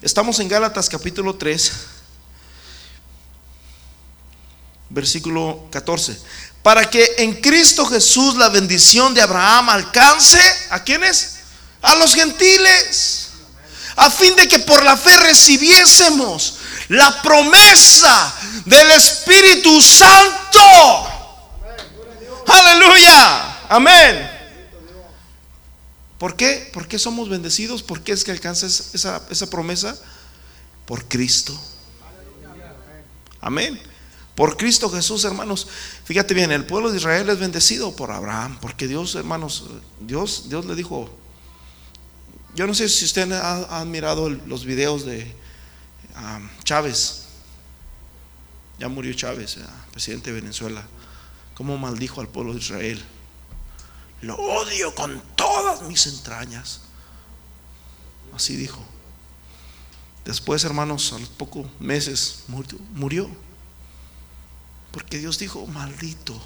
Estamos 0.00 0.38
en 0.40 0.48
Gálatas 0.48 0.88
capítulo 0.88 1.34
3 1.34 1.72
versículo 4.94 5.66
14. 5.70 6.16
Para 6.62 6.88
que 6.88 7.16
en 7.18 7.34
Cristo 7.40 7.84
Jesús 7.84 8.36
la 8.36 8.48
bendición 8.48 9.12
de 9.12 9.20
Abraham 9.20 9.68
alcance 9.68 10.40
a 10.70 10.82
quienes? 10.82 11.34
A 11.82 11.94
los 11.96 12.14
gentiles. 12.14 13.28
A 13.96 14.10
fin 14.10 14.34
de 14.36 14.48
que 14.48 14.60
por 14.60 14.82
la 14.82 14.96
fe 14.96 15.16
recibiésemos 15.18 16.54
la 16.88 17.22
promesa 17.22 18.34
del 18.64 18.90
Espíritu 18.92 19.80
Santo. 19.80 20.60
Aleluya. 22.46 23.68
Amén. 23.68 24.30
¿Por 26.18 26.36
qué? 26.36 26.70
¿Por 26.72 26.86
qué 26.86 26.98
somos 26.98 27.28
bendecidos? 27.28 27.82
¿Por 27.82 28.02
qué 28.02 28.12
es 28.12 28.24
que 28.24 28.30
alcanzas 28.30 28.94
esa, 28.94 29.22
esa 29.30 29.50
promesa? 29.50 29.98
Por 30.86 31.06
Cristo. 31.06 31.58
Amén. 33.40 33.80
Por 34.34 34.56
Cristo 34.56 34.90
Jesús, 34.90 35.24
hermanos. 35.24 35.68
Fíjate 36.04 36.34
bien, 36.34 36.50
el 36.50 36.66
pueblo 36.66 36.90
de 36.90 36.96
Israel 36.96 37.28
es 37.30 37.38
bendecido 37.38 37.94
por 37.94 38.10
Abraham, 38.10 38.58
porque 38.60 38.88
Dios, 38.88 39.14
hermanos, 39.14 39.64
Dios, 40.00 40.48
Dios 40.48 40.64
le 40.64 40.74
dijo. 40.74 41.10
Yo 42.54 42.66
no 42.66 42.74
sé 42.74 42.88
si 42.88 43.04
ustedes 43.04 43.32
han, 43.32 43.90
mirado 43.90 44.30
los 44.30 44.64
videos 44.64 45.04
de 45.04 45.34
um, 46.16 46.48
Chávez. 46.62 47.22
Ya 48.78 48.88
murió 48.88 49.12
Chávez, 49.14 49.58
presidente 49.92 50.32
de 50.32 50.40
Venezuela. 50.40 50.84
Cómo 51.54 51.78
maldijo 51.78 52.20
al 52.20 52.28
pueblo 52.28 52.52
de 52.52 52.58
Israel. 52.58 53.02
Lo 54.20 54.36
odio 54.36 54.94
con 54.94 55.22
todas 55.36 55.82
mis 55.82 56.06
entrañas. 56.06 56.80
Así 58.34 58.56
dijo. 58.56 58.82
Después, 60.24 60.64
hermanos, 60.64 61.12
a 61.12 61.18
los 61.18 61.28
pocos 61.28 61.66
meses 61.78 62.44
murió. 62.94 63.30
Porque 64.90 65.18
Dios 65.18 65.38
dijo, 65.38 65.66
maldito. 65.66 66.40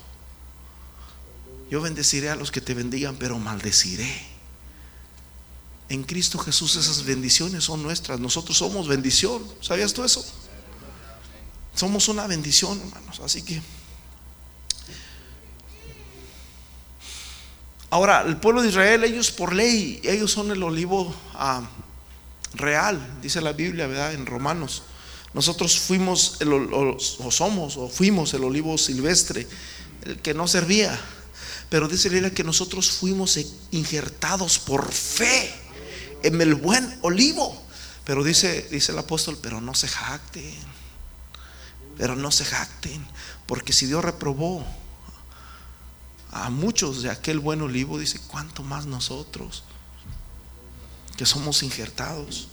Yo 1.70 1.80
bendeciré 1.80 2.30
a 2.30 2.36
los 2.36 2.50
que 2.50 2.60
te 2.60 2.74
bendigan, 2.74 3.16
pero 3.16 3.38
maldeciré. 3.38 4.37
En 5.88 6.02
Cristo 6.02 6.38
Jesús 6.38 6.76
esas 6.76 7.04
bendiciones 7.04 7.64
son 7.64 7.82
nuestras. 7.82 8.20
Nosotros 8.20 8.58
somos 8.58 8.88
bendición. 8.88 9.42
¿Sabías 9.60 9.94
tú 9.94 10.04
eso? 10.04 10.24
Somos 11.74 12.08
una 12.08 12.26
bendición, 12.26 12.78
hermanos. 12.78 13.20
Así 13.20 13.42
que... 13.42 13.62
Ahora, 17.90 18.22
el 18.26 18.36
pueblo 18.36 18.60
de 18.60 18.68
Israel, 18.68 19.02
ellos 19.02 19.30
por 19.30 19.54
ley, 19.54 19.98
ellos 20.04 20.30
son 20.30 20.50
el 20.50 20.62
olivo 20.62 21.14
ah, 21.32 21.66
real, 22.52 23.18
dice 23.22 23.40
la 23.40 23.54
Biblia, 23.54 23.86
¿verdad? 23.86 24.12
En 24.12 24.26
Romanos. 24.26 24.82
Nosotros 25.32 25.78
fuimos, 25.78 26.36
o 26.42 27.30
somos, 27.30 27.78
o 27.78 27.88
fuimos 27.88 28.34
el 28.34 28.44
olivo 28.44 28.76
silvestre, 28.76 29.46
el 30.04 30.18
que 30.18 30.34
no 30.34 30.46
servía. 30.46 31.00
Pero 31.70 31.88
dice 31.88 32.10
la 32.20 32.30
que 32.30 32.44
nosotros 32.44 32.90
fuimos 32.90 33.38
injertados 33.70 34.58
por 34.58 34.92
fe 34.92 35.54
en 36.28 36.40
el 36.40 36.54
buen 36.54 36.98
olivo. 37.02 37.62
Pero 38.04 38.24
dice, 38.24 38.68
dice 38.70 38.92
el 38.92 38.98
apóstol, 38.98 39.38
pero 39.42 39.60
no 39.60 39.74
se 39.74 39.88
jacten. 39.88 40.54
Pero 41.96 42.16
no 42.16 42.30
se 42.30 42.44
jacten. 42.44 43.06
Porque 43.46 43.72
si 43.72 43.86
Dios 43.86 44.04
reprobó 44.04 44.64
a 46.30 46.50
muchos 46.50 47.02
de 47.02 47.10
aquel 47.10 47.38
buen 47.38 47.60
olivo, 47.62 47.98
dice, 47.98 48.20
¿cuánto 48.28 48.62
más 48.62 48.86
nosotros? 48.86 49.64
Que 51.16 51.26
somos 51.26 51.62
injertados 51.62 52.48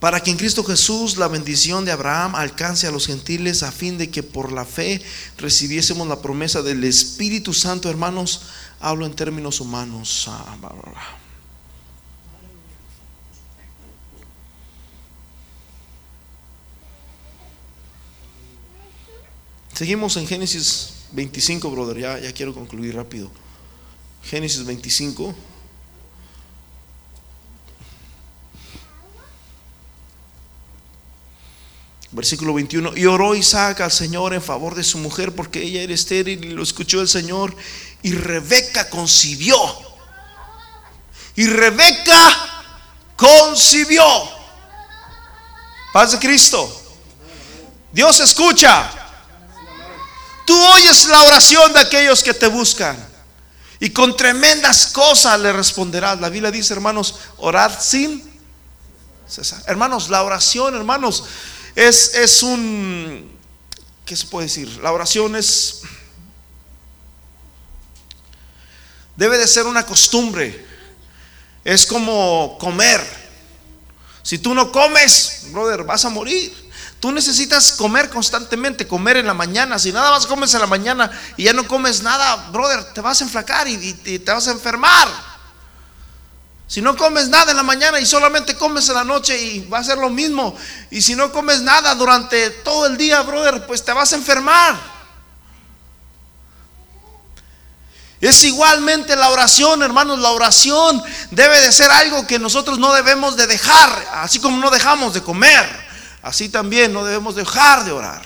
para 0.00 0.20
que 0.20 0.30
en 0.30 0.36
Cristo 0.36 0.62
Jesús 0.62 1.16
la 1.16 1.28
bendición 1.28 1.84
de 1.84 1.92
Abraham 1.92 2.34
alcance 2.36 2.86
a 2.86 2.90
los 2.90 3.06
gentiles 3.06 3.62
a 3.62 3.72
fin 3.72 3.98
de 3.98 4.10
que 4.10 4.22
por 4.22 4.52
la 4.52 4.64
fe 4.64 5.02
recibiésemos 5.38 6.06
la 6.06 6.22
promesa 6.22 6.62
del 6.62 6.84
Espíritu 6.84 7.52
Santo, 7.52 7.90
hermanos, 7.90 8.42
hablo 8.80 9.06
en 9.06 9.14
términos 9.14 9.60
humanos. 9.60 10.26
Ah, 10.28 10.56
Seguimos 19.74 20.16
en 20.16 20.26
Génesis 20.26 20.90
25, 21.12 21.70
brother, 21.70 21.98
ya, 21.98 22.18
ya 22.18 22.32
quiero 22.32 22.52
concluir 22.52 22.96
rápido. 22.96 23.30
Génesis 24.24 24.64
25. 24.64 25.34
Versículo 32.10 32.54
21. 32.54 32.96
Y 32.96 33.06
oró 33.06 33.34
Isaac 33.34 33.80
al 33.80 33.92
Señor 33.92 34.34
en 34.34 34.42
favor 34.42 34.74
de 34.74 34.84
su 34.84 34.98
mujer 34.98 35.34
porque 35.34 35.62
ella 35.62 35.82
era 35.82 35.92
estéril 35.92 36.44
y 36.44 36.50
lo 36.50 36.62
escuchó 36.62 37.00
el 37.00 37.08
Señor. 37.08 37.54
Y 38.02 38.12
Rebeca 38.12 38.88
concibió. 38.88 39.56
Y 41.36 41.46
Rebeca 41.46 42.64
concibió. 43.16 44.04
Paz 45.92 46.12
de 46.12 46.18
Cristo. 46.18 46.82
Dios 47.92 48.20
escucha. 48.20 48.90
Tú 50.46 50.58
oyes 50.68 51.06
la 51.06 51.22
oración 51.24 51.72
de 51.74 51.80
aquellos 51.80 52.22
que 52.22 52.32
te 52.32 52.46
buscan. 52.46 52.96
Y 53.80 53.90
con 53.90 54.16
tremendas 54.16 54.88
cosas 54.88 55.38
le 55.40 55.52
responderás. 55.52 56.20
La 56.20 56.30
Biblia 56.30 56.50
dice, 56.50 56.72
hermanos, 56.72 57.16
orad 57.36 57.70
sin 57.78 58.22
cesar. 59.28 59.62
Hermanos, 59.66 60.08
la 60.08 60.22
oración, 60.22 60.74
hermanos, 60.74 61.24
es, 61.78 62.14
es 62.16 62.42
un, 62.42 63.30
¿qué 64.04 64.16
se 64.16 64.26
puede 64.26 64.46
decir? 64.46 64.68
La 64.82 64.90
oración 64.90 65.36
es, 65.36 65.82
debe 69.14 69.38
de 69.38 69.46
ser 69.46 69.64
una 69.64 69.86
costumbre. 69.86 70.66
Es 71.64 71.86
como 71.86 72.58
comer. 72.58 73.00
Si 74.24 74.38
tú 74.38 74.54
no 74.54 74.72
comes, 74.72 75.46
brother, 75.52 75.84
vas 75.84 76.04
a 76.04 76.08
morir. 76.08 76.52
Tú 76.98 77.12
necesitas 77.12 77.70
comer 77.70 78.10
constantemente, 78.10 78.88
comer 78.88 79.18
en 79.18 79.26
la 79.26 79.34
mañana. 79.34 79.78
Si 79.78 79.92
nada 79.92 80.10
más 80.10 80.26
comes 80.26 80.52
en 80.54 80.60
la 80.60 80.66
mañana 80.66 81.12
y 81.36 81.44
ya 81.44 81.52
no 81.52 81.68
comes 81.68 82.02
nada, 82.02 82.48
brother, 82.50 82.92
te 82.92 83.00
vas 83.00 83.20
a 83.20 83.24
enflacar 83.24 83.68
y, 83.68 83.92
te 83.94 84.32
vas 84.32 84.48
a 84.48 84.50
enfermar. 84.50 85.06
Si 86.68 86.82
no 86.82 86.94
comes 86.96 87.28
nada 87.28 87.50
en 87.52 87.56
la 87.56 87.62
mañana 87.62 87.98
y 87.98 88.04
solamente 88.04 88.54
comes 88.54 88.86
en 88.90 88.94
la 88.94 89.04
noche 89.04 89.40
y 89.40 89.66
va 89.68 89.78
a 89.78 89.84
ser 89.84 89.96
lo 89.96 90.10
mismo. 90.10 90.54
Y 90.90 91.00
si 91.00 91.16
no 91.16 91.32
comes 91.32 91.62
nada 91.62 91.94
durante 91.94 92.50
todo 92.50 92.84
el 92.84 92.98
día, 92.98 93.22
brother, 93.22 93.66
pues 93.66 93.82
te 93.82 93.92
vas 93.94 94.12
a 94.12 94.16
enfermar. 94.16 94.78
Es 98.20 98.44
igualmente 98.44 99.16
la 99.16 99.30
oración, 99.30 99.82
hermanos, 99.82 100.18
la 100.18 100.30
oración 100.30 101.02
debe 101.30 101.58
de 101.62 101.72
ser 101.72 101.90
algo 101.90 102.26
que 102.26 102.38
nosotros 102.38 102.78
no 102.78 102.92
debemos 102.92 103.36
de 103.36 103.46
dejar, 103.46 104.06
así 104.14 104.38
como 104.38 104.58
no 104.58 104.70
dejamos 104.70 105.14
de 105.14 105.22
comer. 105.22 105.88
Así 106.20 106.50
también 106.50 106.92
no 106.92 107.02
debemos 107.02 107.34
dejar 107.34 107.84
de 107.84 107.92
orar. 107.92 108.22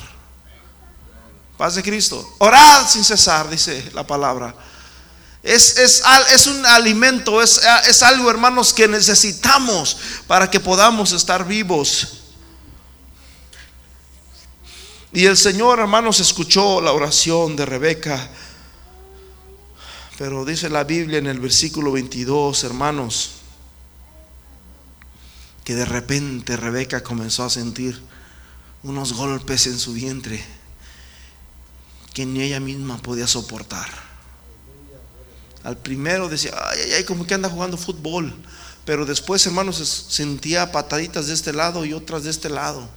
Paz 1.57 1.77
de 1.77 1.83
Cristo. 1.85 2.29
Orad 2.39 2.89
sin 2.89 3.05
cesar, 3.05 3.49
dice 3.49 3.89
la 3.95 4.05
palabra. 4.05 4.53
Es, 5.43 5.77
es, 5.77 6.47
un 6.47 6.65
alimento, 6.67 7.43
es, 7.43 7.61
es 7.89 8.03
algo, 8.03 8.31
hermanos, 8.31 8.73
que 8.73 8.87
necesitamos 8.87 9.97
para 10.27 10.49
que 10.49 10.61
podamos 10.61 11.13
estar 11.13 11.45
vivos. 11.45 12.21
Y 15.13 15.27
el 15.27 15.37
Señor, 15.37 15.81
hermanos, 15.81 16.21
escuchó 16.21 16.81
la 16.81 16.93
oración 16.93 17.57
de 17.57 17.67
Rebeca. 17.67 18.31
Pero 20.17 20.45
dice 20.45 20.71
la 20.71 20.85
Biblia 20.85 21.19
en 21.19 21.27
el 21.27 21.41
versículo 21.41 21.91
22, 21.91 22.63
hermanos, 22.63 23.33
que 25.65 25.75
de 25.75 25.85
repente 25.85 26.57
Rebeca 26.57 27.03
comenzó 27.03 27.45
a 27.45 27.51
sentir 27.51 28.01
unos 28.85 29.13
golpes 29.13 29.67
en 29.67 29.79
su 29.79 29.93
vientre 29.93 30.45
que 32.15 32.25
ni 32.25 32.43
ella 32.43 32.61
misma 32.61 32.99
podía 32.99 33.27
soportar. 33.27 34.12
Al 35.65 35.77
primero 35.77 36.29
decía, 36.29 36.53
ay, 36.71 36.81
ay, 36.85 36.93
ay, 36.93 37.05
como 37.05 37.27
que 37.27 37.35
anda 37.35 37.49
jugando 37.49 37.77
fútbol. 37.77 38.35
Pero 38.85 39.07
después, 39.07 39.47
hermanos, 39.47 40.07
sentía 40.09 40.73
pataditas 40.73 41.29
de 41.29 41.35
este 41.35 41.53
lado 41.53 41.85
y 41.85 41.93
otras 41.93 42.25
de 42.25 42.31
este 42.31 42.49
lado. 42.49 42.89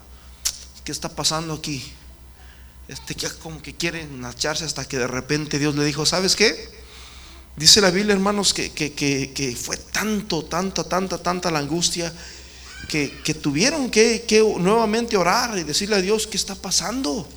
¿Qué 0.84 0.92
está 0.92 1.10
pasando 1.10 1.54
aquí? 1.54 1.94
Este 2.88 3.16
que 3.16 3.30
como 3.30 3.62
que 3.62 3.76
quiere 3.76 4.08
echarse 4.32 4.66
hasta 4.66 4.86
que 4.86 4.98
de 4.98 5.08
repente 5.08 5.60
Dios 5.60 5.76
le 5.76 5.86
dijo, 5.86 6.06
¿sabes 6.06 6.36
qué? 6.36 6.70
Dice 7.56 7.82
la 7.82 7.92
Biblia, 7.92 8.14
hermanos, 8.14 8.54
que, 8.54 8.72
que, 8.72 8.94
que 8.94 9.56
fue 9.56 9.78
tanto, 9.78 10.44
tanta, 10.46 10.84
tanta, 10.84 11.18
tanta 11.18 11.52
la 11.52 11.60
angustia 11.60 12.14
que, 12.88 13.34
tuvieron 13.34 13.90
que, 13.90 14.56
nuevamente 14.60 15.18
orar 15.18 15.58
y 15.58 15.64
decirle 15.64 15.96
a 15.96 16.02
Dios 16.02 16.28
qué 16.28 16.38
está 16.38 16.56
pasando. 16.56 17.28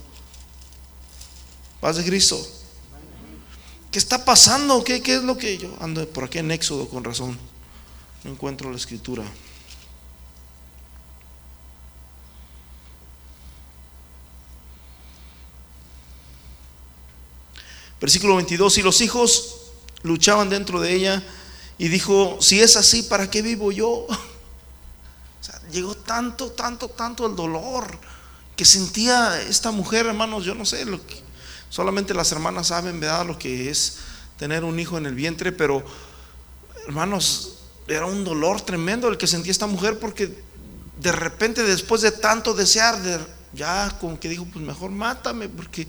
Paz 1.81 1.97
de 1.97 2.05
Cristo. 2.05 2.47
¿Qué 3.91 3.99
está 3.99 4.25
pasando? 4.25 4.85
¿Qué, 4.85 5.03
¿Qué 5.03 5.17
es 5.17 5.23
lo 5.23 5.39
que 5.39 5.57
yo 5.57 5.75
ando 5.81 6.07
por 6.09 6.25
aquí 6.25 6.39
en 6.39 6.51
Éxodo 6.51 6.89
con 6.89 7.05
razón? 7.05 7.39
No 8.25 8.33
encuentro 8.33 8.71
la 8.71 8.77
escritura. 8.77 9.25
Versículo 18.01 18.37
22, 18.37 18.79
y 18.79 18.83
los 18.83 19.01
hijos 19.01 19.57
luchaban 20.03 20.49
dentro 20.49 20.81
de 20.81 20.95
ella 20.95 21.23
y 21.79 21.89
dijo, 21.89 22.39
si 22.41 22.61
es 22.61 22.77
así, 22.77 23.03
¿para 23.03 23.29
qué 23.29 23.43
vivo 23.43 23.73
yo? 23.73 24.07
llegó 25.73 25.97
tanto, 25.97 26.53
tanto, 26.53 26.89
tanto 26.89 27.27
el 27.27 27.35
dolor 27.35 27.99
que 28.55 28.65
sentía 28.65 29.41
esta 29.43 29.71
mujer, 29.71 30.07
hermanos, 30.07 30.45
yo 30.45 30.55
no 30.55 30.65
sé, 30.65 30.85
lo 30.85 31.05
que, 31.05 31.23
solamente 31.69 32.15
las 32.15 32.33
hermanas 32.33 32.69
saben, 32.69 33.01
¿verdad? 33.01 33.27
Lo 33.27 33.39
que 33.39 33.71
es 33.71 33.99
tener 34.39 34.65
un 34.65 34.79
hijo 34.79 34.99
en 34.99 35.07
el 35.07 35.15
vientre, 35.15 35.53
pero 35.53 35.85
hermanos, 36.87 37.59
era 37.89 38.07
un 38.07 38.25
dolor 38.25 38.61
tremendo 38.61 39.09
el 39.09 39.17
que 39.17 39.27
sentía 39.27 39.51
esta 39.51 39.67
mujer 39.67 39.99
porque 39.99 40.33
de 41.01 41.13
repente 41.13 41.63
después 41.63 42.03
de 42.03 42.13
tanto 42.13 42.55
desear, 42.55 43.01
de, 43.03 43.19
ya 43.53 43.97
como 44.01 44.19
que 44.19 44.29
dijo, 44.29 44.47
pues 44.53 44.65
mejor 44.65 44.91
mátame 44.91 45.49
porque 45.49 45.87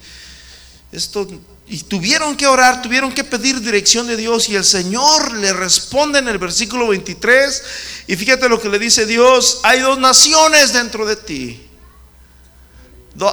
esto 0.91 1.27
y 1.67 1.83
tuvieron 1.83 2.35
que 2.35 2.47
orar, 2.47 2.81
tuvieron 2.81 3.11
que 3.11 3.23
pedir 3.23 3.61
dirección 3.61 4.07
de 4.07 4.17
Dios 4.17 4.49
y 4.49 4.55
el 4.55 4.65
Señor 4.65 5.35
le 5.35 5.53
responde 5.53 6.17
en 6.17 6.27
el 6.27 6.39
versículo 6.39 6.87
23 6.87 7.63
y 8.07 8.15
fíjate 8.15 8.49
lo 8.49 8.59
que 8.59 8.69
le 8.69 8.79
dice 8.79 9.05
Dios, 9.05 9.59
hay 9.63 9.79
dos 9.81 9.99
naciones 9.99 10.73
dentro 10.73 11.05
de 11.05 11.15
ti. 11.15 11.68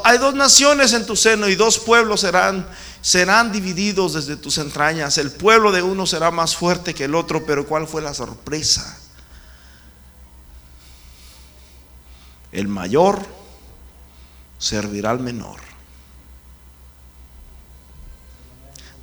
Hay 0.05 0.19
dos 0.19 0.35
naciones 0.35 0.93
en 0.93 1.07
tu 1.07 1.17
seno 1.17 1.49
y 1.49 1.55
dos 1.55 1.79
pueblos 1.79 2.21
serán 2.21 2.67
serán 3.07 3.53
divididos 3.53 4.15
desde 4.15 4.37
tus 4.37 4.59
entrañas. 4.59 5.17
El 5.17 5.31
pueblo 5.31 5.71
de 5.71 5.81
uno 5.81 6.07
será 6.07 6.33
más 6.33 6.57
fuerte 6.57 6.93
que 6.93 7.05
el 7.05 7.15
otro, 7.15 7.47
pero 7.47 7.65
¿cuál 7.65 7.87
fue 7.87 8.03
la 8.03 8.13
sorpresa? 8.13 8.99
El 12.51 12.67
mayor 12.67 13.25
servirá 14.59 15.13
al 15.13 15.21
menor. 15.21 15.61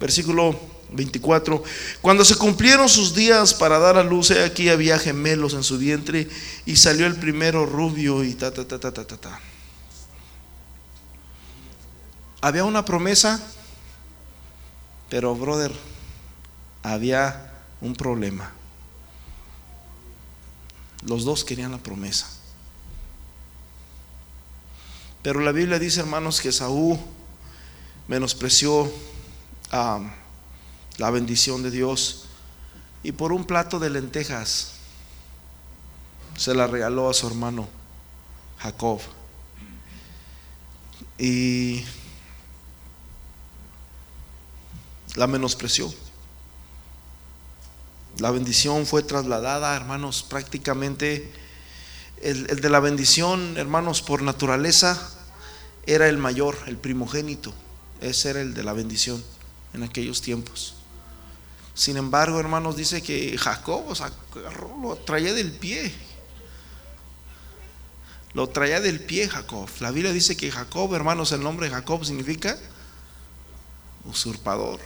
Versículo 0.01 0.59
24. 0.89 1.63
Cuando 2.01 2.25
se 2.25 2.35
cumplieron 2.35 2.89
sus 2.89 3.15
días 3.15 3.53
para 3.53 3.79
dar 3.79 3.95
a 3.95 4.03
luz, 4.03 4.31
aquí 4.31 4.67
había 4.67 4.99
gemelos 4.99 5.53
en 5.53 5.63
su 5.63 5.77
vientre 5.77 6.27
y 6.65 6.75
salió 6.75 7.05
el 7.05 7.15
primero 7.15 7.65
rubio 7.65 8.25
y 8.25 8.33
ta, 8.33 8.51
ta, 8.51 8.67
ta, 8.67 8.77
ta, 8.77 8.91
ta, 8.91 9.05
ta. 9.05 9.39
Había 12.43 12.65
una 12.65 12.83
promesa, 12.83 13.41
pero 15.09 15.33
brother, 15.33 15.71
había 16.81 17.53
un 17.79 17.95
problema. 17.95 18.51
Los 21.05 21.23
dos 21.23 21.45
querían 21.45 21.71
la 21.71 21.77
promesa. 21.77 22.27
Pero 25.21 25.39
la 25.39 25.53
Biblia 25.53 25.79
dice, 25.79 26.01
hermanos, 26.01 26.41
que 26.41 26.51
Saúl 26.51 26.99
menospreció 28.09 28.91
la 29.71 31.09
bendición 31.11 31.63
de 31.63 31.71
Dios 31.71 32.25
y 33.03 33.13
por 33.13 33.31
un 33.31 33.45
plato 33.45 33.79
de 33.79 33.89
lentejas 33.89 34.73
se 36.35 36.53
la 36.53 36.67
regaló 36.67 37.09
a 37.09 37.13
su 37.13 37.25
hermano 37.25 37.69
Jacob. 38.57 38.99
Y 41.17 41.85
la 45.15 45.27
menospreció. 45.27 45.93
La 48.19 48.31
bendición 48.31 48.85
fue 48.85 49.03
trasladada, 49.03 49.75
hermanos, 49.75 50.23
prácticamente 50.27 51.31
el, 52.21 52.49
el, 52.49 52.61
de 52.61 52.69
la 52.69 52.79
bendición, 52.79 53.57
hermanos, 53.57 54.01
por 54.01 54.21
naturaleza, 54.21 55.09
era 55.85 56.07
el 56.07 56.17
mayor, 56.17 56.57
el 56.67 56.77
primogénito. 56.77 57.53
Ese 58.01 58.29
era 58.29 58.41
el 58.41 58.53
de 58.53 58.63
la 58.63 58.73
bendición 58.73 59.23
en 59.73 59.83
aquellos 59.83 60.21
tiempos. 60.21 60.75
Sin 61.73 61.97
embargo, 61.97 62.39
hermanos, 62.39 62.75
dice 62.75 63.01
que 63.01 63.37
Jacob 63.37 63.83
lo 64.81 64.95
traía 64.97 65.33
del 65.33 65.51
pie. 65.51 65.91
Lo 68.33 68.49
traía 68.49 68.79
del 68.79 68.99
pie 68.99 69.27
Jacob. 69.27 69.69
La 69.79 69.91
Biblia 69.91 70.11
dice 70.11 70.37
que 70.37 70.51
Jacob, 70.51 70.93
hermanos, 70.93 71.31
el 71.31 71.41
nombre 71.41 71.67
de 71.67 71.75
Jacob 71.75 72.05
significa 72.05 72.57
usurpador. 74.05 74.79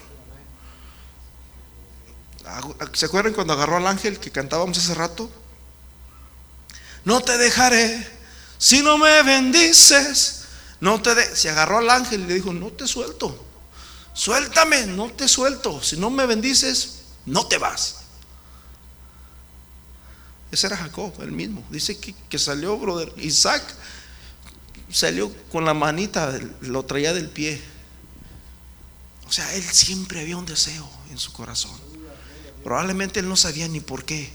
¿Se 2.94 3.06
acuerdan 3.06 3.34
cuando 3.34 3.54
agarró 3.54 3.78
al 3.78 3.88
ángel 3.88 4.20
que 4.20 4.32
cantábamos 4.32 4.78
hace 4.78 4.94
rato? 4.94 5.30
No 7.06 7.22
te 7.22 7.38
dejaré 7.38 8.08
Si 8.58 8.82
no 8.82 8.98
me 8.98 9.24
bendices, 9.24 10.46
no 10.80 11.02
te 11.02 11.16
de 11.16 11.36
Se 11.36 11.50
agarró 11.50 11.80
al 11.80 11.90
ángel 11.90 12.22
y 12.22 12.26
le 12.26 12.34
dijo, 12.36 12.54
no 12.54 12.68
te 12.68 12.88
suelto. 12.88 13.46
Suéltame, 14.14 14.88
no 14.88 15.12
te 15.12 15.28
suelto. 15.28 15.82
Si 15.84 15.96
no 15.98 16.10
me 16.10 16.26
bendices, 16.26 17.04
no 17.26 17.48
te 17.48 17.58
vas. 17.58 17.98
Ese 20.52 20.68
era 20.68 20.78
Jacob, 20.78 21.14
el 21.22 21.32
mismo. 21.32 21.64
Dice 21.70 22.00
que, 22.00 22.16
que 22.30 22.40
salió, 22.40 22.78
brother. 22.78 23.14
Isaac 23.18 23.64
salió 24.92 25.32
con 25.52 25.66
la 25.66 25.74
manita, 25.74 26.38
lo 26.62 26.84
traía 26.84 27.14
del 27.14 27.30
pie. 27.30 27.62
O 29.28 29.32
sea, 29.32 29.54
él 29.54 29.64
siempre 29.64 30.22
había 30.22 30.38
un 30.38 30.46
deseo 30.46 30.90
en 31.12 31.20
su 31.20 31.34
corazón. 31.34 31.78
Probablemente 32.64 33.20
él 33.20 33.30
no 33.30 33.36
sabía 33.36 33.68
ni 33.68 33.80
por 33.80 34.06
qué. 34.06 34.30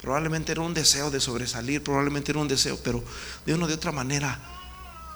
Probablemente 0.00 0.52
era 0.52 0.60
un 0.60 0.74
deseo 0.74 1.10
de 1.10 1.20
sobresalir, 1.20 1.82
probablemente 1.82 2.30
era 2.30 2.40
un 2.40 2.48
deseo, 2.48 2.78
pero 2.82 3.02
de 3.44 3.54
una 3.54 3.66
de 3.66 3.74
otra 3.74 3.90
manera 3.90 4.40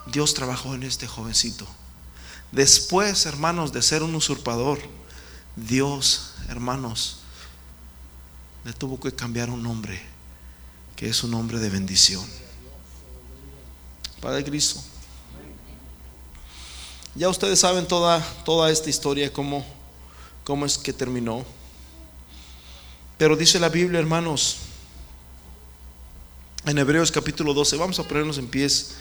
Dios 0.06 0.34
trabajó 0.34 0.74
en 0.74 0.82
este 0.82 1.06
jovencito. 1.06 1.66
Después, 2.50 3.24
hermanos, 3.26 3.72
de 3.72 3.80
ser 3.80 4.02
un 4.02 4.14
usurpador, 4.14 4.78
Dios, 5.56 6.34
hermanos, 6.48 7.18
le 8.64 8.72
tuvo 8.72 8.98
que 9.00 9.12
cambiar 9.12 9.50
un 9.50 9.62
nombre, 9.62 10.00
que 10.96 11.08
es 11.08 11.22
un 11.24 11.30
nombre 11.30 11.58
de 11.58 11.70
bendición. 11.70 12.24
Padre 14.20 14.44
Cristo. 14.44 14.82
Ya 17.14 17.28
ustedes 17.28 17.60
saben 17.60 17.86
toda, 17.86 18.20
toda 18.44 18.70
esta 18.70 18.88
historia, 18.88 19.32
cómo, 19.32 19.64
cómo 20.44 20.64
es 20.64 20.78
que 20.78 20.92
terminó. 20.92 21.44
Pero 23.22 23.36
dice 23.36 23.60
la 23.60 23.68
Biblia, 23.68 24.00
hermanos, 24.00 24.56
en 26.66 26.76
Hebreos 26.76 27.12
capítulo 27.12 27.54
12, 27.54 27.76
vamos 27.76 28.00
a 28.00 28.02
ponernos 28.02 28.36
en 28.36 28.48
pies. 28.48 28.96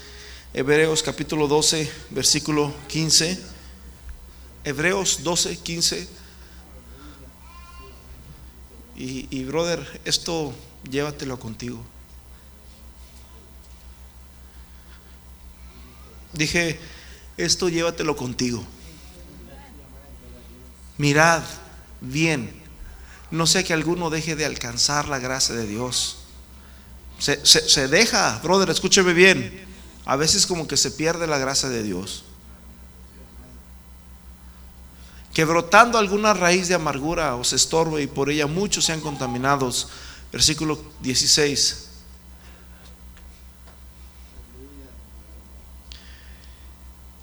Hebreos 0.54 1.02
capítulo 1.02 1.48
12, 1.48 1.90
versículo 2.10 2.72
15. 2.86 3.42
Hebreos 4.62 5.24
12, 5.24 5.56
15. 5.56 6.08
Y, 8.94 9.26
y 9.28 9.42
brother, 9.42 10.00
esto 10.04 10.54
llévatelo 10.88 11.40
contigo. 11.40 11.84
Dije, 16.32 16.78
esto 17.36 17.68
llévatelo 17.68 18.14
contigo. 18.14 18.62
Mirad 20.96 21.42
bien, 22.00 22.61
no 23.32 23.46
sea 23.46 23.64
que 23.64 23.72
alguno 23.72 24.10
deje 24.10 24.36
de 24.36 24.44
alcanzar 24.44 25.08
la 25.08 25.18
gracia 25.18 25.54
de 25.54 25.66
Dios. 25.66 26.18
Se, 27.18 27.88
deja, 27.88 28.38
brother, 28.42 28.68
escúcheme 28.68 29.14
bien. 29.14 29.66
A 30.04 30.16
veces 30.16 30.46
como 30.46 30.68
que 30.68 30.76
se 30.76 30.90
pierde 30.90 31.26
la 31.26 31.38
gracia 31.38 31.70
de 31.70 31.82
Dios. 31.82 32.24
Que 35.32 35.46
brotando 35.46 35.96
alguna 35.96 36.34
raíz 36.34 36.68
de 36.68 36.74
amargura 36.74 37.36
os 37.36 37.54
estorbe 37.54 38.02
y 38.02 38.06
por 38.06 38.28
ella 38.28 38.46
muchos 38.46 38.84
sean 38.84 39.00
contaminados. 39.00 39.88
Versículo 40.30 40.78
16. 41.00 41.88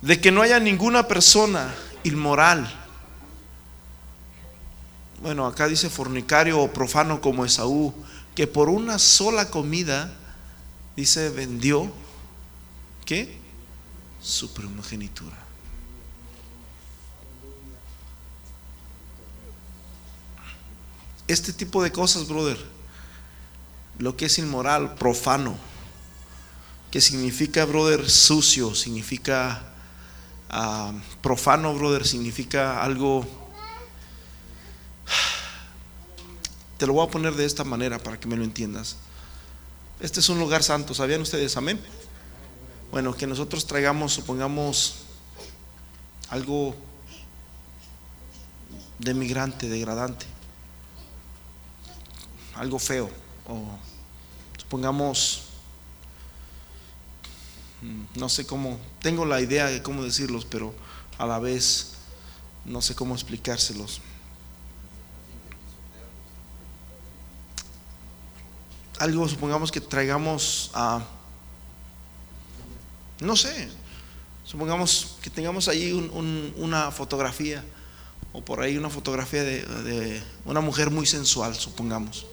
De 0.02 0.20
que 0.20 0.32
no 0.32 0.42
haya 0.42 0.60
ninguna 0.60 1.08
persona 1.08 1.76
inmoral. 2.04 2.79
Bueno, 5.22 5.46
acá 5.46 5.68
dice 5.68 5.90
fornicario 5.90 6.62
o 6.62 6.72
profano 6.72 7.20
como 7.20 7.44
Esaú 7.44 7.94
que 8.36 8.48
por 8.48 8.70
una 8.70 9.00
sola 9.00 9.50
comida, 9.50 10.14
dice, 10.96 11.30
vendió, 11.30 11.92
¿qué? 13.06 13.38
Su 14.22 14.54
primogenitura. 14.54 15.38
Este 21.28 21.52
tipo 21.52 21.84
de 21.84 21.92
cosas, 21.92 22.28
brother, 22.28 22.58
lo 23.98 24.16
que 24.16 24.28
es 24.28 24.40
inmoral, 24.40 24.96
profano, 24.96 25.58
que 26.92 27.02
significa, 27.02 27.66
brother, 27.66 28.10
sucio, 28.10 28.74
significa 28.74 29.64
ah, 30.50 30.94
profano, 31.22 31.74
brother, 31.76 32.08
significa 32.08 32.82
algo 32.82 33.39
Te 36.78 36.88
lo 36.88 36.94
voy 36.94 37.06
a 37.06 37.12
poner 37.12 37.36
de 37.36 37.46
esta 37.46 37.64
manera 37.64 38.00
para 38.00 38.20
que 38.20 38.28
me 38.28 38.38
lo 38.38 38.44
entiendas. 38.44 38.98
Este 40.00 40.22
es 40.22 40.30
un 40.30 40.40
lugar 40.40 40.64
santo, 40.64 40.94
¿sabían 40.94 41.22
ustedes? 41.22 41.58
Amén. 41.58 41.80
Bueno, 42.92 43.14
que 43.14 43.28
nosotros 43.28 43.68
traigamos, 43.68 44.14
supongamos, 44.14 44.96
algo 46.30 46.76
de 48.98 49.14
migrante, 49.14 49.68
degradante, 49.68 50.26
algo 52.56 52.80
feo, 52.80 53.10
o 53.48 53.78
supongamos, 54.58 55.44
no 58.16 58.30
sé 58.30 58.46
cómo, 58.46 58.80
tengo 59.02 59.26
la 59.26 59.42
idea 59.42 59.68
de 59.68 59.82
cómo 59.84 60.04
decirlos, 60.04 60.46
pero 60.46 60.74
a 61.18 61.26
la 61.26 61.40
vez 61.40 61.94
no 62.66 62.82
sé 62.82 62.96
cómo 62.96 63.16
explicárselos. 63.16 64.02
Algo, 69.00 69.28
supongamos 69.28 69.72
que 69.72 69.82
traigamos 69.82 70.72
a, 70.74 71.02
no 73.22 73.36
sé, 73.36 73.70
supongamos 74.46 75.18
que 75.22 75.30
tengamos 75.30 75.68
ahí 75.68 75.92
una 75.92 76.92
fotografía, 76.92 77.64
o 78.32 78.44
por 78.44 78.62
ahí 78.62 78.78
una 78.78 78.90
fotografía 78.90 79.44
de, 79.44 80.22
una 80.46 80.62
mujer 80.62 80.92
muy 80.92 81.06
sensual, 81.06 81.56
supongamos. 81.56 82.26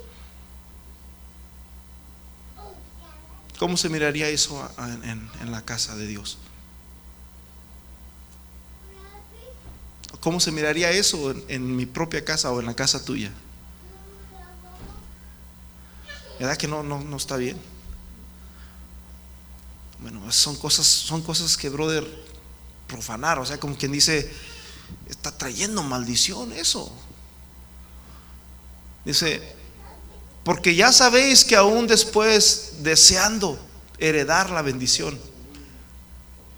¿Cómo 3.59 3.77
se 3.77 3.89
miraría 3.89 4.29
eso 4.29 4.71
en, 5.05 5.51
la 5.51 5.64
casa 5.64 5.97
de 5.97 6.07
Dios? 6.07 6.37
¿Cómo 10.21 10.41
se 10.41 10.51
miraría 10.51 10.91
eso 10.91 11.35
en 11.49 11.75
mi 11.75 11.87
propia 11.87 12.25
casa 12.25 12.51
o 12.51 12.61
en 12.61 12.67
la 12.67 12.75
casa 12.75 13.03
tuya? 13.03 13.31
¿Verdad 16.39 16.57
que 16.57 16.68
no, 16.68 16.82
no, 16.82 17.01
no 17.01 17.16
está 17.16 17.37
bien? 17.37 17.59
Bueno, 20.01 20.30
son 20.30 20.57
cosas, 20.57 20.87
son 20.87 21.22
cosas 21.22 21.57
que, 21.57 21.68
brother, 21.68 22.07
profanar, 22.87 23.39
o 23.39 23.47
sea, 23.47 23.59
como 23.59 23.76
quien 23.76 23.93
dice, 23.93 24.30
está 25.09 25.37
trayendo 25.37 25.82
maldición 25.82 26.53
eso. 26.53 26.93
Dice, 29.05 29.41
porque 30.45 30.74
ya 30.74 30.93
sabéis 30.93 31.45
que 31.45 31.57
aún 31.57 31.87
después, 31.87 32.74
deseando 32.80 33.59
heredar 33.99 34.51
la 34.51 34.62
bendición, 34.62 35.18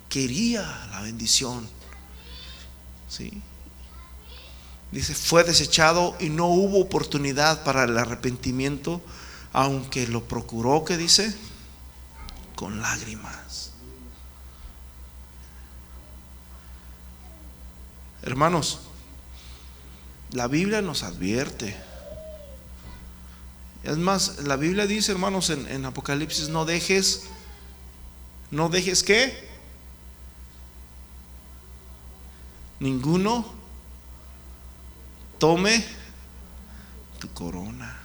quería 0.08 0.88
la 0.90 1.02
bendición. 1.02 1.68
¿Sí? 3.08 3.42
Dice, 4.90 5.14
fue 5.14 5.44
desechado 5.44 6.16
y 6.18 6.30
no 6.30 6.46
hubo 6.46 6.80
oportunidad 6.80 7.62
para 7.62 7.84
el 7.84 7.96
arrepentimiento 7.96 9.02
aunque 9.52 10.06
lo 10.06 10.24
procuró, 10.24 10.84
que 10.84 10.96
dice, 10.96 11.34
con 12.54 12.80
lágrimas. 12.80 13.72
Hermanos, 18.22 18.80
la 20.32 20.48
Biblia 20.48 20.82
nos 20.82 21.02
advierte. 21.02 21.76
Es 23.84 23.96
más, 23.96 24.40
la 24.40 24.56
Biblia 24.56 24.86
dice, 24.86 25.12
hermanos, 25.12 25.50
en, 25.50 25.66
en 25.68 25.86
Apocalipsis, 25.86 26.48
no 26.48 26.64
dejes, 26.64 27.24
no 28.50 28.68
dejes 28.68 29.02
que 29.02 29.48
ninguno 32.80 33.44
tome 35.38 35.84
tu 37.18 37.28
corona. 37.32 37.97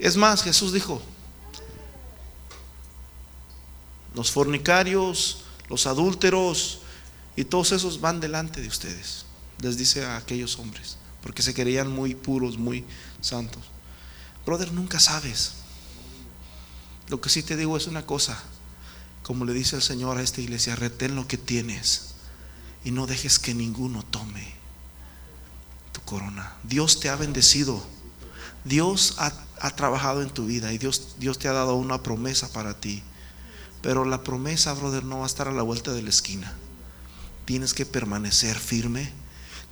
Es 0.00 0.16
más, 0.16 0.42
Jesús 0.42 0.72
dijo, 0.72 1.00
los 4.14 4.30
fornicarios, 4.30 5.42
los 5.68 5.86
adúlteros 5.86 6.80
y 7.36 7.44
todos 7.44 7.72
esos 7.72 8.00
van 8.00 8.18
delante 8.18 8.62
de 8.62 8.68
ustedes, 8.68 9.26
les 9.60 9.76
dice 9.76 10.06
a 10.06 10.16
aquellos 10.16 10.58
hombres, 10.58 10.96
porque 11.22 11.42
se 11.42 11.52
creían 11.52 11.92
muy 11.92 12.14
puros, 12.14 12.56
muy 12.56 12.86
santos. 13.20 13.62
Brother, 14.46 14.72
nunca 14.72 14.98
sabes. 14.98 15.52
Lo 17.08 17.20
que 17.20 17.28
sí 17.28 17.42
te 17.42 17.56
digo 17.56 17.76
es 17.76 17.86
una 17.86 18.06
cosa, 18.06 18.42
como 19.22 19.44
le 19.44 19.52
dice 19.52 19.76
el 19.76 19.82
Señor 19.82 20.16
a 20.16 20.22
esta 20.22 20.40
iglesia, 20.40 20.76
retén 20.76 21.14
lo 21.14 21.28
que 21.28 21.36
tienes 21.36 22.14
y 22.84 22.90
no 22.90 23.06
dejes 23.06 23.38
que 23.38 23.52
ninguno 23.52 24.02
tome 24.02 24.54
tu 25.92 26.00
corona. 26.02 26.54
Dios 26.62 27.00
te 27.00 27.10
ha 27.10 27.16
bendecido 27.16 27.84
Dios 28.64 29.16
ha, 29.18 29.70
trabajado 29.76 30.22
en 30.22 30.30
tu 30.30 30.46
vida 30.46 30.72
y 30.72 30.78
Dios, 30.78 31.16
Dios 31.18 31.38
te 31.38 31.48
ha 31.48 31.52
dado 31.52 31.76
una 31.76 32.02
promesa 32.02 32.52
para 32.52 32.80
ti. 32.80 33.02
Pero 33.82 34.04
la 34.04 34.22
promesa, 34.22 34.74
brother, 34.74 35.04
no 35.04 35.18
va 35.18 35.24
a 35.24 35.26
estar 35.26 35.48
a 35.48 35.52
la 35.52 35.62
vuelta 35.62 35.92
de 35.92 36.02
la 36.02 36.10
esquina. 36.10 36.54
Tienes 37.46 37.72
que 37.72 37.86
permanecer 37.86 38.58
firme, 38.58 39.12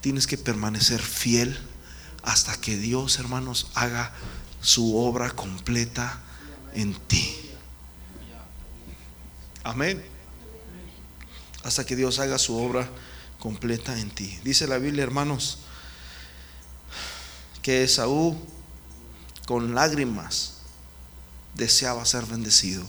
tienes 0.00 0.26
que 0.26 0.38
permanecer 0.38 1.00
fiel 1.00 1.58
hasta 2.22 2.58
que 2.60 2.76
Dios, 2.76 3.18
hermanos, 3.18 3.70
haga 3.74 4.12
su 4.60 4.96
obra 4.96 5.30
completa 5.30 6.20
en 6.74 6.94
ti. 6.94 7.36
Amén. 9.64 10.02
Hasta 11.62 11.84
que 11.84 11.96
Dios 11.96 12.18
haga 12.18 12.38
su 12.38 12.56
obra 12.56 12.88
completa 13.38 13.98
en 13.98 14.10
ti. 14.10 14.38
Dice 14.42 14.66
la 14.66 14.78
Biblia, 14.78 15.04
hermanos, 15.04 15.58
que 17.62 17.84
Esaú 17.84 18.38
con 19.48 19.74
lágrimas 19.74 20.58
deseaba 21.54 22.04
ser 22.04 22.26
bendecido. 22.26 22.84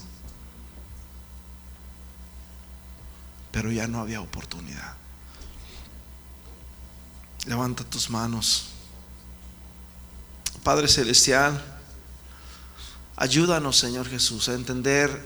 Pero 3.50 3.72
ya 3.72 3.86
no 3.86 3.98
había 3.98 4.20
oportunidad. 4.20 4.94
Levanta 7.46 7.82
tus 7.82 8.10
manos. 8.10 8.66
Padre 10.62 10.86
Celestial, 10.86 11.64
ayúdanos, 13.16 13.78
Señor 13.78 14.06
Jesús, 14.06 14.50
a 14.50 14.52
entender 14.52 15.18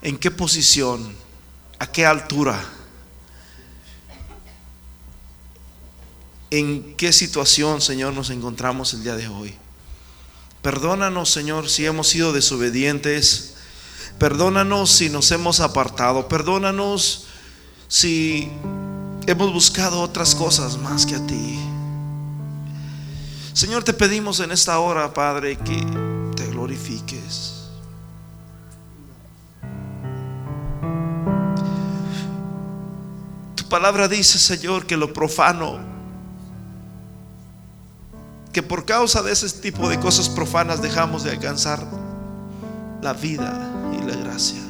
en 0.00 0.16
qué 0.16 0.30
posición, 0.30 1.12
a 1.80 1.88
qué 1.88 2.06
altura, 2.06 2.64
en 6.52 6.94
qué 6.94 7.12
situación, 7.12 7.80
Señor, 7.80 8.14
nos 8.14 8.30
encontramos 8.30 8.94
el 8.94 9.02
día 9.02 9.16
de 9.16 9.26
hoy. 9.26 9.58
Perdónanos, 10.64 11.30
Señor, 11.30 11.68
si 11.68 11.84
hemos 11.84 12.08
sido 12.08 12.32
desobedientes. 12.32 13.52
Perdónanos 14.18 14.90
si 14.90 15.10
nos 15.10 15.30
hemos 15.30 15.60
apartado. 15.60 16.26
Perdónanos 16.26 17.26
si 17.86 18.50
hemos 19.26 19.52
buscado 19.52 20.00
otras 20.00 20.34
cosas 20.34 20.78
más 20.78 21.04
que 21.04 21.16
a 21.16 21.26
ti. 21.26 21.58
Señor, 23.52 23.84
te 23.84 23.92
pedimos 23.92 24.40
en 24.40 24.52
esta 24.52 24.78
hora, 24.78 25.12
Padre, 25.12 25.58
que 25.58 25.84
te 26.34 26.46
glorifiques. 26.46 27.66
Tu 33.54 33.68
palabra 33.68 34.08
dice, 34.08 34.38
Señor, 34.38 34.86
que 34.86 34.96
lo 34.96 35.12
profano, 35.12 35.93
que 38.54 38.62
por 38.62 38.86
causa 38.86 39.20
de 39.20 39.32
ese 39.32 39.50
tipo 39.60 39.88
de 39.88 39.98
cosas 39.98 40.28
profanas 40.28 40.80
dejamos 40.80 41.24
de 41.24 41.32
alcanzar 41.32 41.84
la 43.02 43.12
vida 43.12 43.52
y 43.92 44.02
la 44.04 44.16
gracia. 44.16 44.62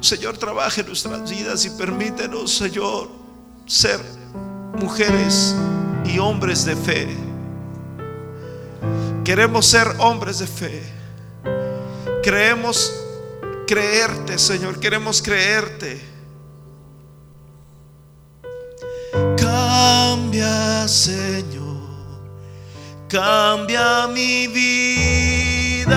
Señor, 0.00 0.36
trabaje 0.36 0.82
nuestras 0.82 1.30
vidas 1.30 1.64
y 1.64 1.70
permítenos, 1.70 2.56
Señor, 2.56 3.08
ser 3.66 4.00
mujeres 4.80 5.54
y 6.04 6.18
hombres 6.18 6.64
de 6.64 6.74
fe. 6.74 7.16
Queremos 9.24 9.64
ser 9.64 9.86
hombres 9.98 10.40
de 10.40 10.46
fe. 10.48 10.82
Creemos 12.22 12.92
creerte, 13.66 14.38
Señor. 14.38 14.80
Queremos 14.80 15.22
creerte. 15.22 16.15
Señor. 20.86 21.76
Cambia 23.08 24.06
mi 24.08 24.48
vida. 24.48 25.96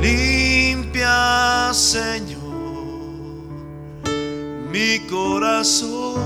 Limpia, 0.00 1.70
Señor, 1.72 2.38
mi 4.70 5.00
corazón. 5.08 6.20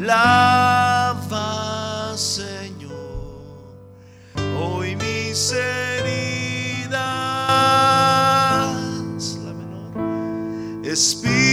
Lava, 0.00 1.36
Señor, 2.16 2.92
hoy 4.58 4.96
mis 4.96 5.52
heridas. 5.52 5.91
Menor. 10.94 11.51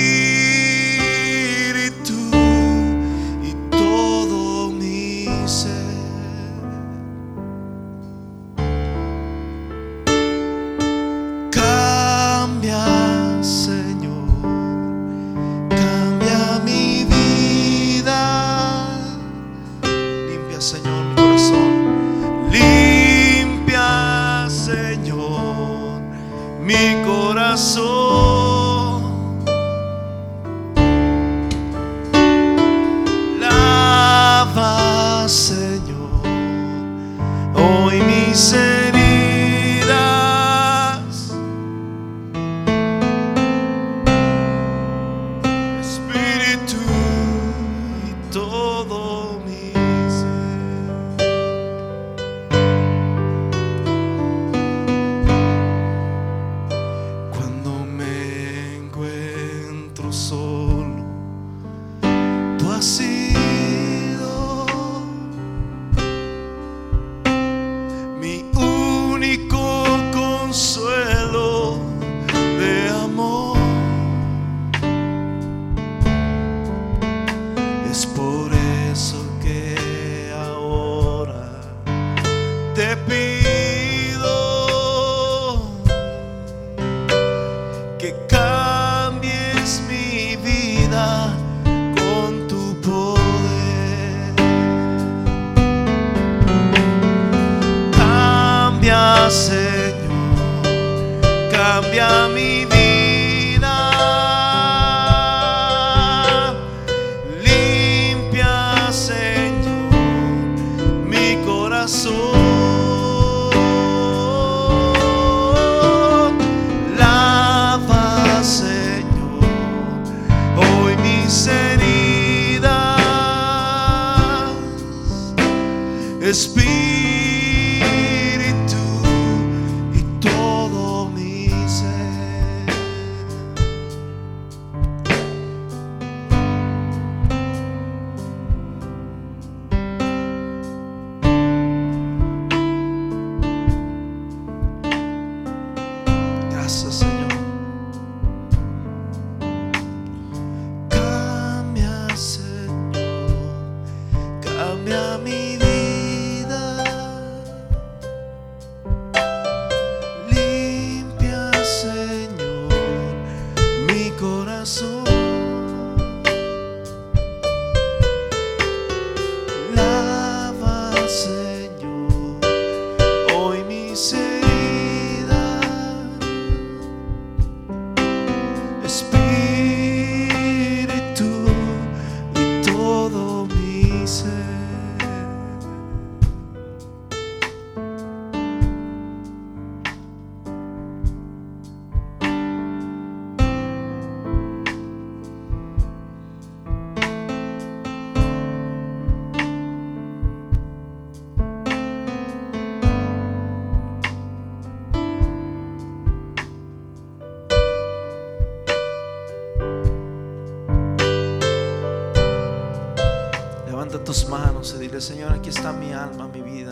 Tus 214.10 214.28
manos 214.28 214.74
y 214.76 214.80
dile, 214.80 215.02
Señor, 215.02 215.34
aquí 215.34 215.50
está 215.50 215.72
mi 215.72 215.94
alma, 215.94 216.28
mi 216.28 216.42
vida. 216.42 216.72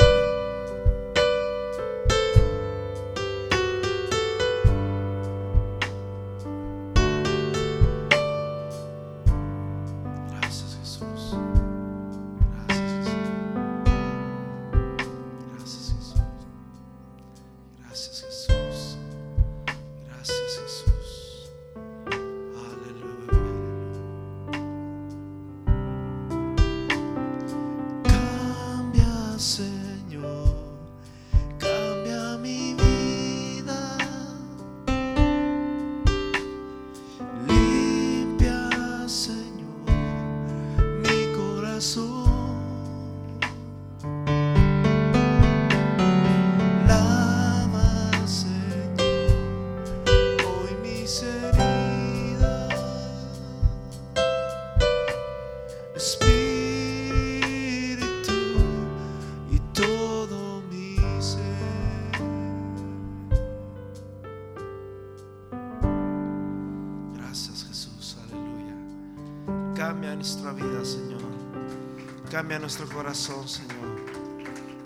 Cambia 72.48 72.60
nuestro 72.60 72.88
corazón, 72.88 73.46
Señor. 73.46 74.06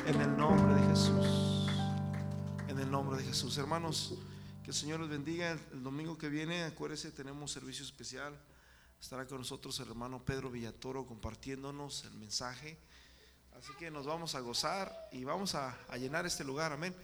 En 0.07 0.19
el 0.19 0.35
nombre 0.35 0.81
de 0.81 0.87
Jesús. 0.87 1.67
En 2.67 2.79
el 2.79 2.89
nombre 2.89 3.19
de 3.21 3.23
Jesús. 3.23 3.55
Hermanos, 3.59 4.15
que 4.63 4.71
el 4.71 4.75
Señor 4.75 4.99
los 4.99 5.09
bendiga. 5.09 5.51
El 5.71 5.83
domingo 5.83 6.17
que 6.17 6.27
viene, 6.27 6.63
acuérdense, 6.63 7.11
tenemos 7.11 7.51
servicio 7.51 7.85
especial. 7.85 8.35
Estará 8.99 9.27
con 9.27 9.37
nosotros 9.37 9.79
el 9.79 9.89
hermano 9.89 10.25
Pedro 10.25 10.49
Villatoro 10.49 11.05
compartiéndonos 11.05 12.03
el 12.05 12.13
mensaje. 12.15 12.79
Así 13.55 13.71
que 13.77 13.91
nos 13.91 14.07
vamos 14.07 14.33
a 14.33 14.39
gozar 14.39 14.91
y 15.11 15.23
vamos 15.23 15.53
a, 15.53 15.77
a 15.87 15.97
llenar 15.97 16.25
este 16.25 16.43
lugar. 16.43 16.71
Amén. 16.73 16.95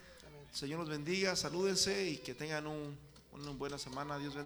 Señor 0.51 0.79
los 0.79 0.89
bendiga, 0.89 1.35
salúdense 1.35 2.09
y 2.09 2.17
que 2.17 2.33
tengan 2.33 2.65
un- 2.65 2.97
una 3.31 3.51
buena 3.51 3.77
semana. 3.77 4.17
Dios 4.17 4.33
bendiga. 4.33 4.45